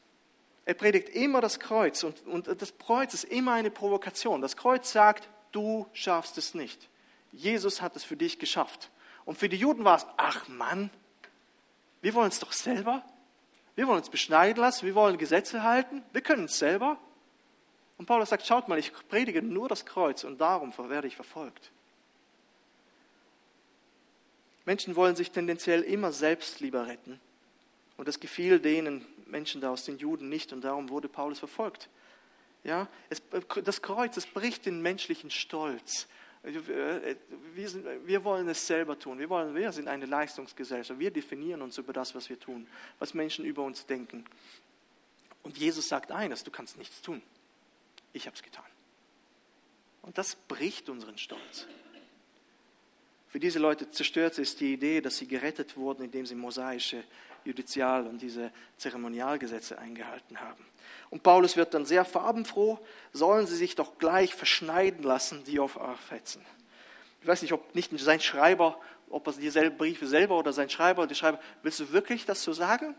Er 0.72 0.76
predigt 0.76 1.09
immer 1.09 1.41
das 1.41 1.59
Kreuz 1.59 2.01
und, 2.01 2.26
und 2.26 2.47
das 2.47 2.78
Kreuz 2.78 3.13
ist 3.13 3.26
immer 3.26 3.51
eine 3.51 3.69
Provokation. 3.69 4.41
Das 4.41 4.55
Kreuz 4.55 4.89
sagt, 4.89 5.28
du 5.51 5.86
schaffst 5.91 6.38
es 6.38 6.53
nicht. 6.53 6.88
Jesus 7.34 7.82
hat 7.82 7.97
es 7.97 8.05
für 8.05 8.15
dich 8.15 8.39
geschafft. 8.39 8.89
Und 9.26 9.38
für 9.38 9.49
die 9.49 9.57
Juden 9.57 9.84
war 9.84 9.97
es, 9.97 10.07
ach 10.15 10.47
Mann, 10.47 10.89
wir 11.99 12.13
wollen 12.13 12.30
es 12.30 12.39
doch 12.39 12.53
selber. 12.53 13.03
Wir 13.76 13.86
wollen 13.86 13.97
uns 13.97 14.09
beschneiden 14.09 14.61
lassen, 14.61 14.86
wir 14.86 14.95
wollen 14.95 15.17
Gesetze 15.17 15.61
halten, 15.63 16.03
wir 16.13 16.22
können 16.22 16.45
es 16.45 16.57
selber. 16.57 16.97
Und 17.97 18.05
Paulus 18.05 18.30
sagt, 18.30 18.47
schaut 18.47 18.69
mal, 18.69 18.80
ich 18.80 18.93
predige 19.09 19.41
nur 19.41 19.67
das 19.67 19.86
Kreuz 19.86 20.24
und 20.24 20.39
darum 20.39 20.72
werde 20.88 21.09
ich 21.09 21.17
verfolgt. 21.17 21.69
Menschen 24.63 24.95
wollen 24.95 25.17
sich 25.17 25.32
tendenziell 25.32 25.82
immer 25.82 26.13
selbst 26.13 26.61
lieber 26.61 26.88
retten. 26.88 27.19
Und 27.98 28.08
das 28.08 28.20
gefiel 28.20 28.60
denen 28.60 29.06
Menschen 29.26 29.62
da 29.62 29.70
aus 29.70 29.86
den 29.86 29.98
Juden 29.98 30.30
nicht 30.30 30.54
und 30.54 30.62
darum 30.62 30.89
wurde 30.89 31.08
Paulus 31.08 31.39
verfolgt. 31.39 31.89
Ja, 32.64 32.88
es, 33.10 33.22
das 33.64 33.82
Kreuz, 33.82 34.18
es 34.18 34.28
bricht 34.28 34.66
den 34.66 34.82
menschlichen 34.82 35.32
Stolz. 35.32 36.08
Wir, 36.44 37.70
sind, 37.70 37.86
wir, 38.06 38.24
wollen 38.24 38.50
es 38.50 38.66
selber 38.66 38.98
tun. 38.98 39.20
Wir, 39.20 39.30
wollen, 39.30 39.54
wir 39.54 39.72
sind 39.72 39.88
eine 39.88 40.08
Leistungsgesellschaft. 40.08 41.00
Wir 41.00 41.12
definieren 41.12 41.62
uns 41.62 41.78
über 41.78 41.94
das, 41.94 42.16
was 42.16 42.30
wir 42.30 42.39
tun, 42.39 42.68
was 42.98 43.14
Menschen 43.14 43.46
über 43.46 43.64
uns 43.64 43.86
denken. 43.86 44.26
Und 45.44 45.58
Jesus 45.58 45.88
sagt 45.88 46.12
eines, 46.12 46.44
du 46.44 46.50
kannst 46.50 46.78
nichts 46.78 47.02
tun 47.02 47.22
ich 48.14 48.26
habe 48.28 48.36
es 48.36 48.44
getan. 48.44 48.66
Und 50.02 50.18
das 50.18 50.36
bricht 50.36 50.89
unseren 50.89 51.18
Stolz. 51.18 51.68
Für 53.28 53.39
diese 53.39 53.60
Leute 53.60 53.89
zerstört 53.92 54.38
ist 54.39 54.60
die 54.60 54.74
Idee, 54.74 55.00
dass 55.00 55.18
sie 55.18 55.28
gerettet 55.28 55.78
wurden, 55.78 56.04
indem 56.04 56.26
sie 56.26 56.36
mosaische 56.36 57.04
Judizial- 57.44 58.08
und 58.08 58.22
diese 58.22 58.52
Zeremonialgesetze 58.78 59.78
eingehalten 59.78 60.39
haben. 60.39 60.66
Und 61.10 61.24
Paulus 61.24 61.58
wird 61.58 61.74
dann 61.74 61.86
sehr 61.86 62.06
farbenfroh, 62.06 62.80
sollen 63.12 63.46
sie 63.46 63.56
sich 63.56 63.76
doch 63.76 63.98
gleich 63.98 64.34
verschneiden 64.34 65.04
lassen, 65.04 65.44
die 65.44 65.60
auf 65.60 65.78
aufhetzen. 65.78 66.46
Ich 67.22 67.28
weiß 67.28 67.42
nicht, 67.42 67.54
ob 67.54 67.76
nicht 67.76 67.92
sein 68.00 68.22
Schreiber, 68.22 68.80
ob 69.10 69.28
er 69.28 69.34
dieselben 69.34 69.78
Briefe 69.78 70.08
selber 70.08 70.39
oder 70.39 70.54
sein 70.54 70.70
Schreiber, 70.70 71.06
die 71.08 71.16
Schreiber, 71.16 71.39
willst 71.64 71.80
du 71.80 71.92
wirklich 71.92 72.26
das 72.26 72.44
so 72.44 72.54
sagen? 72.54 72.96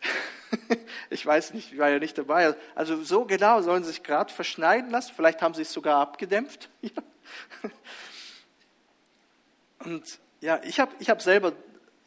ich 1.10 1.24
weiß 1.26 1.54
nicht, 1.54 1.72
ich 1.72 1.78
war 1.78 1.90
ja 1.90 1.98
nicht 1.98 2.16
dabei. 2.16 2.54
Also 2.74 3.02
so 3.02 3.24
genau 3.24 3.60
sollen 3.62 3.82
sie 3.82 3.90
sich 3.90 4.02
gerade 4.02 4.32
verschneiden 4.32 4.90
lassen. 4.90 5.12
Vielleicht 5.14 5.42
haben 5.42 5.54
sie 5.54 5.62
es 5.62 5.72
sogar 5.72 6.00
abgedämpft. 6.00 6.70
Und 9.80 10.18
ja, 10.40 10.60
ich 10.62 10.80
habe 10.80 10.92
ich 10.98 11.10
hab 11.10 11.20
selber, 11.20 11.52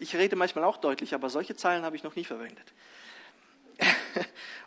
ich 0.02 0.16
rede 0.16 0.36
manchmal 0.36 0.64
auch 0.64 0.78
deutlich, 0.78 1.14
aber 1.14 1.30
solche 1.30 1.56
Zeilen 1.56 1.84
habe 1.84 1.96
ich 1.96 2.04
noch 2.04 2.16
nie 2.16 2.26
verwendet. 2.26 2.74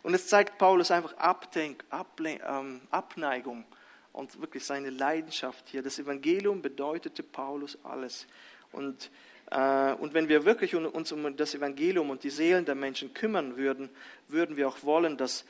Und 0.03 0.13
es 0.13 0.27
zeigt 0.27 0.57
Paulus 0.57 0.91
einfach 0.91 1.15
Abdenk, 1.17 1.83
Able, 1.89 2.39
ähm, 2.47 2.81
Abneigung 2.89 3.65
und 4.13 4.39
wirklich 4.39 4.65
seine 4.65 4.89
Leidenschaft 4.89 5.67
hier. 5.69 5.83
Das 5.83 5.99
Evangelium 5.99 6.61
bedeutete 6.61 7.21
Paulus 7.21 7.77
alles. 7.83 8.27
Und 8.71 9.11
äh, 9.51 9.93
und 9.93 10.13
wenn 10.13 10.27
wir 10.27 10.45
wirklich 10.45 10.75
uns 10.75 11.11
um 11.11 11.35
das 11.35 11.53
Evangelium 11.53 12.09
und 12.09 12.23
die 12.23 12.29
Seelen 12.29 12.65
der 12.65 12.75
Menschen 12.75 13.13
kümmern 13.13 13.57
würden, 13.57 13.89
würden 14.27 14.57
wir 14.57 14.67
auch 14.67 14.83
wollen, 14.83 15.17
dass, 15.17 15.45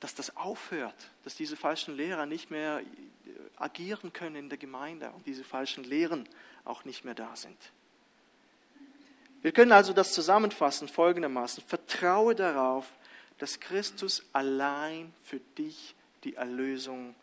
dass 0.00 0.14
das 0.14 0.36
aufhört, 0.36 1.10
dass 1.22 1.36
diese 1.36 1.56
falschen 1.56 1.96
Lehrer 1.96 2.26
nicht 2.26 2.50
mehr 2.50 2.80
agieren 3.56 4.12
können 4.12 4.36
in 4.36 4.48
der 4.48 4.58
Gemeinde 4.58 5.10
und 5.10 5.26
diese 5.26 5.44
falschen 5.44 5.84
Lehren 5.84 6.28
auch 6.64 6.84
nicht 6.84 7.04
mehr 7.04 7.14
da 7.14 7.36
sind. 7.36 7.56
Wir 9.44 9.52
können 9.52 9.72
also 9.72 9.92
das 9.92 10.14
zusammenfassen 10.14 10.88
folgendermaßen. 10.88 11.62
Vertraue 11.64 12.34
darauf, 12.34 12.90
dass 13.36 13.60
Christus 13.60 14.24
allein 14.32 15.12
für 15.22 15.38
dich 15.38 15.94
die 16.24 16.34
Erlösung, 16.34 17.14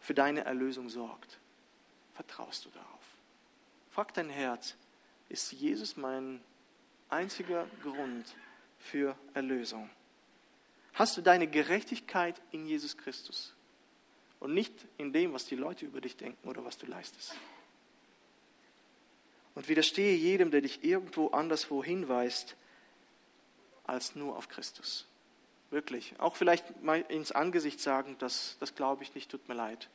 für 0.00 0.12
deine 0.12 0.44
Erlösung 0.44 0.88
sorgt. 0.88 1.38
Vertraust 2.14 2.64
du 2.64 2.70
darauf? 2.70 2.88
Frag 3.92 4.12
dein 4.14 4.28
Herz, 4.28 4.74
ist 5.28 5.52
Jesus 5.52 5.96
mein 5.96 6.40
einziger 7.08 7.64
Grund 7.84 8.34
für 8.80 9.14
Erlösung. 9.32 9.88
Hast 10.94 11.16
du 11.16 11.20
deine 11.20 11.46
Gerechtigkeit 11.46 12.42
in 12.50 12.66
Jesus 12.66 12.96
Christus 12.96 13.54
und 14.40 14.52
nicht 14.52 14.74
in 14.98 15.12
dem, 15.12 15.32
was 15.32 15.44
die 15.44 15.54
Leute 15.54 15.86
über 15.86 16.00
dich 16.00 16.16
denken 16.16 16.48
oder 16.48 16.64
was 16.64 16.76
du 16.76 16.86
leistest. 16.86 17.36
Und 19.60 19.68
widerstehe 19.68 20.16
jedem, 20.16 20.50
der 20.50 20.62
dich 20.62 20.84
irgendwo 20.84 21.28
anderswo 21.32 21.84
hinweist, 21.84 22.56
als 23.86 24.14
nur 24.14 24.38
auf 24.38 24.48
Christus. 24.48 25.04
Wirklich. 25.70 26.14
Auch 26.18 26.34
vielleicht 26.34 26.82
mal 26.82 27.04
ins 27.08 27.30
Angesicht 27.30 27.78
sagen, 27.78 28.16
das, 28.20 28.56
das 28.58 28.74
glaube 28.74 29.02
ich 29.02 29.14
nicht, 29.14 29.30
tut 29.30 29.46
mir 29.50 29.54
leid. 29.54 29.90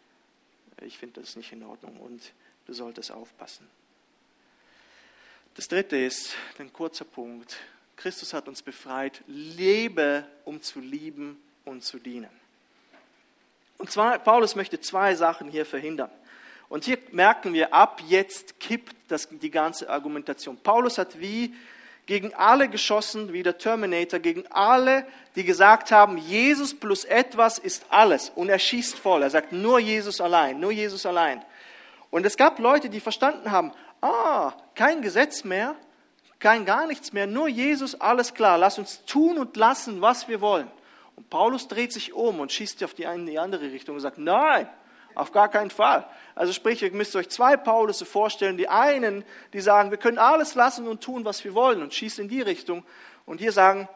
Ich 0.84 1.00
finde 1.00 1.20
das 1.20 1.36
nicht 1.36 1.52
in 1.52 1.64
Ordnung 1.64 1.98
und 2.00 2.32
du 2.68 2.74
solltest 2.74 3.12
aufpassen. 3.12 3.68
Das 5.56 5.68
dritte 5.68 5.98
ist 5.98 6.36
ein 6.60 6.72
kurzer 6.72 7.06
Punkt. 7.06 7.58
Christus 7.96 8.36
hat 8.36 8.48
uns 8.48 8.62
befreit. 8.62 9.24
Lebe, 9.26 10.28
um 10.44 10.62
zu 10.62 10.80
lieben 10.80 11.42
und 11.64 11.84
zu 11.84 11.98
dienen. 11.98 12.30
Und 13.80 13.90
zwar, 13.90 14.20
Paulus 14.20 14.56
möchte 14.56 14.80
zwei 14.80 15.16
Sachen 15.16 15.50
hier 15.50 15.66
verhindern. 15.66 16.12
Und 16.70 16.86
hier 16.86 16.98
merken 17.12 17.54
wir, 17.54 17.74
ab 17.74 18.02
jetzt 18.08 18.60
kippt 18.60 18.96
das, 19.08 19.30
die 19.30 19.52
ganze 19.52 19.90
Argumentation. 19.90 20.58
Paulus 20.58 20.98
hat 20.98 21.20
wie 21.20 21.54
gegen 22.06 22.34
alle 22.36 22.70
geschossen, 22.70 23.34
wie 23.34 23.44
der 23.44 23.58
Terminator, 23.58 24.20
gegen 24.20 24.46
alle, 24.52 25.06
die 25.36 25.44
gesagt 25.44 25.92
haben, 25.92 26.18
Jesus 26.18 26.74
plus 26.74 27.04
etwas 27.04 27.58
ist 27.58 27.86
alles. 27.90 28.30
Und 28.30 28.50
er 28.50 28.60
schießt 28.60 28.98
voll. 28.98 29.24
Er 29.24 29.30
sagt, 29.30 29.52
nur 29.52 29.80
Jesus 29.80 30.22
allein, 30.22 30.60
nur 30.60 30.72
Jesus 30.72 31.06
allein. 31.06 31.44
Und 32.12 32.26
es 32.26 32.38
gab 32.38 32.60
Leute, 32.60 32.90
die 32.90 33.00
verstanden 33.00 33.52
haben, 33.52 33.72
ah, 34.02 34.54
kein 34.76 35.02
Gesetz 35.02 35.44
mehr, 35.44 35.76
kein 36.40 36.66
gar 36.66 36.86
nichts 36.86 37.12
mehr, 37.12 37.28
nur 37.28 37.48
Jesus, 37.48 38.00
alles 38.00 38.34
klar, 38.34 38.58
lass 38.58 38.78
uns 38.78 39.04
tun 39.06 39.38
und 39.38 39.58
lassen, 39.58 40.02
was 40.02 40.28
wir 40.28 40.42
wollen. 40.42 40.70
Und 41.16 41.30
Paulus 41.30 41.68
dreht 41.68 41.92
sich 41.92 42.14
um 42.14 42.40
und 42.40 42.52
schießt 42.52 42.84
auf 42.84 42.94
die 42.94 43.08
eine 43.08 43.22
in 43.22 43.28
die 43.28 43.40
andere 43.40 43.72
Richtung 43.72 43.96
und 43.96 44.02
sagt, 44.02 44.18
nein, 44.18 44.70
auf 45.16 45.32
gar 45.32 45.50
keinen 45.50 45.70
Fall. 45.70 46.08
Also 46.36 46.54
sprich, 46.54 46.82
ihr 46.84 46.92
müsst 46.92 47.16
euch 47.16 47.30
zwei 47.30 47.58
Paulus 47.58 48.02
vorstellen. 48.04 48.58
Die 48.58 48.68
einen, 48.68 49.24
die 49.54 49.62
sagen, 49.62 49.92
wir 49.92 49.98
können 49.98 50.18
alles 50.18 50.56
lassen 50.56 50.88
und 50.88 51.02
tun, 51.02 51.26
was 51.26 51.44
wir 51.44 51.54
wollen 51.54 51.82
und 51.82 51.94
schießen 51.94 52.26
in 52.26 52.30
die 52.30 52.42
Richtung. 52.42 52.84
Und 53.26 53.40
hier 53.40 53.52
sagen, 53.52 53.90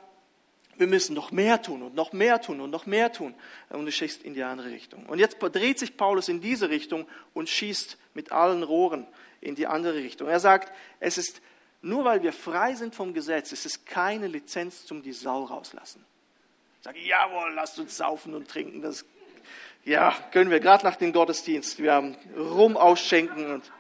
wir 0.78 0.88
müssen 0.88 1.14
noch 1.14 1.32
mehr 1.32 1.62
tun 1.62 1.84
und 1.84 1.94
noch 1.94 2.14
mehr 2.14 2.42
tun 2.42 2.62
und 2.62 2.70
noch 2.70 2.86
mehr 2.86 3.12
tun. 3.12 3.36
Und 3.70 3.86
du 3.86 3.92
schießt 3.92 4.24
in 4.24 4.34
die 4.34 4.44
andere 4.44 4.72
Richtung. 4.72 5.06
Und 5.08 5.20
jetzt 5.20 5.38
dreht 5.40 5.78
sich 5.78 5.98
Paulus 5.98 6.30
in 6.30 6.40
diese 6.40 6.70
Richtung 6.70 7.06
und 7.34 7.50
schießt 7.50 7.98
mit 8.14 8.32
allen 8.32 8.64
Rohren 8.64 9.06
in 9.42 9.56
die 9.56 9.68
andere 9.68 9.96
Richtung. 9.96 10.30
Er 10.30 10.40
sagt, 10.40 10.74
es 11.00 11.18
ist 11.18 11.42
nur 11.82 12.04
weil 12.04 12.24
wir 12.24 12.34
frei 12.34 12.76
sind 12.76 12.94
vom 12.94 13.14
Gesetz, 13.14 13.52
es 13.52 13.66
ist 13.66 13.86
keine 13.86 14.28
Lizenz 14.28 14.86
zum 14.86 15.02
die 15.02 15.14
Sau 15.14 15.44
rauslassen. 15.44 16.06
Sag, 16.82 16.96
jawohl, 16.98 17.54
lasst 17.54 17.80
uns 17.80 17.98
saufen 17.98 18.34
und 18.34 18.50
trinken. 18.50 18.82
Das, 18.82 19.06
ja, 19.86 20.16
können 20.32 20.52
wir 20.52 20.60
gerade 20.60 20.86
nach 20.86 20.96
dem 20.96 21.14
Gottesdienst. 21.14 21.80
Wir 21.80 21.94
haben 21.94 22.16
Rum 22.38 22.78
ausschenken 22.78 23.54
und 23.54 23.72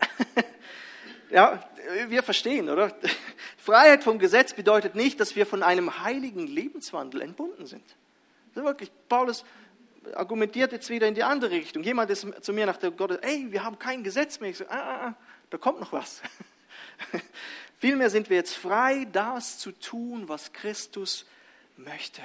ja, 1.30 1.62
wir 2.08 2.22
verstehen, 2.22 2.68
oder? 2.68 2.94
Freiheit 3.56 4.02
vom 4.02 4.18
Gesetz 4.18 4.54
bedeutet 4.54 4.94
nicht, 4.94 5.20
dass 5.20 5.36
wir 5.36 5.46
von 5.46 5.62
einem 5.62 6.02
heiligen 6.02 6.46
Lebenswandel 6.46 7.22
entbunden 7.22 7.66
sind. 7.66 7.84
Also 8.54 8.66
wirklich, 8.66 8.90
Paulus 9.08 9.44
argumentiert 10.14 10.72
jetzt 10.72 10.90
wieder 10.90 11.06
in 11.06 11.14
die 11.14 11.22
andere 11.22 11.52
Richtung. 11.52 11.82
Jemand 11.82 12.10
ist 12.10 12.26
zu 12.40 12.52
mir 12.52 12.66
nach 12.66 12.76
der 12.76 12.90
Gottes, 12.90 13.18
ey, 13.18 13.46
wir 13.50 13.64
haben 13.64 13.78
kein 13.78 14.02
Gesetz 14.02 14.40
mehr. 14.40 14.50
Ich 14.50 14.58
so, 14.58 14.64
ah, 14.68 14.76
ah, 14.76 15.06
ah, 15.06 15.14
da 15.50 15.58
kommt 15.58 15.80
noch 15.80 15.92
was. 15.92 16.22
Vielmehr 17.78 18.10
sind 18.10 18.30
wir 18.30 18.36
jetzt 18.36 18.54
frei, 18.54 19.06
das 19.12 19.58
zu 19.58 19.72
tun, 19.72 20.28
was 20.28 20.52
Christus 20.52 21.26
möchte. 21.76 22.22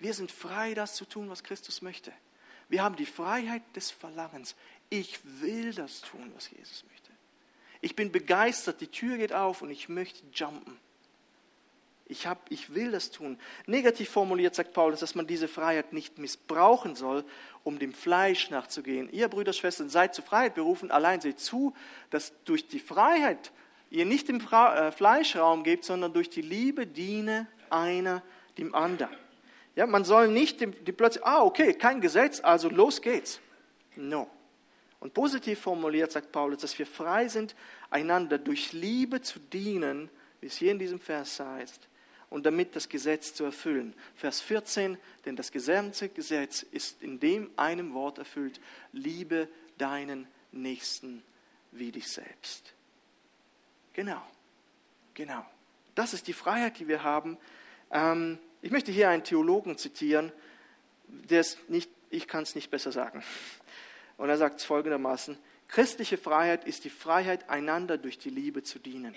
Wir 0.00 0.14
sind 0.14 0.32
frei, 0.32 0.74
das 0.74 0.94
zu 0.94 1.04
tun, 1.04 1.30
was 1.30 1.44
Christus 1.44 1.82
möchte. 1.82 2.12
Wir 2.68 2.82
haben 2.82 2.96
die 2.96 3.06
Freiheit 3.06 3.62
des 3.76 3.90
Verlangens. 3.90 4.56
Ich 4.88 5.20
will 5.40 5.72
das 5.72 6.00
tun, 6.00 6.32
was 6.34 6.50
Jesus 6.50 6.84
möchte. 6.88 7.10
Ich 7.80 7.96
bin 7.96 8.10
begeistert, 8.10 8.80
die 8.80 8.88
Tür 8.88 9.16
geht 9.16 9.32
auf 9.32 9.62
und 9.62 9.70
ich 9.70 9.88
möchte 9.88 10.22
jumpen. 10.32 10.78
Ich, 12.06 12.26
hab, 12.26 12.50
ich 12.50 12.74
will 12.74 12.90
das 12.90 13.10
tun. 13.12 13.38
Negativ 13.66 14.10
formuliert 14.10 14.54
sagt 14.54 14.72
Paulus, 14.72 15.00
dass 15.00 15.14
man 15.14 15.28
diese 15.28 15.46
Freiheit 15.46 15.92
nicht 15.92 16.18
missbrauchen 16.18 16.96
soll, 16.96 17.24
um 17.62 17.78
dem 17.78 17.94
Fleisch 17.94 18.50
nachzugehen. 18.50 19.08
Ihr 19.12 19.28
Brüder, 19.28 19.52
Schwestern, 19.52 19.88
seid 19.88 20.14
zur 20.14 20.24
Freiheit 20.24 20.54
berufen. 20.54 20.90
Allein 20.90 21.20
seht 21.20 21.38
zu, 21.38 21.74
dass 22.10 22.32
durch 22.44 22.66
die 22.66 22.80
Freiheit 22.80 23.52
ihr 23.90 24.06
nicht 24.06 24.28
dem 24.28 24.40
äh, 24.40 24.90
Fleisch 24.90 25.36
Raum 25.36 25.62
gebt, 25.62 25.84
sondern 25.84 26.12
durch 26.12 26.30
die 26.30 26.42
Liebe 26.42 26.86
diene 26.86 27.46
einer 27.70 28.22
dem 28.58 28.74
anderen. 28.74 29.16
Ja, 29.80 29.86
man 29.86 30.04
soll 30.04 30.28
nicht 30.28 30.60
dem, 30.60 30.72
dem 30.84 30.94
plötzlich, 30.94 31.24
ah, 31.24 31.42
okay, 31.42 31.72
kein 31.72 32.02
Gesetz, 32.02 32.40
also 32.44 32.68
los 32.68 33.00
geht's. 33.00 33.40
No. 33.96 34.28
Und 34.98 35.14
positiv 35.14 35.58
formuliert 35.58 36.12
sagt 36.12 36.32
Paulus, 36.32 36.60
dass 36.60 36.78
wir 36.78 36.84
frei 36.84 37.28
sind, 37.28 37.56
einander 37.88 38.36
durch 38.36 38.74
Liebe 38.74 39.22
zu 39.22 39.38
dienen, 39.38 40.10
wie 40.42 40.48
es 40.48 40.58
hier 40.58 40.72
in 40.72 40.78
diesem 40.78 41.00
Vers 41.00 41.40
heißt, 41.40 41.88
und 42.28 42.44
damit 42.44 42.76
das 42.76 42.90
Gesetz 42.90 43.32
zu 43.32 43.44
erfüllen. 43.44 43.94
Vers 44.16 44.42
14, 44.42 44.98
denn 45.24 45.34
das 45.34 45.50
gesamte 45.50 46.10
Gesetz 46.10 46.62
ist 46.62 47.02
in 47.02 47.18
dem 47.18 47.50
einem 47.56 47.94
Wort 47.94 48.18
erfüllt, 48.18 48.60
liebe 48.92 49.48
deinen 49.78 50.26
Nächsten 50.52 51.22
wie 51.72 51.90
dich 51.90 52.06
selbst. 52.06 52.74
Genau, 53.94 54.20
genau. 55.14 55.42
Das 55.94 56.12
ist 56.12 56.26
die 56.26 56.34
Freiheit, 56.34 56.78
die 56.78 56.86
wir 56.86 57.02
haben. 57.02 57.38
Ähm, 57.90 58.38
ich 58.62 58.70
möchte 58.70 58.92
hier 58.92 59.08
einen 59.08 59.24
Theologen 59.24 59.78
zitieren, 59.78 60.32
der 61.06 61.40
es 61.40 61.58
nicht, 61.68 61.90
ich 62.10 62.26
kann 62.26 62.42
es 62.42 62.54
nicht 62.54 62.70
besser 62.70 62.92
sagen. 62.92 63.22
Und 64.16 64.28
er 64.28 64.36
sagt 64.36 64.60
es 64.60 64.66
folgendermaßen, 64.66 65.38
christliche 65.68 66.18
Freiheit 66.18 66.64
ist 66.64 66.84
die 66.84 66.90
Freiheit, 66.90 67.48
einander 67.48 67.96
durch 67.96 68.18
die 68.18 68.30
Liebe 68.30 68.62
zu 68.62 68.78
dienen. 68.78 69.14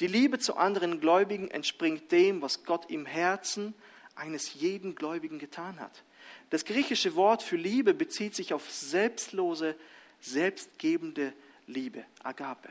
Die 0.00 0.06
Liebe 0.06 0.38
zu 0.38 0.56
anderen 0.56 1.00
Gläubigen 1.00 1.50
entspringt 1.50 2.10
dem, 2.12 2.42
was 2.42 2.64
Gott 2.64 2.90
im 2.90 3.06
Herzen 3.06 3.74
eines 4.14 4.54
jeden 4.54 4.94
Gläubigen 4.94 5.38
getan 5.38 5.80
hat. 5.80 6.04
Das 6.50 6.64
griechische 6.64 7.14
Wort 7.14 7.42
für 7.42 7.56
Liebe 7.56 7.94
bezieht 7.94 8.34
sich 8.34 8.54
auf 8.54 8.70
selbstlose, 8.70 9.76
selbstgebende 10.20 11.32
Liebe, 11.66 12.04
Agape. 12.22 12.68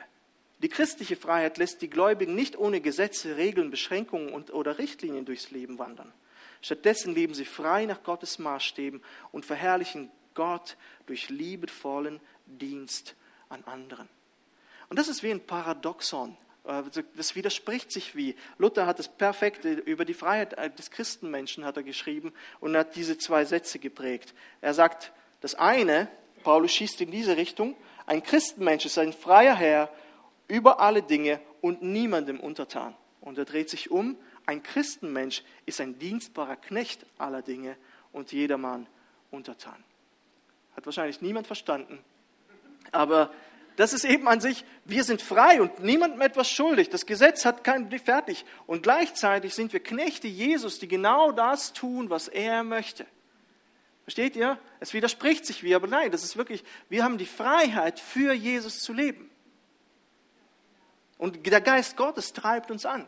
Die 0.64 0.70
christliche 0.70 1.18
Freiheit 1.18 1.58
lässt 1.58 1.82
die 1.82 1.90
Gläubigen 1.90 2.36
nicht 2.36 2.58
ohne 2.58 2.80
Gesetze, 2.80 3.36
Regeln, 3.36 3.70
Beschränkungen 3.70 4.32
und, 4.34 4.54
oder 4.54 4.78
Richtlinien 4.78 5.26
durchs 5.26 5.52
Leben 5.52 5.78
wandern. 5.78 6.14
Stattdessen 6.62 7.14
leben 7.14 7.34
sie 7.34 7.44
frei 7.44 7.86
nach 7.86 8.02
Gottes 8.04 8.40
Maßstäben 8.40 9.04
und 9.34 9.46
verherrlichen 9.46 10.10
Gott 10.34 10.78
durch 11.06 11.30
liebevollen 11.30 12.22
Dienst 12.46 13.16
an 13.50 13.62
anderen. 13.66 14.08
Und 14.88 14.98
das 14.98 15.10
ist 15.10 15.22
wie 15.22 15.32
ein 15.32 15.46
Paradoxon. 15.46 16.38
Also, 16.64 17.02
das 17.18 17.36
widerspricht 17.36 17.92
sich 17.92 18.16
wie. 18.16 18.38
Luther 18.58 18.86
hat 18.86 19.02
es 19.02 19.10
perfekt 19.10 19.66
über 19.66 20.06
die 20.06 20.14
Freiheit 20.14 20.80
des 20.80 20.92
Christenmenschen 20.92 21.66
hat 21.66 21.76
er 21.76 21.84
geschrieben 21.84 22.32
und 22.62 22.78
hat 22.78 22.96
diese 22.96 23.18
zwei 23.18 23.44
Sätze 23.44 23.80
geprägt. 23.80 24.34
Er 24.62 24.74
sagt, 24.74 25.12
das 25.42 25.56
eine, 25.56 26.08
Paulus 26.42 26.72
schießt 26.72 27.02
in 27.02 27.12
diese 27.12 27.36
Richtung, 27.36 27.76
ein 28.06 28.24
Christenmensch 28.24 28.86
ist 28.86 28.98
ein 28.98 29.12
freier 29.12 29.56
Herr 29.56 29.90
über 30.54 30.80
alle 30.80 31.02
Dinge 31.02 31.40
und 31.62 31.82
niemandem 31.82 32.40
untertan. 32.40 32.94
Und 33.22 33.40
er 33.40 33.46
dreht 33.46 33.72
sich 33.72 33.90
um, 33.90 34.16
ein 34.46 34.62
Christenmensch 34.62 35.44
ist 35.66 35.82
ein 35.82 35.98
dienstbarer 35.98 36.58
Knecht 36.58 37.08
aller 37.18 37.42
Dinge 37.42 37.76
und 38.12 38.32
jedermann 38.32 38.86
untertan. 39.32 39.84
Hat 40.76 40.86
wahrscheinlich 40.86 41.22
niemand 41.22 41.48
verstanden. 41.48 41.98
Aber 42.92 43.32
das 43.78 43.94
ist 43.94 44.06
eben 44.06 44.28
an 44.28 44.42
sich, 44.42 44.64
wir 44.86 45.04
sind 45.04 45.24
frei 45.24 45.60
und 45.60 45.80
niemandem 45.80 46.22
etwas 46.22 46.52
schuldig. 46.52 46.90
Das 46.90 47.08
Gesetz 47.08 47.46
hat 47.46 47.64
kein 47.64 47.90
fertig. 48.00 48.46
Und 48.68 48.84
gleichzeitig 48.84 49.56
sind 49.56 49.74
wir 49.74 49.80
Knechte 49.80 50.28
Jesus, 50.28 50.78
die 50.78 50.88
genau 50.88 51.32
das 51.32 51.74
tun, 51.74 52.12
was 52.12 52.28
er 52.28 52.64
möchte. 52.64 53.08
Versteht 54.04 54.36
ihr? 54.36 54.60
Es 54.80 54.94
widerspricht 54.94 55.48
sich 55.48 55.64
wie, 55.64 55.74
aber 55.74 55.88
nein, 55.88 56.12
das 56.12 56.24
ist 56.24 56.38
wirklich, 56.38 56.64
wir 56.90 57.04
haben 57.04 57.18
die 57.18 57.26
Freiheit, 57.26 58.00
für 58.00 58.34
Jesus 58.34 58.82
zu 58.82 58.94
leben. 58.94 59.32
Und 61.18 61.46
der 61.46 61.62
Geist 61.62 61.98
Gottes 61.98 62.34
treibt 62.34 62.72
uns 62.72 62.86
an. 62.86 63.08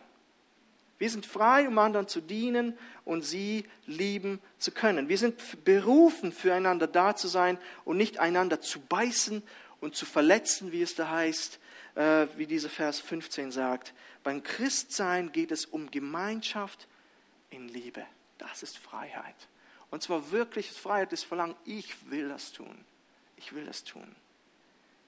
Wir 0.97 1.10
sind 1.10 1.26
frei, 1.26 1.68
um 1.68 1.78
anderen 1.78 2.08
zu 2.08 2.22
dienen 2.22 2.78
und 3.03 3.24
sie 3.24 3.66
lieben 3.86 4.39
zu 4.60 4.72
können. 4.72 5.10
Wir 5.10 5.18
sind 5.18 5.66
berufen, 5.66 6.32
füreinander 6.32 6.88
da 6.88 7.16
zu 7.16 7.28
sein 7.28 7.58
und 7.84 7.97
nicht 7.97 8.20
einander 8.20 8.62
zu 8.62 8.80
beißen 8.80 9.43
und 9.82 9.95
zu 9.95 10.06
verletzen, 10.06 10.72
wie 10.72 10.82
es 10.82 10.95
da 10.95 11.10
heißt, 11.10 11.60
äh, 11.95 12.28
wie 12.38 12.47
dieser 12.47 12.70
Vers 12.70 12.99
15 13.01 13.51
sagt. 13.51 13.93
Beim 14.24 14.41
Christsein 14.41 15.34
geht 15.34 15.51
es 15.51 15.66
um 15.66 15.91
Gemeinschaft 15.91 16.88
in 17.49 17.68
Liebe. 17.68 18.06
Das 18.38 18.64
ist 18.64 18.78
Freiheit. 18.78 19.36
Und 19.91 20.01
zwar 20.01 20.32
wirklich 20.32 20.72
Freiheit 20.72 21.12
des 21.12 21.24
Verlangen, 21.24 21.56
ich 21.66 22.10
will 22.10 22.30
das 22.30 22.53
tun. 22.53 22.86
Ich 23.38 23.53
will 23.53 23.66
das 23.66 23.84
tun. 23.84 24.16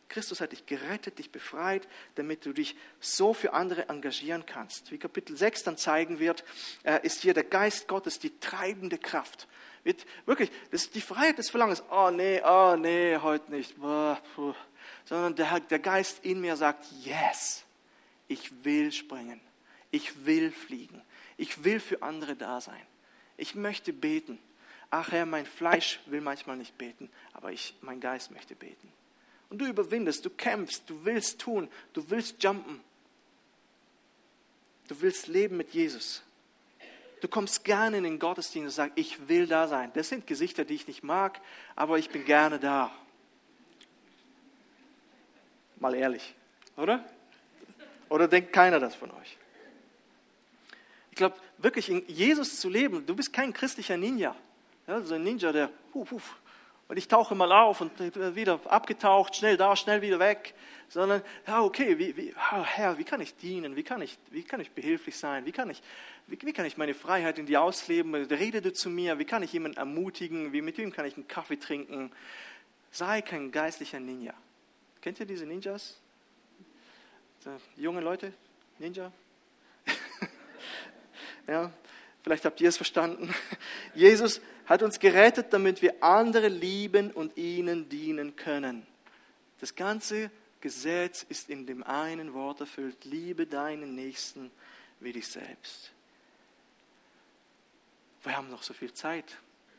Christus 0.10 0.39
hat 0.39 0.53
dich 0.53 0.66
gerettet, 0.66 1.20
dich 1.20 1.32
befreit, 1.32 1.88
damit 2.16 2.45
du 2.45 2.53
dich 2.53 2.76
so 2.99 3.34
für 3.34 3.53
andere 3.53 3.89
engagieren 3.89 4.45
kannst. 4.45 4.91
Wie 4.91 4.97
Kapitel 4.97 5.36
6 5.36 5.64
dann 5.64 5.78
zeigen 5.78 6.20
wird, 6.20 6.43
äh, 6.84 6.99
ist 7.05 7.22
hier 7.22 7.34
der 7.34 7.43
Geist 7.43 7.88
Gottes 7.88 8.20
die 8.20 8.39
treibende 8.39 8.97
Kraft. 8.97 9.47
Wirklich, 10.26 10.51
das 10.72 10.86
ist 10.86 10.95
die 10.95 11.01
Freiheit 11.01 11.38
des 11.38 11.49
Verlangens. 11.49 11.84
Oh 11.89 12.10
nee, 12.12 12.41
oh 12.43 12.76
nee, 12.78 13.18
heute 13.18 13.51
nicht. 13.51 13.76
Sondern 15.05 15.36
der, 15.36 15.60
der 15.62 15.80
Geist 15.80 16.26
in 16.26 16.41
mir 16.41 16.58
sagt, 16.58 16.86
yes, 17.03 17.64
ich 18.28 18.66
will 18.66 18.91
springen. 18.91 19.39
Ich 19.91 20.26
will 20.26 20.51
fliegen. 20.51 21.01
Ich 21.38 21.64
will 21.64 21.80
für 21.80 22.01
andere 22.01 22.36
da 22.36 22.60
sein. 22.60 22.82
Ich 23.38 23.55
möchte 23.55 23.93
beten. 23.93 24.39
Ach 24.89 25.12
Herr, 25.12 25.26
mein 25.26 25.45
Fleisch 25.45 25.99
will 26.05 26.22
manchmal 26.22 26.58
nicht 26.58 26.78
beten, 26.78 27.10
aber 27.34 27.51
ich, 27.51 27.76
mein 27.82 27.99
Geist 27.99 28.32
möchte 28.32 28.55
beten. 28.55 28.91
Und 29.50 29.60
du 29.60 29.66
überwindest, 29.66 30.26
du 30.26 30.30
kämpfst, 30.30 30.89
du 30.89 31.06
willst 31.06 31.39
tun, 31.39 31.70
du 31.93 32.10
willst 32.10 32.43
jumpen. 32.43 32.82
Du 34.88 35.02
willst 35.02 35.28
leben 35.28 35.58
mit 35.58 35.74
Jesus. 35.74 36.24
Du 37.22 37.28
kommst 37.28 37.64
gerne 37.64 37.98
in 37.98 38.04
den 38.04 38.20
Gottesdienst 38.20 38.66
und 38.66 38.72
sagst, 38.72 38.98
ich 38.98 39.28
will 39.28 39.48
da 39.48 39.68
sein. 39.68 39.91
Das 39.93 40.10
sind 40.10 40.28
Gesichter, 40.28 40.66
die 40.66 40.76
ich 40.76 40.88
nicht 40.88 41.04
mag, 41.04 41.41
aber 41.76 41.98
ich 41.98 42.10
bin 42.10 42.26
gerne 42.26 42.60
da. 42.60 42.91
Mal 45.78 45.95
ehrlich, 45.95 46.36
oder? 46.76 47.04
Oder 48.10 48.28
denkt 48.28 48.54
keiner 48.54 48.80
das 48.80 48.95
von 48.95 49.12
euch? 49.12 49.38
Ich 51.12 51.18
glaube, 51.18 51.36
wirklich 51.58 51.89
in 51.89 52.08
Jesus 52.08 52.60
zu 52.60 52.70
leben, 52.70 53.06
du 53.06 53.16
bist 53.16 53.34
kein 53.34 53.52
christlicher 53.52 53.98
Ninja. 53.98 54.36
Ja, 54.86 55.02
so 55.02 55.16
ein 55.16 55.24
Ninja, 55.24 55.52
der 55.52 55.72
huf, 55.93 56.12
huf, 56.12 56.38
und 56.88 56.97
ich 56.97 57.07
tauche 57.07 57.35
mal 57.35 57.51
auf 57.51 57.81
und 57.81 57.91
wieder 58.35 58.59
abgetaucht, 58.65 59.35
schnell 59.35 59.57
da, 59.57 59.75
schnell 59.75 60.01
wieder 60.01 60.19
weg, 60.19 60.53
sondern, 60.88 61.21
ja, 61.45 61.61
okay, 61.61 61.99
wie, 61.99 62.15
wie, 62.15 62.33
Herr, 62.35 62.97
wie 62.97 63.03
kann 63.03 63.19
ich 63.19 63.35
dienen? 63.35 63.75
Wie 63.75 63.83
kann 63.83 64.01
ich, 64.01 64.17
wie 64.31 64.43
kann 64.43 64.61
ich 64.61 64.71
behilflich 64.71 65.17
sein? 65.17 65.45
Wie 65.45 65.51
kann 65.51 65.69
ich, 65.69 65.81
wie, 66.27 66.39
wie 66.41 66.53
kann 66.53 66.65
ich 66.65 66.77
meine 66.77 66.93
Freiheit 66.93 67.39
in 67.39 67.45
dir 67.45 67.61
ausleben? 67.61 68.15
Rede 68.15 68.61
du 68.61 68.71
zu 68.71 68.89
mir? 68.89 69.19
Wie 69.19 69.25
kann 69.25 69.43
ich 69.43 69.51
jemanden 69.51 69.77
ermutigen? 69.77 70.53
Wie, 70.53 70.61
mit 70.61 70.77
wem 70.77 70.93
kann 70.93 71.05
ich 71.05 71.15
einen 71.15 71.27
Kaffee 71.27 71.57
trinken? 71.57 72.11
Sei 72.91 73.21
kein 73.21 73.51
geistlicher 73.51 73.99
Ninja. 73.99 74.33
Kennt 75.01 75.19
ihr 75.19 75.25
diese 75.25 75.45
Ninjas? 75.45 75.99
So, 77.39 77.51
junge 77.75 77.99
Leute? 77.99 78.31
Ninja? 78.79 79.11
ja, 81.47 81.71
Vielleicht 82.27 82.43
habt 82.43 82.59
ihr 82.59 82.67
es 82.67 82.75
verstanden. 82.75 83.33
Jesus 83.95 84.41
hat 84.68 84.84
uns 84.84 84.99
gerettet, 84.99 85.47
damit 85.51 85.82
wir 85.82 86.03
andere 86.03 86.49
lieben 86.49 87.11
und 87.11 87.38
ihnen 87.38 87.89
dienen 87.89 88.36
können. 88.36 88.86
Das 89.59 89.74
ganze 89.76 90.30
Gesetz 90.61 91.24
ist 91.24 91.49
in 91.49 91.65
dem 91.65 91.84
einen 91.84 92.34
Wort 92.34 92.59
erfüllt. 92.59 93.05
Liebe 93.05 93.47
deinen 93.47 93.95
Nächsten 93.95 94.51
wie 94.99 95.13
dich 95.13 95.28
selbst. 95.28 95.91
Wir 98.24 98.36
haben 98.36 98.49
noch 98.49 98.63
so 98.63 98.74
viel 98.74 98.93
Zeit. 98.93 99.38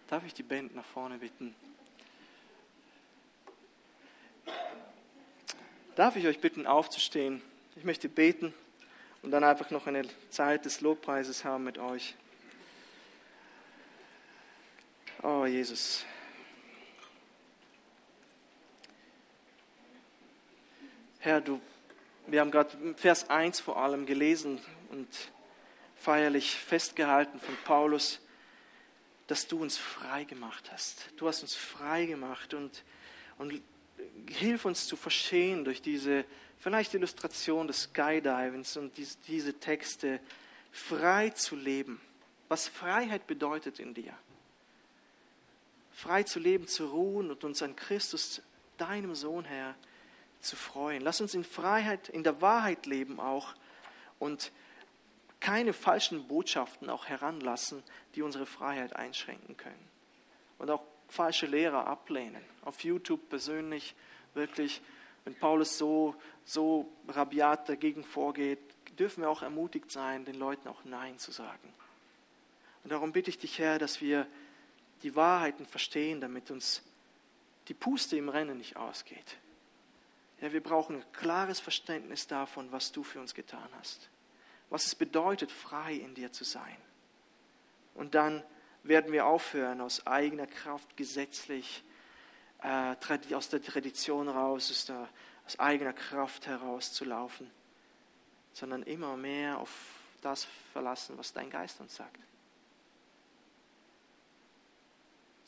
Darf 0.09 0.25
ich 0.25 0.33
die 0.33 0.43
Band 0.43 0.75
nach 0.75 0.85
vorne 0.85 1.19
bitten? 1.19 1.55
Darf 5.97 6.17
ich 6.17 6.27
euch 6.27 6.41
bitten, 6.41 6.67
aufzustehen? 6.67 7.43
Ich 7.77 7.85
möchte 7.85 8.09
beten 8.09 8.55
und 9.23 9.33
dann 9.33 9.45
einfach 9.45 9.71
noch 9.71 9.87
eine 9.87 10.03
Zeit 10.31 10.65
des 10.65 10.81
Lobpreises 10.81 11.45
haben 11.45 11.65
mit 11.65 11.77
euch. 11.77 12.15
Oh, 15.23 15.45
Jesus. 15.45 16.05
Herr, 21.19 21.41
du, 21.41 21.61
wir 22.29 22.41
haben 22.41 22.53
gerade 22.53 22.95
Vers 22.95 23.29
1 23.29 23.59
vor 23.59 23.79
allem 23.79 24.07
gelesen 24.07 24.61
und 24.91 25.09
feierlich 25.97 26.55
festgehalten 26.55 27.41
von 27.41 27.57
Paulus, 27.65 28.21
dass 29.27 29.49
du 29.49 29.61
uns 29.61 29.77
frei 29.77 30.23
gemacht 30.23 30.71
hast. 30.71 31.11
Du 31.17 31.27
hast 31.27 31.43
uns 31.43 31.57
frei 31.57 32.07
gemacht 32.07 32.55
und, 32.55 32.85
und 33.39 33.61
hilf 34.29 34.65
uns 34.65 34.87
zu 34.87 34.95
verstehen 34.97 35.65
durch 35.65 35.83
diese 35.83 36.25
vielleicht 36.59 36.95
Illustration 36.95 37.67
des 37.67 37.91
Skydivings 37.93 38.77
und 38.77 38.97
diese, 38.97 39.17
diese 39.27 39.55
Texte, 39.55 40.21
frei 40.71 41.31
zu 41.31 41.57
leben, 41.57 42.01
was 42.47 42.69
Freiheit 42.69 43.27
bedeutet 43.27 43.81
in 43.81 43.95
dir. 43.95 44.15
Frei 45.99 46.23
zu 46.23 46.39
leben, 46.39 46.69
zu 46.69 46.87
ruhen 46.87 47.29
und 47.29 47.43
uns 47.43 47.61
an 47.61 47.75
Christus, 47.75 48.41
deinem 48.77 49.17
Sohn, 49.17 49.45
Herr, 49.45 49.75
zu 50.41 50.55
freuen. 50.55 51.03
Lass 51.03 51.21
uns 51.21 51.35
in 51.35 51.43
Freiheit, 51.43 52.09
in 52.09 52.23
der 52.23 52.41
Wahrheit 52.41 52.87
leben 52.87 53.19
auch 53.19 53.57
und 54.21 54.53
keine 55.41 55.73
falschen 55.73 56.29
Botschaften 56.29 56.89
auch 56.89 57.07
heranlassen, 57.07 57.83
die 58.15 58.23
unsere 58.23 58.47
Freiheit 58.47 58.95
einschränken 58.95 59.57
können. 59.57 59.89
Und 60.59 60.71
auch 60.71 60.85
falsche 61.09 61.47
Lehrer 61.47 61.89
ablehnen. 61.89 62.45
Auf 62.63 62.85
YouTube 62.85 63.29
persönlich 63.29 63.97
wirklich, 64.35 64.81
wenn 65.25 65.35
Paulus 65.35 65.79
so, 65.79 66.15
so 66.45 66.89
rabiat 67.09 67.69
dagegen 67.69 68.05
vorgeht, 68.05 68.61
dürfen 69.01 69.23
wir 69.23 69.31
auch 69.31 69.43
ermutigt 69.43 69.91
sein, 69.91 70.25
den 70.25 70.37
Leuten 70.37 70.69
auch 70.69 70.85
Nein 70.85 71.19
zu 71.19 71.33
sagen. 71.33 71.75
Und 72.85 72.93
darum 72.93 73.11
bitte 73.11 73.31
ich 73.31 73.39
dich, 73.39 73.59
Herr, 73.59 73.81
dass 73.81 74.01
wir 74.01 74.29
die 75.03 75.15
Wahrheiten 75.15 75.67
verstehen, 75.67 76.21
damit 76.21 76.51
uns 76.51 76.83
die 77.69 77.75
Puste 77.75 78.17
im 78.17 78.29
Rennen 78.29 78.59
nicht 78.59 78.77
ausgeht. 78.77 79.37
Ja, 80.41 80.53
wir 80.53 80.63
brauchen 80.63 80.97
ein 80.97 81.13
klares 81.13 81.61
Verständnis 81.61 82.27
davon, 82.27 82.71
was 82.73 82.93
du 82.93 83.03
für 83.03 83.21
uns 83.21 83.35
getan 83.35 83.69
hast. 83.79 84.09
Was 84.71 84.87
es 84.87 84.95
bedeutet, 84.95 85.51
frei 85.51 85.95
in 85.95 86.15
dir 86.15 86.33
zu 86.33 86.45
sein. 86.45 86.77
Und 87.95 88.15
dann 88.15 88.45
werden 88.85 89.13
wir 89.13 89.27
aufhören, 89.27 89.81
aus 89.81 90.07
eigener 90.07 90.47
Kraft 90.47 90.97
gesetzlich, 90.97 91.83
äh, 92.63 92.95
aus 93.35 93.49
der 93.49 93.63
Tradition 93.63 94.29
raus, 94.29 94.71
aus, 94.71 94.87
der, 94.87 95.09
aus 95.47 95.59
eigener 95.59 95.93
Kraft 95.93 96.47
heraus 96.47 96.93
zu 96.93 97.05
laufen, 97.05 97.51
sondern 98.53 98.83
immer 98.85 99.17
mehr 99.17 99.59
auf 99.59 99.71
das 100.21 100.47
verlassen, 100.73 101.19
was 101.19 101.33
dein 101.33 101.51
Geist 101.51 101.81
uns 101.81 101.97
sagt. 101.97 102.21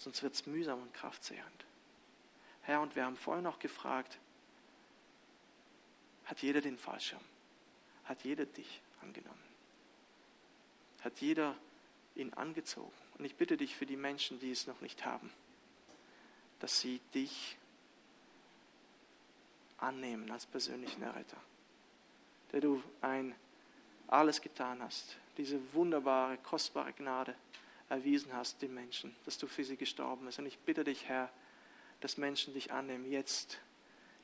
Sonst 0.01 0.23
wird 0.23 0.33
es 0.33 0.47
mühsam 0.47 0.81
und 0.81 0.95
kraftzehrend. 0.95 1.67
Herr, 2.63 2.81
und 2.81 2.97
wir 2.97 3.05
haben 3.05 3.19
vorhin 3.19 3.45
noch 3.45 3.59
gefragt, 3.59 4.19
hat 6.25 6.41
jeder 6.41 6.63
den 6.63 6.79
Fallschirm? 6.79 7.21
Hat 8.05 8.25
jeder 8.25 8.47
dich 8.47 8.81
angenommen? 9.03 9.43
Hat 11.03 11.21
jeder 11.21 11.55
ihn 12.15 12.33
angezogen? 12.33 12.93
Und 13.19 13.27
ich 13.27 13.35
bitte 13.35 13.59
dich 13.59 13.77
für 13.77 13.85
die 13.85 13.99
Menschen, 13.99 14.41
die 14.41 14.51
es 14.51 14.67
noch 14.67 14.81
nicht 14.81 15.05
haben, 15.05 15.31
dass 16.61 16.81
sie 16.81 17.01
dich 17.15 17.59
annehmen 19.77 20.31
als 20.31 20.47
persönlichen 20.47 21.03
Erretter, 21.03 21.37
der 22.53 22.63
du 22.63 22.83
ein 23.03 23.35
alles 24.07 24.41
getan 24.41 24.83
hast, 24.83 25.19
diese 25.37 25.61
wunderbare, 25.75 26.39
kostbare 26.39 26.95
Gnade 26.95 27.35
erwiesen 27.91 28.33
hast 28.33 28.63
den 28.63 28.73
Menschen, 28.73 29.15
dass 29.25 29.37
du 29.37 29.47
für 29.47 29.65
sie 29.65 29.77
gestorben 29.77 30.25
bist. 30.25 30.39
Und 30.39 30.47
ich 30.47 30.59
bitte 30.59 30.85
dich, 30.85 31.09
Herr, 31.09 31.31
dass 32.01 32.17
Menschen 32.17 32.55
dich 32.55 32.73
annehmen, 32.73 33.11
jetzt 33.11 33.61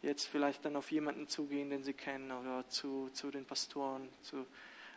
jetzt 0.02 0.26
vielleicht 0.26 0.64
dann 0.64 0.76
auf 0.76 0.90
jemanden 0.90 1.28
zugehen, 1.28 1.70
den 1.70 1.82
sie 1.82 1.92
kennen, 1.92 2.30
oder 2.30 2.66
zu, 2.68 3.10
zu 3.12 3.30
den 3.30 3.44
Pastoren, 3.44 4.08
zu, 4.22 4.46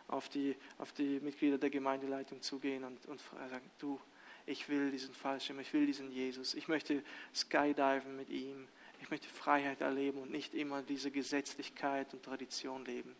auf, 0.08 0.28
die, 0.28 0.56
auf 0.78 0.92
die 0.92 1.20
Mitglieder 1.20 1.58
der 1.58 1.70
Gemeindeleitung 1.70 2.40
zugehen 2.42 2.84
und, 2.84 3.06
und 3.06 3.20
sagen, 3.20 3.70
du, 3.78 4.00
ich 4.46 4.68
will 4.68 4.90
diesen 4.90 5.14
Fallschirm, 5.14 5.60
ich 5.60 5.72
will 5.72 5.86
diesen 5.86 6.10
Jesus, 6.10 6.54
ich 6.54 6.68
möchte 6.68 7.02
skydiven 7.34 8.16
mit 8.16 8.30
ihm, 8.30 8.68
ich 9.00 9.10
möchte 9.10 9.28
Freiheit 9.28 9.80
erleben 9.80 10.20
und 10.20 10.30
nicht 10.30 10.54
immer 10.54 10.82
diese 10.82 11.10
Gesetzlichkeit 11.10 12.12
und 12.12 12.22
Tradition 12.22 12.84
leben. 12.84 13.14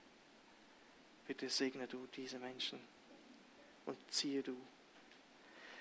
Bitte 1.26 1.48
segne 1.48 1.86
du 1.86 2.06
diese 2.16 2.38
Menschen 2.38 2.80
und 3.86 3.96
ziehe 4.10 4.42
du. 4.42 4.56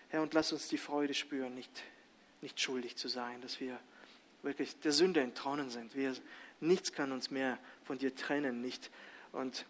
Herr, 0.10 0.22
und 0.22 0.34
lass 0.34 0.52
uns 0.52 0.68
die 0.68 0.78
Freude 0.78 1.14
spüren, 1.14 1.56
nicht, 1.56 1.84
nicht 2.42 2.60
schuldig 2.60 2.96
zu 2.98 3.08
sein, 3.08 3.42
dass 3.42 3.60
wir 3.60 3.80
wirklich 4.42 4.80
der 4.80 4.92
Sünde 4.92 5.22
entronnen 5.22 5.70
sind. 5.70 5.96
Wir, 5.96 6.16
nichts 6.60 6.94
kann 6.94 7.12
uns 7.12 7.30
mehr 7.30 7.60
von 7.84 7.98
dir 7.98 8.16
trennen, 8.16 8.62
nicht. 8.62 8.90
Und 9.32 9.66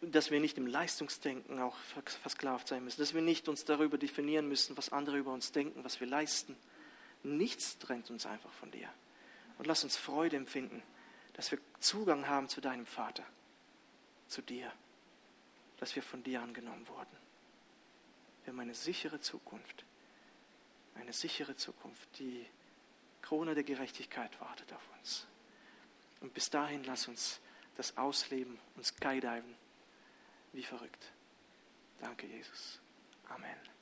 dass 0.00 0.30
wir 0.30 0.40
nicht 0.40 0.58
im 0.58 0.66
Leistungsdenken 0.66 1.58
auch 1.60 1.76
versklavt 2.22 2.68
sein 2.68 2.84
müssen, 2.84 3.00
dass 3.00 3.14
wir 3.14 3.22
nicht 3.22 3.48
uns 3.48 3.64
darüber 3.64 3.98
definieren 3.98 4.48
müssen, 4.48 4.76
was 4.76 4.92
andere 4.92 5.18
über 5.18 5.32
uns 5.32 5.52
denken, 5.52 5.84
was 5.84 6.00
wir 6.00 6.06
leisten. 6.06 6.56
Nichts 7.22 7.78
trennt 7.78 8.10
uns 8.10 8.26
einfach 8.26 8.52
von 8.52 8.70
dir. 8.70 8.88
Und 9.58 9.66
lass 9.66 9.82
uns 9.82 9.96
Freude 9.96 10.36
empfinden, 10.36 10.82
dass 11.34 11.50
wir 11.50 11.58
Zugang 11.80 12.28
haben 12.28 12.48
zu 12.48 12.60
deinem 12.60 12.86
Vater, 12.86 13.24
zu 14.28 14.40
dir, 14.40 14.72
dass 15.78 15.96
wir 15.96 16.02
von 16.02 16.22
dir 16.22 16.42
angenommen 16.42 16.86
wurden. 16.88 17.27
Wir 18.48 18.52
haben 18.54 18.60
eine 18.60 18.74
sichere 18.74 19.20
Zukunft, 19.20 19.84
eine 20.94 21.12
sichere 21.12 21.54
Zukunft, 21.54 22.08
die 22.18 22.46
Krone 23.20 23.54
der 23.54 23.62
Gerechtigkeit 23.62 24.40
wartet 24.40 24.72
auf 24.72 24.80
uns. 24.96 25.26
Und 26.22 26.32
bis 26.32 26.48
dahin 26.48 26.82
lass 26.84 27.08
uns 27.08 27.40
das 27.76 27.98
ausleben 27.98 28.58
und 28.74 28.86
skydiven 28.86 29.54
wie 30.54 30.62
verrückt. 30.62 31.12
Danke, 32.00 32.26
Jesus. 32.26 32.80
Amen. 33.28 33.77